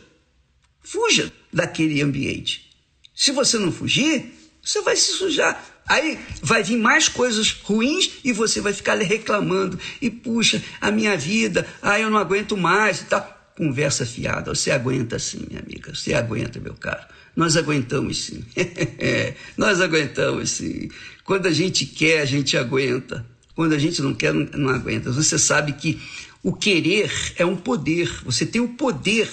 Fuja 0.82 1.32
daquele 1.52 2.02
ambiente. 2.02 2.70
Se 3.16 3.32
você 3.32 3.58
não 3.58 3.72
fugir, 3.72 4.34
você 4.64 4.82
vai 4.82 4.96
se 4.96 5.12
sujar. 5.12 5.62
Aí 5.86 6.18
vai 6.42 6.64
vir 6.64 6.78
mais 6.78 7.10
coisas 7.10 7.52
ruins 7.52 8.12
e 8.24 8.32
você 8.32 8.62
vai 8.62 8.72
ficar 8.72 8.96
reclamando. 8.96 9.78
E 10.02 10.10
puxa, 10.10 10.64
a 10.80 10.90
minha 10.90 11.18
vida, 11.18 11.68
ah, 11.82 12.00
eu 12.00 12.10
não 12.10 12.18
aguento 12.18 12.56
mais 12.56 13.02
e 13.02 13.06
tal. 13.06 13.34
Conversa 13.58 14.06
fiada. 14.06 14.56
Você 14.56 14.72
aguenta 14.72 15.20
sim, 15.20 15.46
minha 15.50 15.62
amiga. 15.62 15.94
Você 15.94 16.14
aguenta, 16.14 16.60
meu 16.60 16.74
caro. 16.74 17.06
Nós 17.36 17.58
aguentamos 17.58 18.26
sim. 18.26 18.46
Nós 19.58 19.82
aguentamos 19.82 20.52
sim. 20.52 20.90
Quando 21.26 21.48
a 21.48 21.52
gente 21.52 21.86
quer, 21.86 22.22
a 22.22 22.26
gente 22.26 22.56
aguenta. 22.58 23.26
Quando 23.54 23.74
a 23.74 23.78
gente 23.78 24.02
não 24.02 24.14
quer, 24.14 24.34
não, 24.34 24.46
não 24.58 24.70
aguenta. 24.70 25.12
Você 25.12 25.38
sabe 25.38 25.74
que 25.74 26.02
o 26.42 26.54
querer 26.54 27.12
é 27.36 27.46
um 27.46 27.58
poder. 27.58 28.10
Você 28.24 28.46
tem 28.46 28.62
o 28.62 28.70
poder 28.70 29.30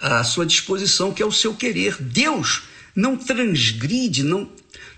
à 0.00 0.22
sua 0.22 0.46
disposição, 0.46 1.12
que 1.12 1.22
é 1.22 1.26
o 1.26 1.32
seu 1.32 1.54
querer. 1.54 1.96
Deus 2.00 2.62
não 2.94 3.16
transgride, 3.16 4.22
não, 4.22 4.50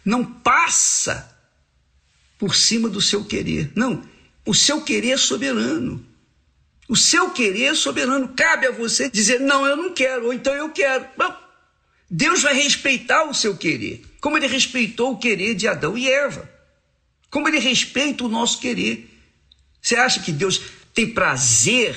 não 0.04 0.24
passa 0.24 1.36
por 2.38 2.54
cima 2.54 2.88
do 2.88 3.00
seu 3.00 3.24
querer. 3.24 3.70
Não, 3.74 4.02
o 4.44 4.54
seu 4.54 4.82
querer 4.82 5.10
é 5.10 5.16
soberano. 5.16 6.04
O 6.88 6.96
seu 6.96 7.30
querer 7.30 7.64
é 7.64 7.74
soberano. 7.74 8.28
Cabe 8.36 8.66
a 8.66 8.70
você 8.70 9.08
dizer, 9.08 9.40
não, 9.40 9.66
eu 9.66 9.76
não 9.76 9.92
quero, 9.92 10.26
ou 10.26 10.32
então 10.32 10.52
eu 10.52 10.70
quero. 10.70 11.06
Deus 12.10 12.42
vai 12.42 12.54
respeitar 12.54 13.24
o 13.24 13.34
seu 13.34 13.56
querer 13.56 14.02
como 14.24 14.38
ele 14.38 14.46
respeitou 14.46 15.12
o 15.12 15.18
querer 15.18 15.54
de 15.54 15.68
Adão 15.68 15.98
e 15.98 16.08
Eva, 16.08 16.50
como 17.28 17.46
ele 17.46 17.58
respeita 17.58 18.24
o 18.24 18.28
nosso 18.28 18.58
querer. 18.58 19.06
Você 19.82 19.96
acha 19.96 20.18
que 20.20 20.32
Deus 20.32 20.62
tem 20.94 21.12
prazer 21.12 21.94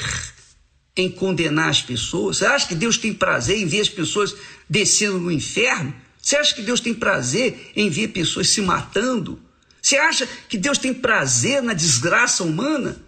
em 0.98 1.10
condenar 1.10 1.69
as 1.69 1.82
pessoas? 1.82 2.38
Você 2.38 2.45
acha 2.45 2.68
que 2.68 2.76
Deus 2.76 2.98
tem 2.98 3.14
prazer 3.14 3.57
em 3.57 3.65
ver 3.65 3.82
as 3.82 3.90
pessoas 3.90 4.36
descendo 4.69 5.19
no 5.19 5.32
inferno? 5.32 5.94
Você 6.19 6.36
acha 6.36 6.56
que 6.56 6.61
Deus 6.61 6.82
tem 6.82 6.94
prazer 6.94 7.72
em 7.76 7.90
ver 7.90 8.10
pessoas 8.10 8.49
se 8.49 8.61
matando? 8.61 9.41
Você 9.82 9.95
acha 9.98 10.28
que 10.49 10.57
Deus 10.57 10.78
tem 10.78 10.94
prazer 10.94 11.61
na 11.61 11.74
desgraça 11.74 12.44
humana? 12.44 13.02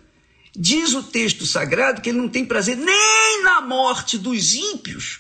Diz 0.56 0.94
o 0.94 1.03
texto 1.03 1.45
sagrado 1.45 2.02
que 2.02 2.10
ele 2.10 2.18
não 2.18 2.30
tem 2.30 2.45
prazer 2.45 2.78
nem 2.78 3.44
na 3.44 3.61
morte 3.61 4.18
dos 4.18 4.53
ímpios, 4.53 5.20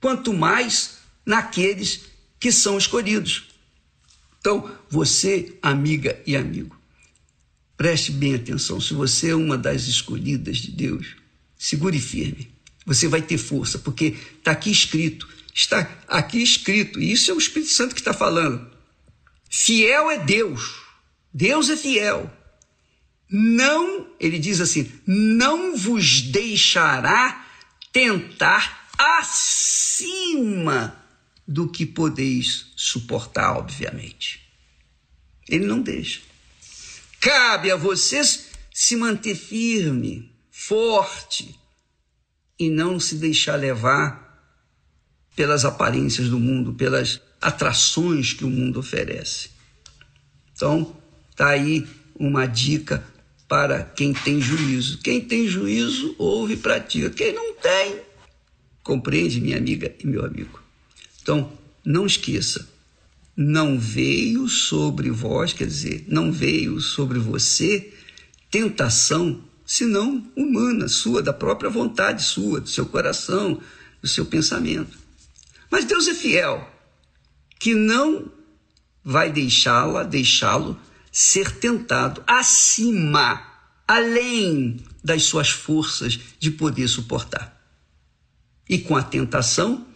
quanto 0.00 0.32
mais 0.32 0.98
naqueles 1.26 2.02
que 2.38 2.50
são 2.50 2.78
escolhidos. 2.78 3.48
Então, 4.38 4.70
você, 4.88 5.58
amiga 5.60 6.18
e 6.26 6.34
amigo, 6.34 6.74
preste 7.76 8.10
bem 8.10 8.34
atenção. 8.34 8.80
Se 8.80 8.94
você 8.94 9.30
é 9.30 9.34
uma 9.34 9.58
das 9.58 9.82
escolhidas 9.82 10.56
de 10.56 10.70
Deus, 10.70 11.19
segure 11.60 12.00
firme. 12.00 12.50
Você 12.86 13.06
vai 13.06 13.20
ter 13.20 13.36
força, 13.36 13.78
porque 13.78 14.16
está 14.38 14.52
aqui 14.52 14.70
escrito. 14.70 15.28
Está 15.54 15.86
aqui 16.08 16.42
escrito. 16.42 16.98
E 16.98 17.12
isso 17.12 17.30
é 17.30 17.34
o 17.34 17.38
Espírito 17.38 17.70
Santo 17.70 17.94
que 17.94 18.00
está 18.00 18.14
falando. 18.14 18.66
Fiel 19.50 20.10
é 20.10 20.18
Deus. 20.18 20.80
Deus 21.32 21.68
é 21.68 21.76
fiel. 21.76 22.32
Não, 23.28 24.08
ele 24.18 24.38
diz 24.38 24.58
assim: 24.60 24.90
não 25.06 25.76
vos 25.76 26.22
deixará 26.22 27.46
tentar 27.92 28.88
acima 28.98 30.96
do 31.46 31.68
que 31.68 31.84
podeis 31.84 32.72
suportar, 32.74 33.58
obviamente. 33.58 34.40
Ele 35.46 35.66
não 35.66 35.82
deixa. 35.82 36.20
Cabe 37.20 37.70
a 37.70 37.76
vocês 37.76 38.46
se 38.72 38.96
manter 38.96 39.34
firme, 39.34 40.29
forte 40.60 41.58
e 42.58 42.68
não 42.68 43.00
se 43.00 43.14
deixar 43.14 43.56
levar 43.56 44.28
pelas 45.34 45.64
aparências 45.64 46.28
do 46.28 46.38
mundo, 46.38 46.74
pelas 46.74 47.18
atrações 47.40 48.34
que 48.34 48.44
o 48.44 48.50
mundo 48.50 48.78
oferece. 48.78 49.48
Então, 50.52 50.94
tá 51.34 51.48
aí 51.48 51.86
uma 52.14 52.44
dica 52.44 53.02
para 53.48 53.84
quem 53.84 54.12
tem 54.12 54.38
juízo. 54.38 54.98
Quem 54.98 55.18
tem 55.18 55.48
juízo, 55.48 56.14
ouve 56.18 56.52
e 56.52 56.58
pratica. 56.58 57.08
Quem 57.08 57.32
não 57.32 57.54
tem, 57.54 57.98
compreende, 58.82 59.40
minha 59.40 59.56
amiga 59.56 59.94
e 59.98 60.06
meu 60.06 60.22
amigo. 60.26 60.62
Então, 61.22 61.50
não 61.82 62.04
esqueça, 62.04 62.68
não 63.34 63.78
veio 63.78 64.46
sobre 64.46 65.10
vós, 65.10 65.54
quer 65.54 65.66
dizer, 65.66 66.04
não 66.06 66.30
veio 66.30 66.80
sobre 66.80 67.18
você 67.18 67.94
tentação 68.50 69.42
senão 69.70 70.28
humana, 70.34 70.88
sua, 70.88 71.22
da 71.22 71.32
própria 71.32 71.70
vontade 71.70 72.24
sua, 72.24 72.60
do 72.60 72.68
seu 72.68 72.84
coração, 72.86 73.60
do 74.02 74.08
seu 74.08 74.26
pensamento. 74.26 74.98
Mas 75.70 75.84
Deus 75.84 76.08
é 76.08 76.14
fiel, 76.14 76.68
que 77.56 77.72
não 77.72 78.32
vai 79.04 79.30
deixá-la, 79.30 80.02
deixá-lo 80.02 80.76
ser 81.12 81.52
tentado 81.52 82.20
acima, 82.26 83.46
além 83.86 84.84
das 85.04 85.22
suas 85.22 85.50
forças 85.50 86.18
de 86.40 86.50
poder 86.50 86.88
suportar. 86.88 87.56
E 88.68 88.76
com 88.76 88.96
a 88.96 89.04
tentação, 89.04 89.86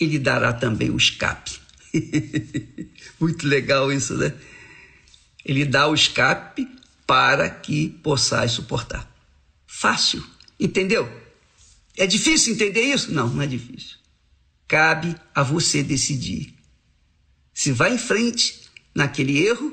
ele 0.00 0.18
dará 0.18 0.50
também 0.54 0.88
o 0.88 0.96
escape. 0.96 1.60
Muito 3.20 3.46
legal 3.46 3.92
isso, 3.92 4.16
né? 4.16 4.32
Ele 5.44 5.66
dá 5.66 5.88
o 5.88 5.94
escape 5.94 6.66
para 7.06 7.50
que 7.50 7.90
possais 8.02 8.52
suportar. 8.52 9.09
Fácil, 9.72 10.22
entendeu? 10.58 11.08
É 11.96 12.04
difícil 12.04 12.52
entender 12.52 12.82
isso? 12.82 13.12
Não, 13.12 13.28
não 13.28 13.40
é 13.40 13.46
difícil. 13.46 13.96
Cabe 14.66 15.14
a 15.32 15.44
você 15.44 15.80
decidir 15.80 16.54
se 17.54 17.70
vai 17.70 17.94
em 17.94 17.98
frente 17.98 18.62
naquele 18.92 19.38
erro 19.38 19.72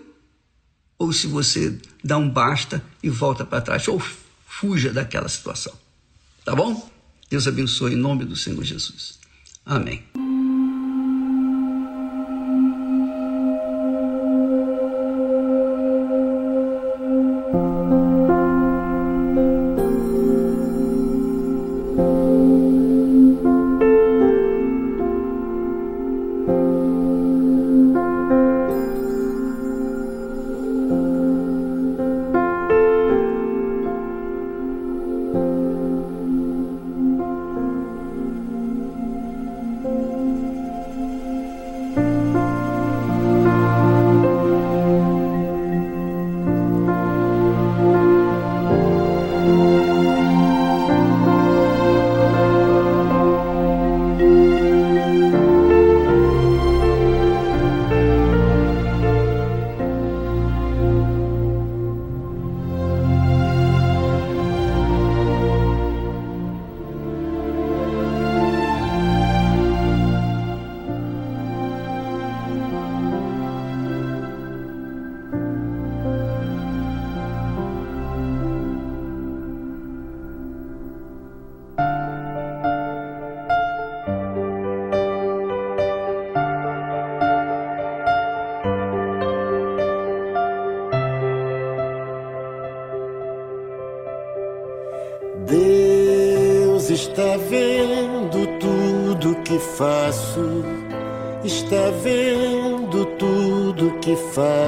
ou 1.00 1.12
se 1.12 1.26
você 1.26 1.78
dá 2.04 2.16
um 2.18 2.30
basta 2.30 2.86
e 3.02 3.10
volta 3.10 3.44
para 3.44 3.60
trás 3.60 3.88
ou 3.88 4.00
fuja 4.46 4.94
daquela 4.94 5.28
situação. 5.28 5.74
Tá 6.46 6.56
bom? 6.56 6.90
Deus 7.30 7.48
abençoe 7.48 7.94
em 7.94 7.98
nome 7.98 8.24
do 8.24 8.36
Senhor 8.36 8.64
Jesus. 8.64 9.20
Amém. 9.66 10.06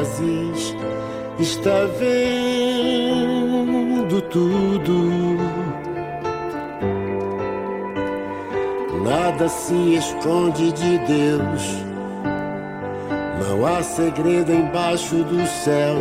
Fazes, 0.10 0.76
está 1.40 1.86
vendo 1.98 2.22
tudo. 4.24 5.38
Nada 9.04 9.48
se 9.48 9.96
esconde 9.96 10.74
de 10.74 10.98
Deus, 11.00 11.78
não 13.48 13.66
há 13.66 13.82
segredo 13.82 14.52
embaixo 14.52 15.24
do 15.24 15.48
céu. 15.48 15.96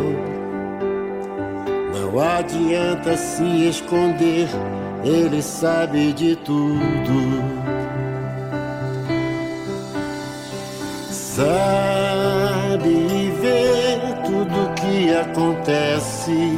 Não 1.95 2.21
adianta 2.21 3.17
se 3.17 3.69
esconder, 3.69 4.49
Ele 5.05 5.41
sabe 5.43 6.13
de 6.13 6.35
tudo. 6.37 7.39
Sabe 11.11 13.18
tudo 14.39 14.75
que 14.75 15.15
acontece, 15.15 16.53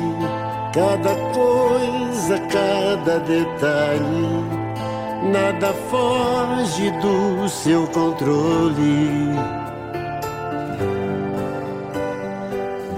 cada 0.75 1.15
coisa, 1.33 2.39
cada 2.51 3.19
detalhe. 3.21 4.61
Nada 5.33 5.73
foge 5.91 6.91
do 7.03 7.49
seu 7.49 7.87
controle. 7.89 9.35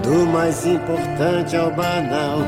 Do 0.01 0.25
mais 0.27 0.65
importante 0.65 1.55
ao 1.55 1.71
banal. 1.71 2.39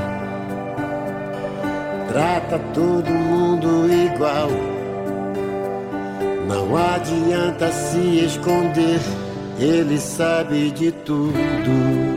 Trata 2.10 2.60
todo 2.74 3.10
mundo 3.10 3.88
igual. 3.92 4.50
Não 6.48 6.78
adianta 6.78 7.72
se 7.72 8.26
esconder, 8.26 9.00
ele 9.60 9.98
sabe 9.98 10.72
de 10.72 10.92
tudo. 10.92 12.15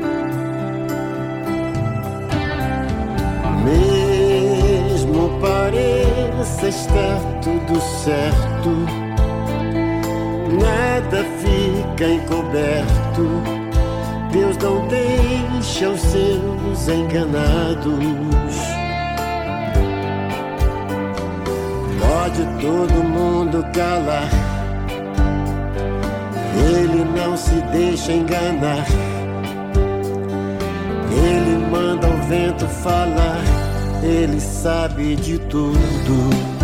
Pareça 6.38 6.68
estar 6.68 7.20
tudo 7.42 7.80
certo, 7.80 8.70
nada 10.60 11.24
fica 11.40 12.04
encoberto. 12.08 13.42
Deus 14.30 14.56
não 14.58 14.86
deixa 14.86 15.88
os 15.88 16.00
seus 16.00 16.88
enganados. 16.88 17.88
Pode 21.98 22.44
todo 22.60 23.04
mundo 23.04 23.64
calar, 23.74 24.30
ele 26.54 27.04
não 27.16 27.36
se 27.36 27.54
deixa 27.72 28.12
enganar. 28.12 28.86
Ele 31.10 31.58
manda 31.70 32.06
o 32.06 32.16
vento 32.28 32.66
falar, 32.66 33.42
ele 34.02 34.40
sabe 34.40 35.16
de 35.16 35.38
tudo. 35.38 36.57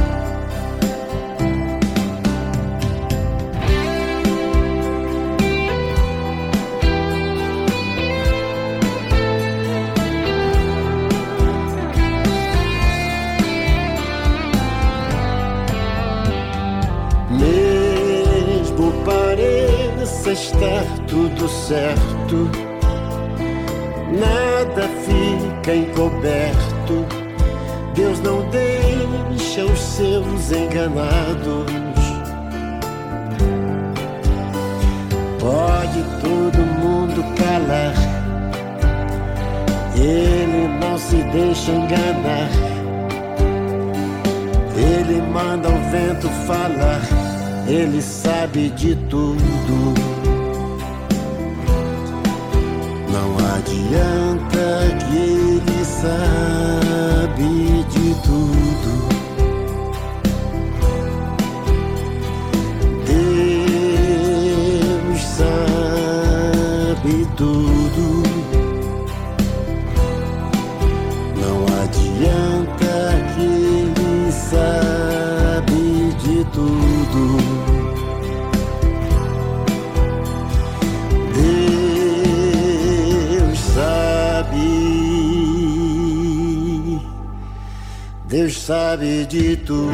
Enganados. 30.85 31.73
Pode 35.40 36.02
todo 36.20 36.59
mundo 36.81 37.24
calar, 37.36 37.94
ele 39.97 40.69
não 40.81 40.98
se 40.98 41.16
deixa 41.32 41.70
enganar. 41.73 42.51
Ele 44.77 45.23
manda 45.23 45.69
o 45.69 45.90
vento 45.90 46.28
falar, 46.47 47.01
ele 47.66 48.01
sabe 48.02 48.70
de 48.70 48.94
tudo. 49.09 50.03
Sabe 88.94 89.26
de 89.26 89.56
tudo. 89.56 89.90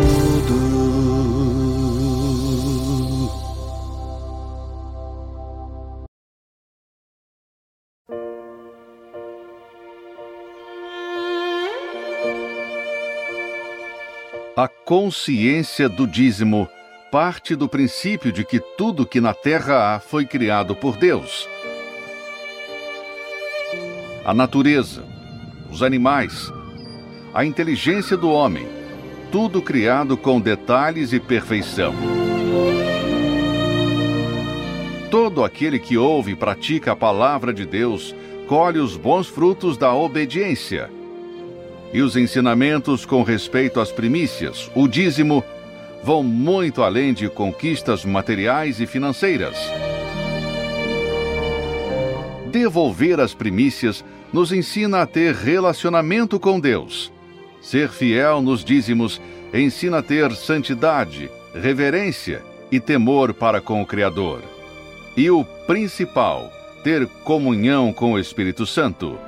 A 14.54 14.68
consciência 14.68 15.88
do 15.88 16.06
dízimo 16.06 16.68
parte 17.10 17.56
do 17.56 17.66
princípio 17.66 18.30
de 18.30 18.44
que 18.44 18.60
tudo 18.76 19.06
que 19.06 19.20
na 19.20 19.32
terra 19.32 19.94
há 19.94 20.00
foi 20.00 20.26
criado 20.26 20.76
por 20.76 20.98
Deus. 20.98 21.48
A 24.26 24.34
natureza, 24.34 25.02
os 25.70 25.82
animais, 25.82 26.52
a 27.32 27.44
inteligência 27.46 28.16
do 28.16 28.30
homem, 28.30 28.79
tudo 29.30 29.62
criado 29.62 30.16
com 30.16 30.40
detalhes 30.40 31.12
e 31.12 31.20
perfeição. 31.20 31.94
Todo 35.08 35.44
aquele 35.44 35.78
que 35.78 35.96
ouve 35.96 36.32
e 36.32 36.36
pratica 36.36 36.92
a 36.92 36.96
palavra 36.96 37.52
de 37.52 37.64
Deus 37.64 38.14
colhe 38.48 38.80
os 38.80 38.96
bons 38.96 39.28
frutos 39.28 39.76
da 39.76 39.94
obediência. 39.94 40.90
E 41.92 42.02
os 42.02 42.16
ensinamentos 42.16 43.04
com 43.04 43.22
respeito 43.22 43.80
às 43.80 43.92
primícias, 43.92 44.70
o 44.74 44.88
dízimo, 44.88 45.44
vão 46.02 46.22
muito 46.22 46.82
além 46.82 47.12
de 47.12 47.28
conquistas 47.28 48.04
materiais 48.04 48.80
e 48.80 48.86
financeiras. 48.86 49.56
Devolver 52.50 53.20
as 53.20 53.32
primícias 53.32 54.04
nos 54.32 54.52
ensina 54.52 55.02
a 55.02 55.06
ter 55.06 55.34
relacionamento 55.34 56.40
com 56.40 56.58
Deus. 56.58 57.12
Ser 57.60 57.88
fiel 57.88 58.40
nos 58.40 58.64
dízimos 58.64 59.20
ensina 59.52 59.98
a 59.98 60.02
ter 60.02 60.32
santidade, 60.32 61.30
reverência 61.54 62.42
e 62.70 62.78
temor 62.78 63.34
para 63.34 63.60
com 63.60 63.82
o 63.82 63.86
Criador. 63.86 64.42
E 65.16 65.30
o 65.30 65.44
principal, 65.66 66.50
ter 66.82 67.06
comunhão 67.24 67.92
com 67.92 68.12
o 68.12 68.18
Espírito 68.18 68.64
Santo. 68.64 69.18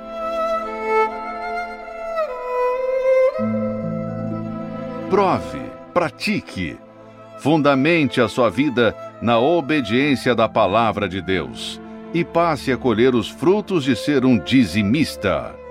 Prove, 5.09 5.61
pratique, 5.93 6.77
fundamente 7.37 8.19
a 8.19 8.27
sua 8.27 8.49
vida 8.49 8.95
na 9.21 9.37
obediência 9.37 10.33
da 10.33 10.49
palavra 10.49 11.07
de 11.07 11.21
Deus 11.21 11.79
e 12.13 12.23
passe 12.23 12.71
a 12.71 12.77
colher 12.77 13.13
os 13.13 13.29
frutos 13.29 13.83
de 13.83 13.95
ser 13.95 14.25
um 14.25 14.37
dizimista. 14.37 15.62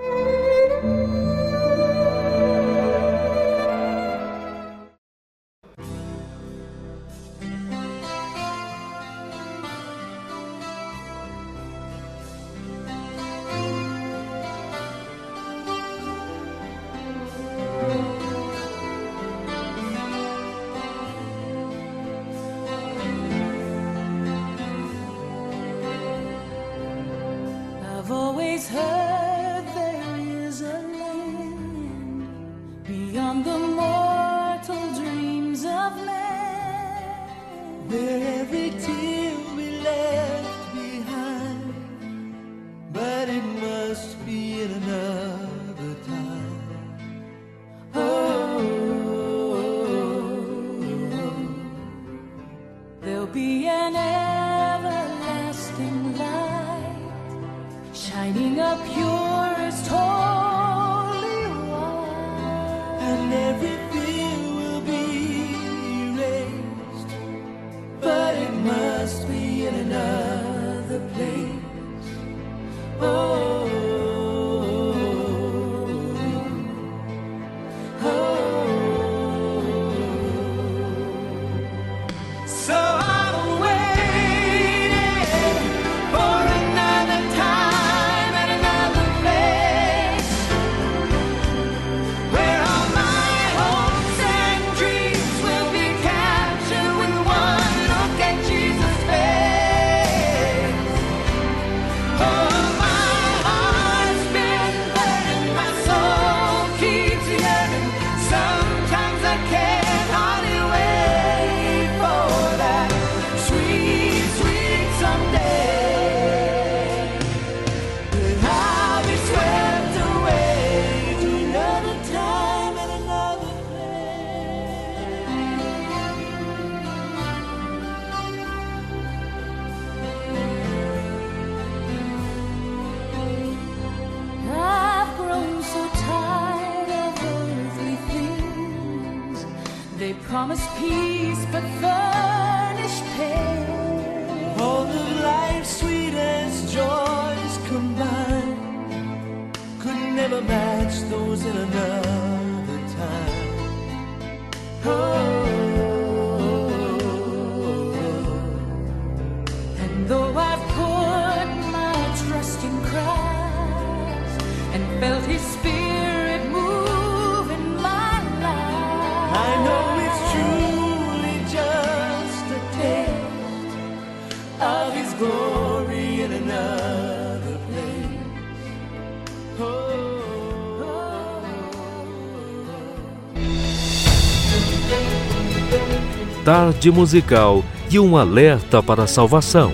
Tarde 186.55 186.91
musical 186.91 187.65
e 187.89 187.99
um 187.99 188.15
alerta 188.15 188.83
para 188.83 189.05
a 189.05 189.07
salvação. 189.07 189.73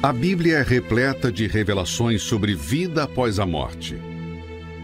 A 0.00 0.12
Bíblia 0.12 0.58
é 0.58 0.62
repleta 0.62 1.32
de 1.32 1.48
revelações 1.48 2.22
sobre 2.22 2.54
vida 2.54 3.02
após 3.02 3.40
a 3.40 3.44
morte. 3.44 4.00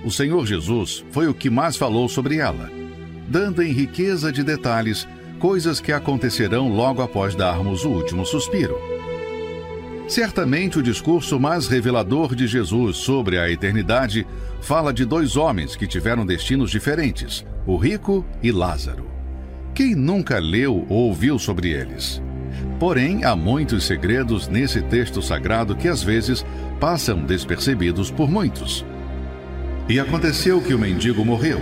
O 0.05 0.11
Senhor 0.11 0.45
Jesus 0.45 1.05
foi 1.13 1.29
o 1.29 1.35
que 1.35 1.49
mais 1.49 1.77
falou 1.77 2.09
sobre 2.09 2.39
ela, 2.39 2.69
dando 3.29 3.63
em 3.63 3.71
riqueza 3.71 4.33
de 4.33 4.43
detalhes 4.43 5.07
coisas 5.39 5.79
que 5.79 5.93
acontecerão 5.93 6.69
logo 6.69 7.01
após 7.01 7.37
darmos 7.37 7.85
o 7.85 7.91
último 7.91 8.27
suspiro. 8.27 9.02
Certamente 10.09 10.79
o 10.79 10.83
discurso 10.83 11.39
mais 11.39 11.69
revelador 11.69 12.35
de 12.35 12.47
Jesus 12.47 12.99
sobre 12.99 13.39
a 13.39 13.51
eternidade 13.51 14.27
fala 14.61 14.93
de 14.93 15.05
dois 15.05 15.37
homens 15.37 15.77
que 15.77 15.87
tiveram 15.87 16.27
destinos 16.27 16.71
diferentes, 16.71 17.45
o 17.67 17.77
rico 17.77 18.25
e 18.43 18.51
Lázaro. 18.53 19.07
Quem 19.75 19.95
nunca 19.95 20.39
leu 20.39 20.85
ou 20.89 21.09
ouviu 21.09 21.39
sobre 21.39 21.71
eles? 21.71 22.21
Porém, 22.79 23.25
há 23.25 23.35
muitos 23.35 23.85
segredos 23.85 24.49
nesse 24.49 24.83
texto 24.83 25.23
sagrado 25.23 25.75
que 25.75 25.89
às 25.89 26.03
vezes 26.03 26.45
passam 26.79 27.25
despercebidos 27.25 28.11
por 28.11 28.31
muitos. 28.31 28.85
E 29.89 29.99
aconteceu 29.99 30.61
que 30.61 30.75
o 30.75 30.79
mendigo 30.79 31.25
morreu 31.25 31.61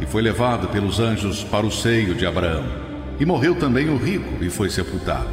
e 0.00 0.06
foi 0.06 0.22
levado 0.22 0.68
pelos 0.68 0.98
anjos 0.98 1.44
para 1.44 1.64
o 1.64 1.70
seio 1.70 2.14
de 2.14 2.26
Abraão. 2.26 2.64
E 3.20 3.24
morreu 3.24 3.54
também 3.54 3.88
o 3.88 3.96
rico 3.96 4.42
e 4.42 4.50
foi 4.50 4.70
sepultado. 4.70 5.28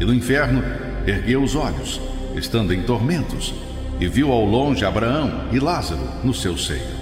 E 0.00 0.04
no 0.04 0.14
inferno 0.14 0.62
ergueu 1.08 1.42
os 1.42 1.54
olhos, 1.54 2.00
estando 2.34 2.72
em 2.72 2.82
tormentos, 2.82 3.54
e 4.00 4.06
viu 4.06 4.30
ao 4.30 4.44
longe 4.44 4.84
Abraão 4.84 5.48
e 5.50 5.58
Lázaro 5.58 6.02
no 6.22 6.32
seu 6.32 6.56
seio. 6.56 6.98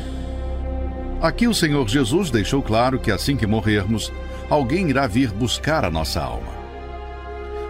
Aqui 1.21 1.49
o 1.49 1.55
Senhor 1.55 1.89
Jesus 1.89 2.31
deixou 2.31 2.63
claro 2.63 2.99
que 2.99 3.11
assim 3.11 3.37
que 3.37 3.47
morrermos, 3.47 4.13
alguém 4.49 4.89
irá 4.89 5.07
vir 5.07 5.33
buscar 5.33 5.85
a 5.85 5.91
nossa 5.91 6.23
alma. 6.23 6.55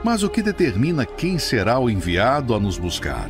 Mas 0.05 0.23
o 0.23 0.29
que 0.29 0.43
determina 0.43 1.07
quem 1.07 1.39
será 1.39 1.79
o 1.79 1.89
enviado 1.89 2.55
a 2.55 2.61
nos 2.61 2.79
buscar? 2.79 3.29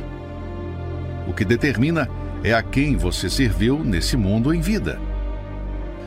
O 1.27 1.33
que 1.33 1.45
determina 1.45 2.09
é 2.43 2.53
a 2.53 2.61
quem 2.61 2.95
você 2.97 3.29
serviu 3.29 3.83
nesse 3.83 4.15
mundo 4.15 4.53
em 4.53 4.61
vida. 4.61 4.99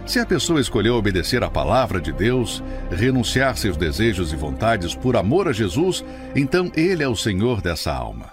Se 0.07 0.19
a 0.19 0.27
pessoa 0.27 0.61
escolheu 0.61 0.97
obedecer 0.97 1.45
à 1.45 1.51
palavra 1.51 2.01
de 2.01 2.13
Deus, 2.13 2.63
renunciar 2.91 3.57
seus 3.57 3.77
desejos 3.77 4.33
e 4.33 4.37
vontades 4.37 4.95
por 4.95 5.17
amor 5.17 5.47
a 5.47 5.53
Jesus, 5.53 6.05
então 6.35 6.71
Ele 6.75 7.03
é 7.03 7.09
o 7.09 7.17
Senhor 7.17 7.61
dessa 7.61 7.93
alma. 7.93 8.33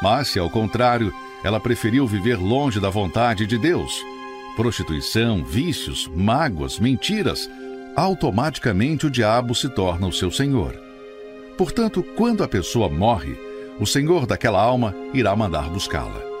Mas 0.00 0.28
se, 0.28 0.38
ao 0.38 0.48
contrário, 0.48 1.12
ela 1.42 1.58
preferiu 1.58 2.06
viver 2.06 2.36
longe 2.36 2.80
da 2.80 2.90
vontade 2.90 3.46
de 3.46 3.58
Deus, 3.58 4.00
prostituição, 4.56 5.44
vícios, 5.44 6.08
mágoas, 6.14 6.78
mentiras, 6.78 7.50
automaticamente 7.96 9.06
o 9.06 9.10
diabo 9.10 9.54
se 9.54 9.68
torna 9.68 10.06
o 10.06 10.12
seu 10.12 10.30
senhor. 10.30 10.74
Portanto, 11.56 12.02
quando 12.16 12.44
a 12.44 12.48
pessoa 12.48 12.88
morre, 12.88 13.36
o 13.80 13.86
senhor 13.86 14.26
daquela 14.26 14.60
alma 14.60 14.94
irá 15.12 15.34
mandar 15.34 15.68
buscá-la. 15.68 16.37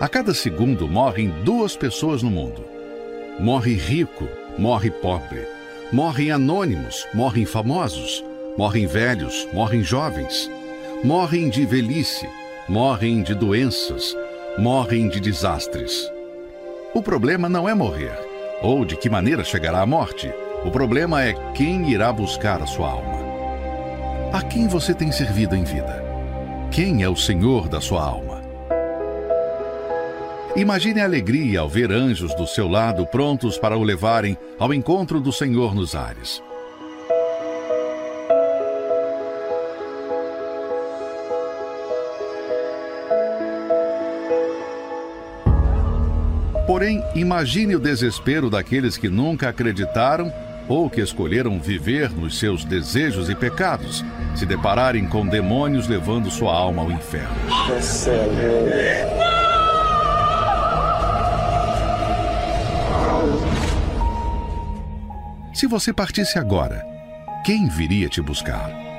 A 0.00 0.08
cada 0.08 0.34
segundo 0.34 0.88
morrem 0.88 1.28
duas 1.44 1.76
pessoas 1.76 2.20
no 2.20 2.28
mundo. 2.28 2.64
Morre 3.38 3.74
rico, 3.74 4.26
morre 4.58 4.90
pobre. 4.90 5.46
Morrem 5.92 6.32
anônimos, 6.32 7.06
morrem 7.14 7.46
famosos. 7.46 8.24
Morrem 8.58 8.88
velhos, 8.88 9.46
morrem 9.52 9.84
jovens. 9.84 10.50
Morrem 11.04 11.48
de 11.48 11.64
velhice, 11.64 12.28
morrem 12.68 13.22
de 13.22 13.34
doenças, 13.34 14.16
morrem 14.58 15.08
de 15.08 15.20
desastres. 15.20 16.10
O 16.92 17.00
problema 17.00 17.48
não 17.48 17.68
é 17.68 17.74
morrer, 17.74 18.18
ou 18.62 18.84
de 18.84 18.96
que 18.96 19.08
maneira 19.08 19.44
chegará 19.44 19.80
a 19.80 19.86
morte. 19.86 20.32
O 20.64 20.70
problema 20.70 21.22
é 21.22 21.34
quem 21.54 21.90
irá 21.90 22.12
buscar 22.12 22.60
a 22.60 22.66
sua 22.66 22.90
alma. 22.90 23.18
A 24.32 24.42
quem 24.42 24.66
você 24.66 24.92
tem 24.92 25.12
servido 25.12 25.54
em 25.54 25.62
vida? 25.62 26.02
Quem 26.72 27.02
é 27.02 27.08
o 27.08 27.16
Senhor 27.16 27.68
da 27.68 27.80
sua 27.80 28.02
alma? 28.02 28.33
Imagine 30.56 31.00
a 31.00 31.04
alegria 31.04 31.60
ao 31.60 31.68
ver 31.68 31.90
anjos 31.90 32.32
do 32.36 32.46
seu 32.46 32.68
lado 32.68 33.04
prontos 33.04 33.58
para 33.58 33.76
o 33.76 33.82
levarem 33.82 34.38
ao 34.56 34.72
encontro 34.72 35.20
do 35.20 35.32
Senhor 35.32 35.74
nos 35.74 35.96
ares. 35.96 36.40
Porém, 46.68 47.02
imagine 47.16 47.74
o 47.74 47.80
desespero 47.80 48.48
daqueles 48.48 48.96
que 48.96 49.08
nunca 49.08 49.48
acreditaram 49.48 50.32
ou 50.68 50.88
que 50.88 51.00
escolheram 51.00 51.58
viver 51.58 52.10
nos 52.10 52.38
seus 52.38 52.64
desejos 52.64 53.28
e 53.28 53.34
pecados, 53.34 54.04
se 54.36 54.46
depararem 54.46 55.04
com 55.08 55.26
demônios 55.26 55.88
levando 55.88 56.30
sua 56.30 56.54
alma 56.54 56.82
ao 56.82 56.92
inferno. 56.92 57.34
Se 65.64 65.68
você 65.68 65.94
partisse 65.94 66.38
agora, 66.38 66.84
quem 67.42 67.66
viria 67.70 68.06
te 68.06 68.20
buscar? 68.20 68.93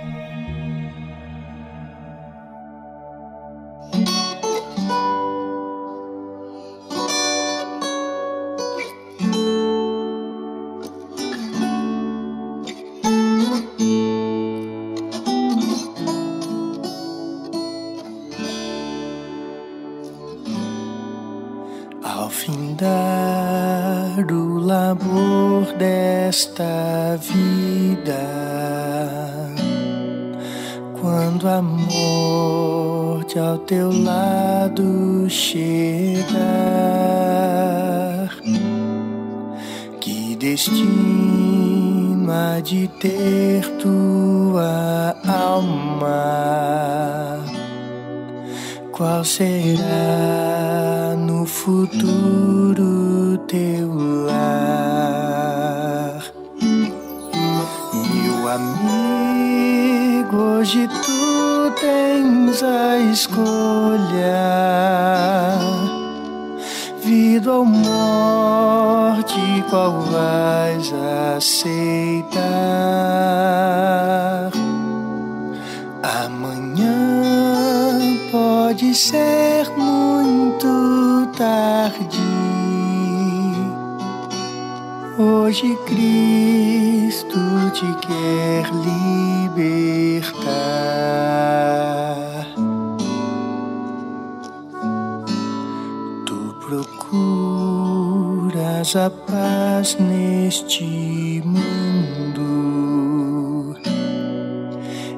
Procuras 97.09 98.95
a 98.95 99.09
paz 99.09 99.97
neste 99.99 101.43
mundo. 101.45 102.45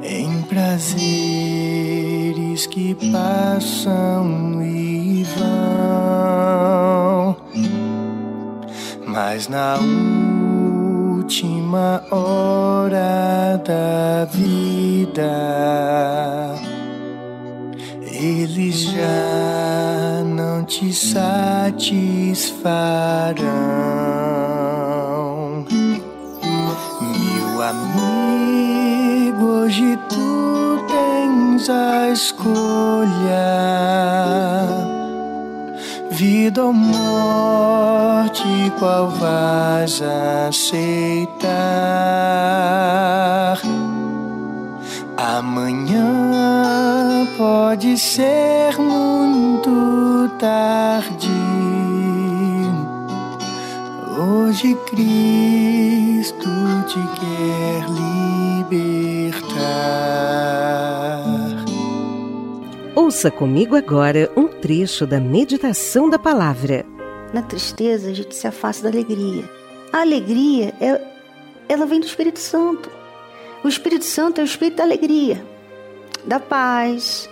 Em 0.04 0.42
prazeres 0.44 1.06
que 2.68 2.96
passam 3.12 4.62
e 4.64 5.26
vão, 5.38 5.68
mas 9.06 9.48
na 9.48 9.78
última 11.16 12.04
hora 12.12 13.62
da 13.66 14.26
vida, 14.26 15.30
eles 18.02 18.82
já 18.82 19.57
te 20.68 20.92
satisfarão. 20.92 21.26
Meu 27.02 27.62
amigo, 27.62 29.46
hoje 29.46 29.98
tu 30.10 30.86
tens 30.90 31.70
a 31.70 32.10
escolha: 32.10 33.08
vida 36.12 36.66
ou 36.66 36.74
morte, 36.74 38.44
qual 38.78 39.10
vais 39.10 40.02
aceitar? 40.50 41.48
Amanhã 45.16 46.06
pode 47.38 47.98
ser 47.98 48.78
muito 48.78 50.17
tarde. 50.38 51.32
Hoje 54.20 54.76
Cristo 54.90 56.50
te 56.88 57.00
quer 57.20 57.86
libertar. 58.70 59.58
Ouça 62.96 63.30
comigo 63.30 63.76
agora 63.76 64.32
um 64.36 64.48
trecho 64.48 65.06
da 65.06 65.20
meditação 65.20 66.10
da 66.10 66.18
palavra. 66.18 66.86
Na 67.34 67.42
tristeza, 67.42 68.10
a 68.10 68.14
gente 68.14 68.36
se 68.36 68.48
afasta 68.48 68.84
da 68.84 68.90
alegria. 68.90 69.44
A 69.92 70.02
alegria, 70.02 70.74
é, 70.80 71.02
ela 71.70 71.86
vem 71.86 72.00
do 72.00 72.06
Espírito 72.06 72.40
Santo. 72.40 72.90
O 73.64 73.68
Espírito 73.68 74.06
Santo 74.06 74.40
é 74.40 74.44
o 74.44 74.46
Espírito 74.46 74.78
da 74.78 74.84
alegria, 74.84 75.44
da 76.26 76.40
paz, 76.40 77.30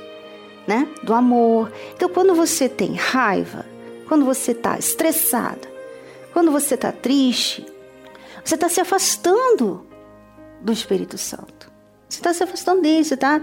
né? 0.67 0.87
do 1.03 1.13
amor. 1.13 1.71
Então, 1.95 2.09
quando 2.09 2.33
você 2.33 2.67
tem 2.67 2.95
raiva, 2.95 3.65
quando 4.07 4.25
você 4.25 4.51
está 4.51 4.77
estressada, 4.77 5.67
quando 6.33 6.51
você 6.51 6.75
está 6.75 6.91
triste, 6.91 7.65
você 8.43 8.55
está 8.55 8.69
se 8.69 8.79
afastando 8.79 9.85
do 10.61 10.71
Espírito 10.71 11.17
Santo. 11.17 11.71
Você 12.07 12.19
está 12.19 12.33
se 12.33 12.43
afastando 12.43 12.81
dele, 12.81 13.03
você 13.03 13.15
está. 13.15 13.41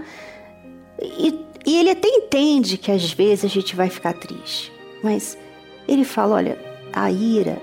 E, 1.00 1.38
e 1.66 1.78
ele 1.78 1.90
até 1.90 2.08
entende 2.08 2.76
que 2.76 2.92
às 2.92 3.12
vezes 3.12 3.44
a 3.44 3.48
gente 3.48 3.74
vai 3.74 3.88
ficar 3.88 4.12
triste, 4.12 4.72
mas 5.02 5.36
ele 5.88 6.04
fala: 6.04 6.36
olha, 6.36 6.58
a 6.92 7.10
ira, 7.10 7.60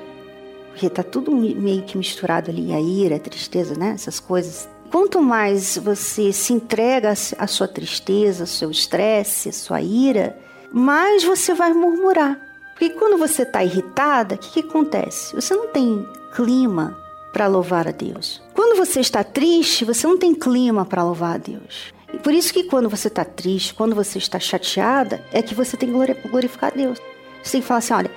porque 0.69 0.87
está 0.87 1.03
tudo 1.03 1.31
meio 1.31 1.83
que 1.83 1.97
misturado 1.97 2.49
ali, 2.49 2.73
a 2.73 2.79
ira, 2.79 3.15
a 3.15 3.19
tristeza, 3.19 3.75
né? 3.77 3.91
Essas 3.91 4.19
coisas. 4.19 4.69
Quanto 4.91 5.21
mais 5.21 5.77
você 5.77 6.33
se 6.33 6.51
entrega 6.51 7.11
à 7.37 7.47
sua 7.47 7.67
tristeza, 7.67 8.43
ao 8.43 8.47
seu 8.47 8.71
estresse, 8.71 9.49
à 9.49 9.53
sua 9.53 9.81
ira, 9.81 10.37
mais 10.71 11.23
você 11.23 11.53
vai 11.53 11.73
murmurar. 11.73 12.39
Porque 12.71 12.91
quando 12.91 13.17
você 13.17 13.43
está 13.43 13.63
irritada, 13.63 14.35
o 14.35 14.37
que, 14.37 14.61
que 14.61 14.67
acontece? 14.67 15.35
Você 15.35 15.53
não 15.53 15.67
tem 15.67 16.07
clima 16.33 16.97
para 17.31 17.47
louvar 17.47 17.87
a 17.87 17.91
Deus. 17.91 18.41
Quando 18.53 18.77
você 18.77 18.99
está 18.99 19.23
triste, 19.23 19.85
você 19.85 20.07
não 20.07 20.17
tem 20.17 20.33
clima 20.33 20.85
para 20.85 21.03
louvar 21.03 21.35
a 21.35 21.37
Deus. 21.37 21.93
E 22.11 22.17
por 22.17 22.33
isso 22.33 22.51
que 22.51 22.63
quando 22.63 22.89
você 22.89 23.07
está 23.07 23.23
triste, 23.23 23.73
quando 23.73 23.93
você 23.93 24.17
está 24.17 24.39
chateada, 24.39 25.23
é 25.31 25.41
que 25.41 25.53
você 25.53 25.77
tem 25.77 25.89
que 25.89 26.27
glorificar 26.29 26.71
a 26.73 26.75
Deus. 26.75 26.99
Você 27.43 27.51
tem 27.53 27.61
que 27.61 27.67
falar 27.67 27.79
assim: 27.79 27.93
olha, 27.93 28.11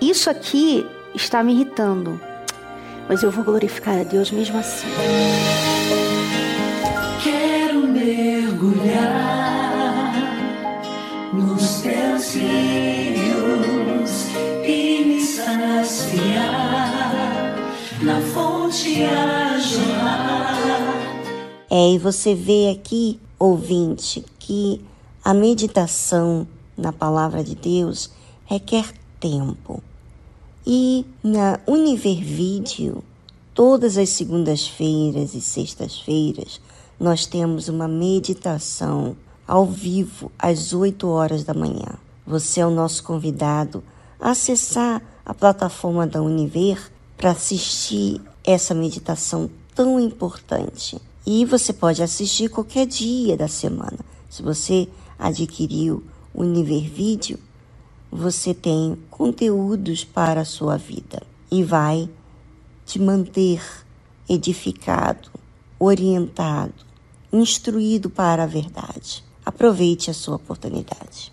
isso 0.00 0.30
aqui 0.30 0.86
está 1.14 1.42
me 1.42 1.52
irritando, 1.52 2.20
mas 3.08 3.22
eu 3.22 3.30
vou 3.30 3.42
glorificar 3.42 3.98
a 3.98 4.04
Deus 4.04 4.30
mesmo 4.30 4.58
assim. 4.58 4.86
Mergulhar 8.04 9.12
nos 11.32 11.82
teus 11.82 12.34
rios 12.34 14.26
e 14.66 15.04
me 15.04 15.20
saciar 15.20 16.64
na 18.02 18.20
fonte 18.20 19.04
a 19.04 19.56
jorrar. 19.60 20.82
É, 21.70 21.92
e 21.92 21.98
você 21.98 22.34
vê 22.34 22.70
aqui, 22.70 23.20
ouvinte, 23.38 24.24
que 24.40 24.84
a 25.24 25.32
meditação 25.32 26.44
na 26.76 26.92
palavra 26.92 27.44
de 27.44 27.54
Deus 27.54 28.10
requer 28.46 28.92
tempo. 29.20 29.80
E 30.66 31.06
na 31.22 31.60
Univer 31.68 32.20
Video, 32.20 33.04
todas 33.54 33.96
as 33.96 34.08
segundas-feiras 34.08 35.34
e 35.34 35.40
sextas-feiras, 35.40 36.60
nós 37.02 37.26
temos 37.26 37.68
uma 37.68 37.88
meditação 37.88 39.16
ao 39.44 39.66
vivo 39.66 40.30
às 40.38 40.72
8 40.72 41.08
horas 41.08 41.42
da 41.42 41.52
manhã. 41.52 41.98
Você 42.24 42.60
é 42.60 42.66
o 42.66 42.70
nosso 42.70 43.02
convidado 43.02 43.82
a 44.20 44.30
acessar 44.30 45.02
a 45.26 45.34
plataforma 45.34 46.06
da 46.06 46.22
Univer 46.22 46.78
para 47.16 47.32
assistir 47.32 48.20
essa 48.44 48.72
meditação 48.72 49.50
tão 49.74 49.98
importante. 49.98 50.96
E 51.26 51.44
você 51.44 51.72
pode 51.72 52.04
assistir 52.04 52.48
qualquer 52.48 52.86
dia 52.86 53.36
da 53.36 53.48
semana. 53.48 53.98
Se 54.30 54.40
você 54.40 54.88
adquiriu 55.18 56.04
o 56.32 56.42
Univer 56.42 56.88
Vídeo, 56.88 57.36
você 58.12 58.54
tem 58.54 58.96
conteúdos 59.10 60.04
para 60.04 60.42
a 60.42 60.44
sua 60.44 60.76
vida 60.76 61.20
e 61.50 61.64
vai 61.64 62.08
te 62.86 63.00
manter 63.00 63.60
edificado, 64.28 65.28
orientado, 65.80 66.91
instruído 67.32 68.10
para 68.10 68.44
a 68.44 68.46
verdade. 68.46 69.24
Aproveite 69.44 70.10
a 70.10 70.14
sua 70.14 70.36
oportunidade. 70.36 71.32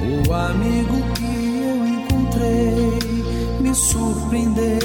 O 0.00 0.32
amigo 0.32 1.14
que 1.14 1.24
eu 1.60 1.86
encontrei 1.86 3.60
me 3.60 3.74
surpreendeu. 3.74 4.78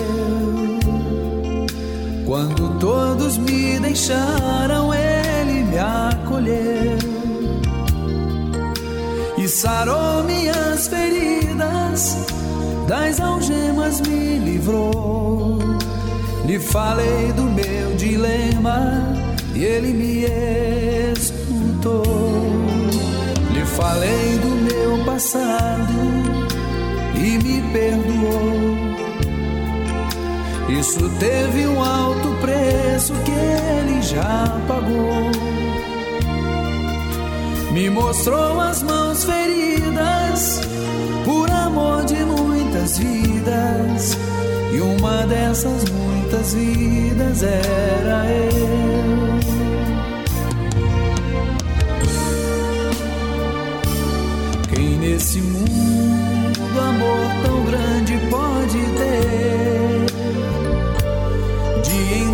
Quando 2.26 2.80
todos 2.80 3.38
me 3.38 3.80
deixaram, 3.80 4.93
ele 4.93 5.10
me 5.72 5.80
acolheu 5.80 6.98
e 9.38 9.48
sarou 9.48 10.23
minhas 10.23 10.88
feridas, 10.88 12.18
das 12.88 13.19
algemas 13.19 14.02
me 14.02 14.38
livrou. 14.38 15.57
Lhe 16.45 16.60
falei 16.60 17.31
do 17.34 17.43
meu 17.43 17.95
dilema 17.95 19.15
e 19.56 19.64
ele 19.64 19.93
me 19.93 20.26
escutou. 21.14 22.03
Lhe 23.53 23.65
falei 23.65 24.38
do 24.39 24.49
meu 24.68 25.06
passado 25.06 25.93
e 27.15 27.38
me 27.38 27.61
perdoou. 27.72 28.90
Isso 30.80 31.10
teve 31.19 31.68
um 31.68 31.84
alto 31.84 32.30
preço 32.39 33.14
que 33.26 33.31
ele 33.31 34.02
já 34.02 34.57
pagou. 34.68 35.31
Me 37.73 37.89
mostrou 37.89 38.60
as 38.60 38.81
mãos 38.81 39.23
feridas 39.26 40.61
por 41.26 41.52
amor 41.52 42.06
de 42.06 42.23
muitas 42.23 42.98
vidas. 42.98 44.18
E 44.73 44.80
uma 44.80 45.26
dessas 45.27 45.84
muitas 45.89 46.53
vidas 46.53 47.43
era 47.43 48.26
eu. 48.31 49.39
Quem 54.73 54.98
nesse 54.99 55.41
mundo 55.41 56.80
amor 56.80 57.45
tão 57.45 57.65
grande 57.65 58.18
pode 58.30 58.80
ter 58.98 59.80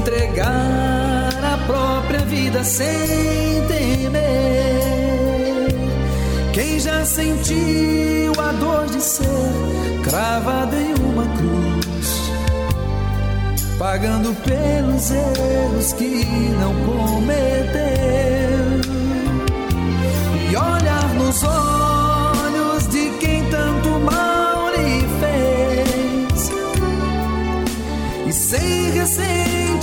entregar 0.07 1.29
a 1.43 1.57
própria 1.67 2.19
vida 2.19 2.63
sem 2.63 2.87
temer? 3.67 4.17
Quem 6.53 6.79
já 6.79 7.03
sentiu 7.05 8.31
a 8.39 8.53
dor 8.53 8.85
de 8.85 9.01
ser 9.01 9.25
cravado 10.03 10.75
em 10.75 10.93
uma 10.93 11.25
cruz, 11.35 12.31
pagando 13.77 14.33
pelos 14.43 15.11
erros 15.11 15.93
que 15.93 16.25
não 16.59 16.73
cometeu, 16.85 17.77
e 20.49 20.55
olhar 20.55 21.13
nos 21.15 21.43
olhos 21.43 21.76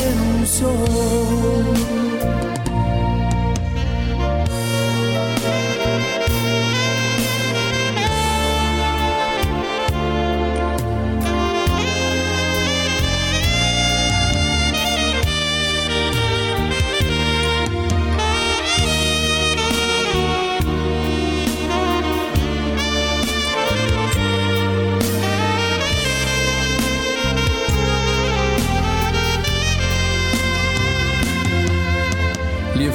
renunciou. 0.00 2.09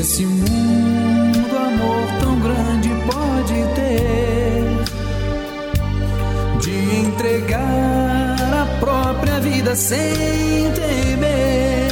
Nesse 0.00 0.24
mundo 0.24 1.56
amor 1.58 2.06
tão 2.20 2.40
grande 2.40 2.88
pode 3.04 3.52
ter 3.74 4.64
de 6.58 7.00
entregar 7.00 8.36
a 8.62 8.66
própria 8.80 9.38
vida 9.40 9.76
sem 9.76 10.72
temer? 10.72 11.90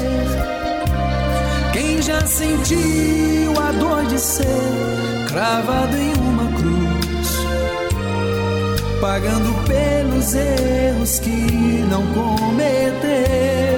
Quem 1.75 2.01
já 2.01 2.23
sentiu 2.23 3.53
a 3.61 3.73
dor 3.73 4.07
de 4.07 4.19
ser 4.19 4.47
cravado 5.29 5.95
em 5.95 6.15
uma 6.15 6.47
cruz, 6.57 7.29
pagando 9.03 9.53
pelos 9.67 10.35
erros 10.35 11.19
que 11.19 11.85
não 11.91 12.07
cometeu? 12.15 13.78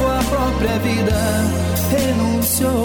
servo 0.00 0.30
própria 0.30 0.78
vida 0.78 1.12
renunciou. 1.90 2.82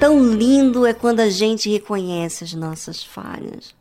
Tão 0.00 0.32
lindo 0.32 0.86
é 0.86 0.94
quando 0.94 1.20
a 1.20 1.28
gente 1.28 1.68
reconhece 1.70 2.44
as 2.44 2.54
nossas 2.54 3.04
falhas. 3.04 3.74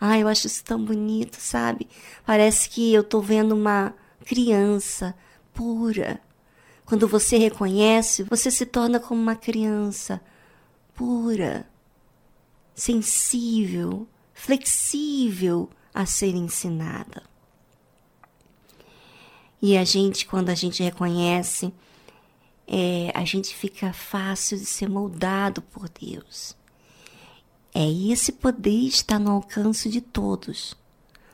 Ah, 0.00 0.18
eu 0.18 0.28
acho 0.28 0.46
isso 0.46 0.62
tão 0.64 0.82
bonito, 0.84 1.36
sabe? 1.38 1.88
Parece 2.24 2.68
que 2.68 2.92
eu 2.92 3.02
tô 3.02 3.20
vendo 3.20 3.52
uma 3.52 3.94
criança 4.24 5.14
pura. 5.52 6.20
Quando 6.86 7.08
você 7.08 7.36
reconhece, 7.36 8.22
você 8.22 8.48
se 8.48 8.64
torna 8.64 9.00
como 9.00 9.20
uma 9.20 9.34
criança 9.34 10.20
pura, 10.94 11.68
sensível, 12.76 14.06
flexível 14.32 15.68
a 15.92 16.06
ser 16.06 16.36
ensinada. 16.36 17.24
E 19.60 19.76
a 19.76 19.82
gente, 19.82 20.26
quando 20.26 20.48
a 20.48 20.54
gente 20.54 20.80
reconhece, 20.80 21.74
é, 22.68 23.10
a 23.16 23.24
gente 23.24 23.52
fica 23.52 23.92
fácil 23.92 24.56
de 24.56 24.66
ser 24.66 24.88
moldado 24.88 25.60
por 25.62 25.88
Deus. 25.88 26.56
É 27.74 27.84
esse 27.84 28.30
poder 28.30 28.86
está 28.86 29.18
no 29.18 29.32
alcance 29.32 29.88
de 29.88 30.00
todos. 30.00 30.76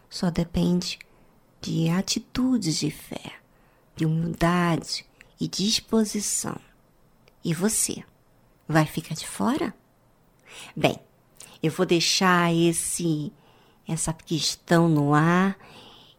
Só 0.09 0.31
depende 0.31 0.99
de 1.61 1.91
atitudes 1.91 2.79
de 2.79 2.91
fé, 2.91 3.35
de 3.95 4.07
humildade 4.07 5.05
e 5.43 5.49
disposição. 5.49 6.57
E 7.45 7.53
você 7.53 8.05
vai 8.69 8.87
ficar 8.87 9.17
de 9.17 9.27
fora? 9.27 9.75
Bem, 10.77 10.97
eu 11.61 11.69
vou 11.73 11.85
deixar 11.85 12.55
esse 12.55 13.33
essa 13.89 14.13
questão 14.13 14.89
no 14.89 15.13
ar 15.13 15.59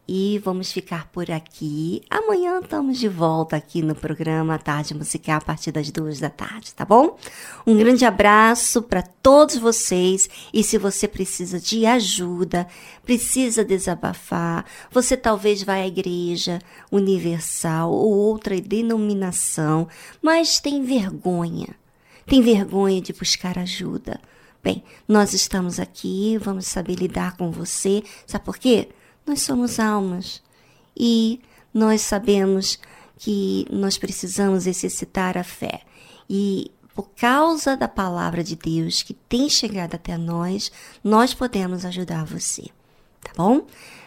e 0.07 0.37
vamos 0.39 0.71
ficar 0.71 1.07
por 1.07 1.31
aqui. 1.31 2.01
Amanhã 2.09 2.59
estamos 2.59 2.99
de 2.99 3.07
volta 3.07 3.55
aqui 3.55 3.81
no 3.81 3.95
programa 3.95 4.59
Tarde 4.59 4.93
Musical 4.93 5.37
a 5.37 5.41
partir 5.41 5.71
das 5.71 5.89
duas 5.91 6.19
da 6.19 6.29
tarde, 6.29 6.73
tá 6.73 6.83
bom? 6.83 7.17
Um 7.65 7.77
grande 7.77 8.03
abraço 8.03 8.81
para 8.81 9.01
todos 9.01 9.57
vocês. 9.57 10.29
E 10.53 10.63
se 10.63 10.77
você 10.77 11.07
precisa 11.07 11.59
de 11.59 11.85
ajuda, 11.85 12.67
precisa 13.05 13.63
desabafar, 13.63 14.65
você 14.91 15.15
talvez 15.15 15.63
vá 15.63 15.75
à 15.75 15.87
igreja 15.87 16.59
universal 16.91 17.91
ou 17.91 18.11
outra 18.11 18.59
denominação, 18.59 19.87
mas 20.21 20.59
tem 20.59 20.83
vergonha. 20.83 21.69
Tem 22.25 22.41
vergonha 22.41 23.01
de 23.01 23.13
buscar 23.13 23.57
ajuda. 23.57 24.19
Bem, 24.61 24.83
nós 25.07 25.33
estamos 25.33 25.77
aqui, 25.79 26.37
vamos 26.37 26.67
saber 26.67 26.95
lidar 26.95 27.35
com 27.35 27.51
você. 27.51 28.01
Sabe 28.25 28.45
por 28.45 28.57
quê? 28.57 28.89
Nós 29.25 29.41
somos 29.41 29.79
almas 29.79 30.41
e 30.95 31.39
nós 31.73 32.01
sabemos 32.01 32.79
que 33.17 33.65
nós 33.69 33.97
precisamos 33.97 34.67
exercitar 34.67 35.37
a 35.37 35.43
fé. 35.43 35.81
E 36.29 36.71
por 36.93 37.09
causa 37.15 37.75
da 37.75 37.87
palavra 37.87 38.43
de 38.43 38.55
Deus 38.55 39.01
que 39.01 39.13
tem 39.13 39.49
chegado 39.49 39.95
até 39.95 40.17
nós, 40.17 40.71
nós 41.03 41.33
podemos 41.33 41.85
ajudar 41.85 42.25
você. 42.25 42.63
Tá 43.21 43.31
bom? 43.35 43.65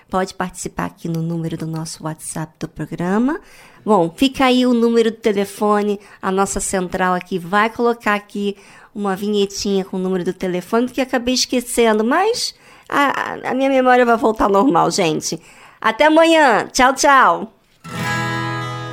Pode 0.08 0.34
participar 0.34 0.86
aqui 0.86 1.08
no 1.08 1.20
número 1.20 1.56
do 1.56 1.66
nosso 1.66 2.04
WhatsApp 2.04 2.54
do 2.60 2.68
programa. 2.68 3.40
Bom, 3.84 4.12
fica 4.16 4.44
aí 4.44 4.64
o 4.64 4.72
número 4.72 5.10
do 5.10 5.16
telefone, 5.16 5.98
a 6.22 6.30
nossa 6.30 6.60
central 6.60 7.14
aqui 7.14 7.38
vai 7.38 7.68
colocar 7.70 8.14
aqui 8.14 8.56
uma 8.94 9.16
vinhetinha 9.16 9.84
com 9.84 9.96
o 9.96 10.00
número 10.00 10.24
do 10.24 10.32
telefone, 10.32 10.88
que 10.88 11.00
acabei 11.00 11.34
esquecendo, 11.34 12.04
mas 12.04 12.54
a, 12.88 13.50
a 13.50 13.54
minha 13.54 13.68
memória 13.68 14.04
vai 14.04 14.16
voltar 14.16 14.44
ao 14.44 14.50
normal, 14.50 14.90
gente. 14.90 15.40
Até 15.80 16.06
amanhã. 16.06 16.66
Tchau, 16.72 16.94
tchau. 16.94 17.52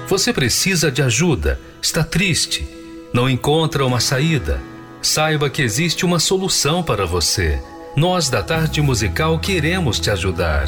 Você 0.07 0.33
precisa 0.33 0.91
de 0.91 1.01
ajuda, 1.01 1.59
está 1.81 2.03
triste, 2.03 2.67
não 3.13 3.29
encontra 3.29 3.85
uma 3.85 3.99
saída. 3.99 4.61
Saiba 5.01 5.49
que 5.49 5.61
existe 5.61 6.05
uma 6.05 6.19
solução 6.19 6.83
para 6.83 7.05
você. 7.05 7.61
Nós 7.95 8.29
da 8.29 8.41
Tarde 8.41 8.81
Musical 8.81 9.37
queremos 9.39 9.99
te 9.99 10.09
ajudar. 10.09 10.67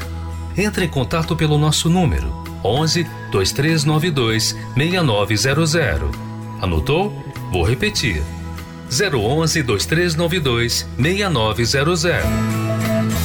Entre 0.57 0.85
em 0.85 0.89
contato 0.89 1.35
pelo 1.35 1.57
nosso 1.57 1.89
número 1.89 2.45
11 2.63 3.05
2392 3.31 4.55
6900. 4.75 6.09
Anotou? 6.61 7.13
Vou 7.51 7.63
repetir. 7.63 8.23
011 8.89 9.63
2392 9.63 10.85
6900. 10.97 13.24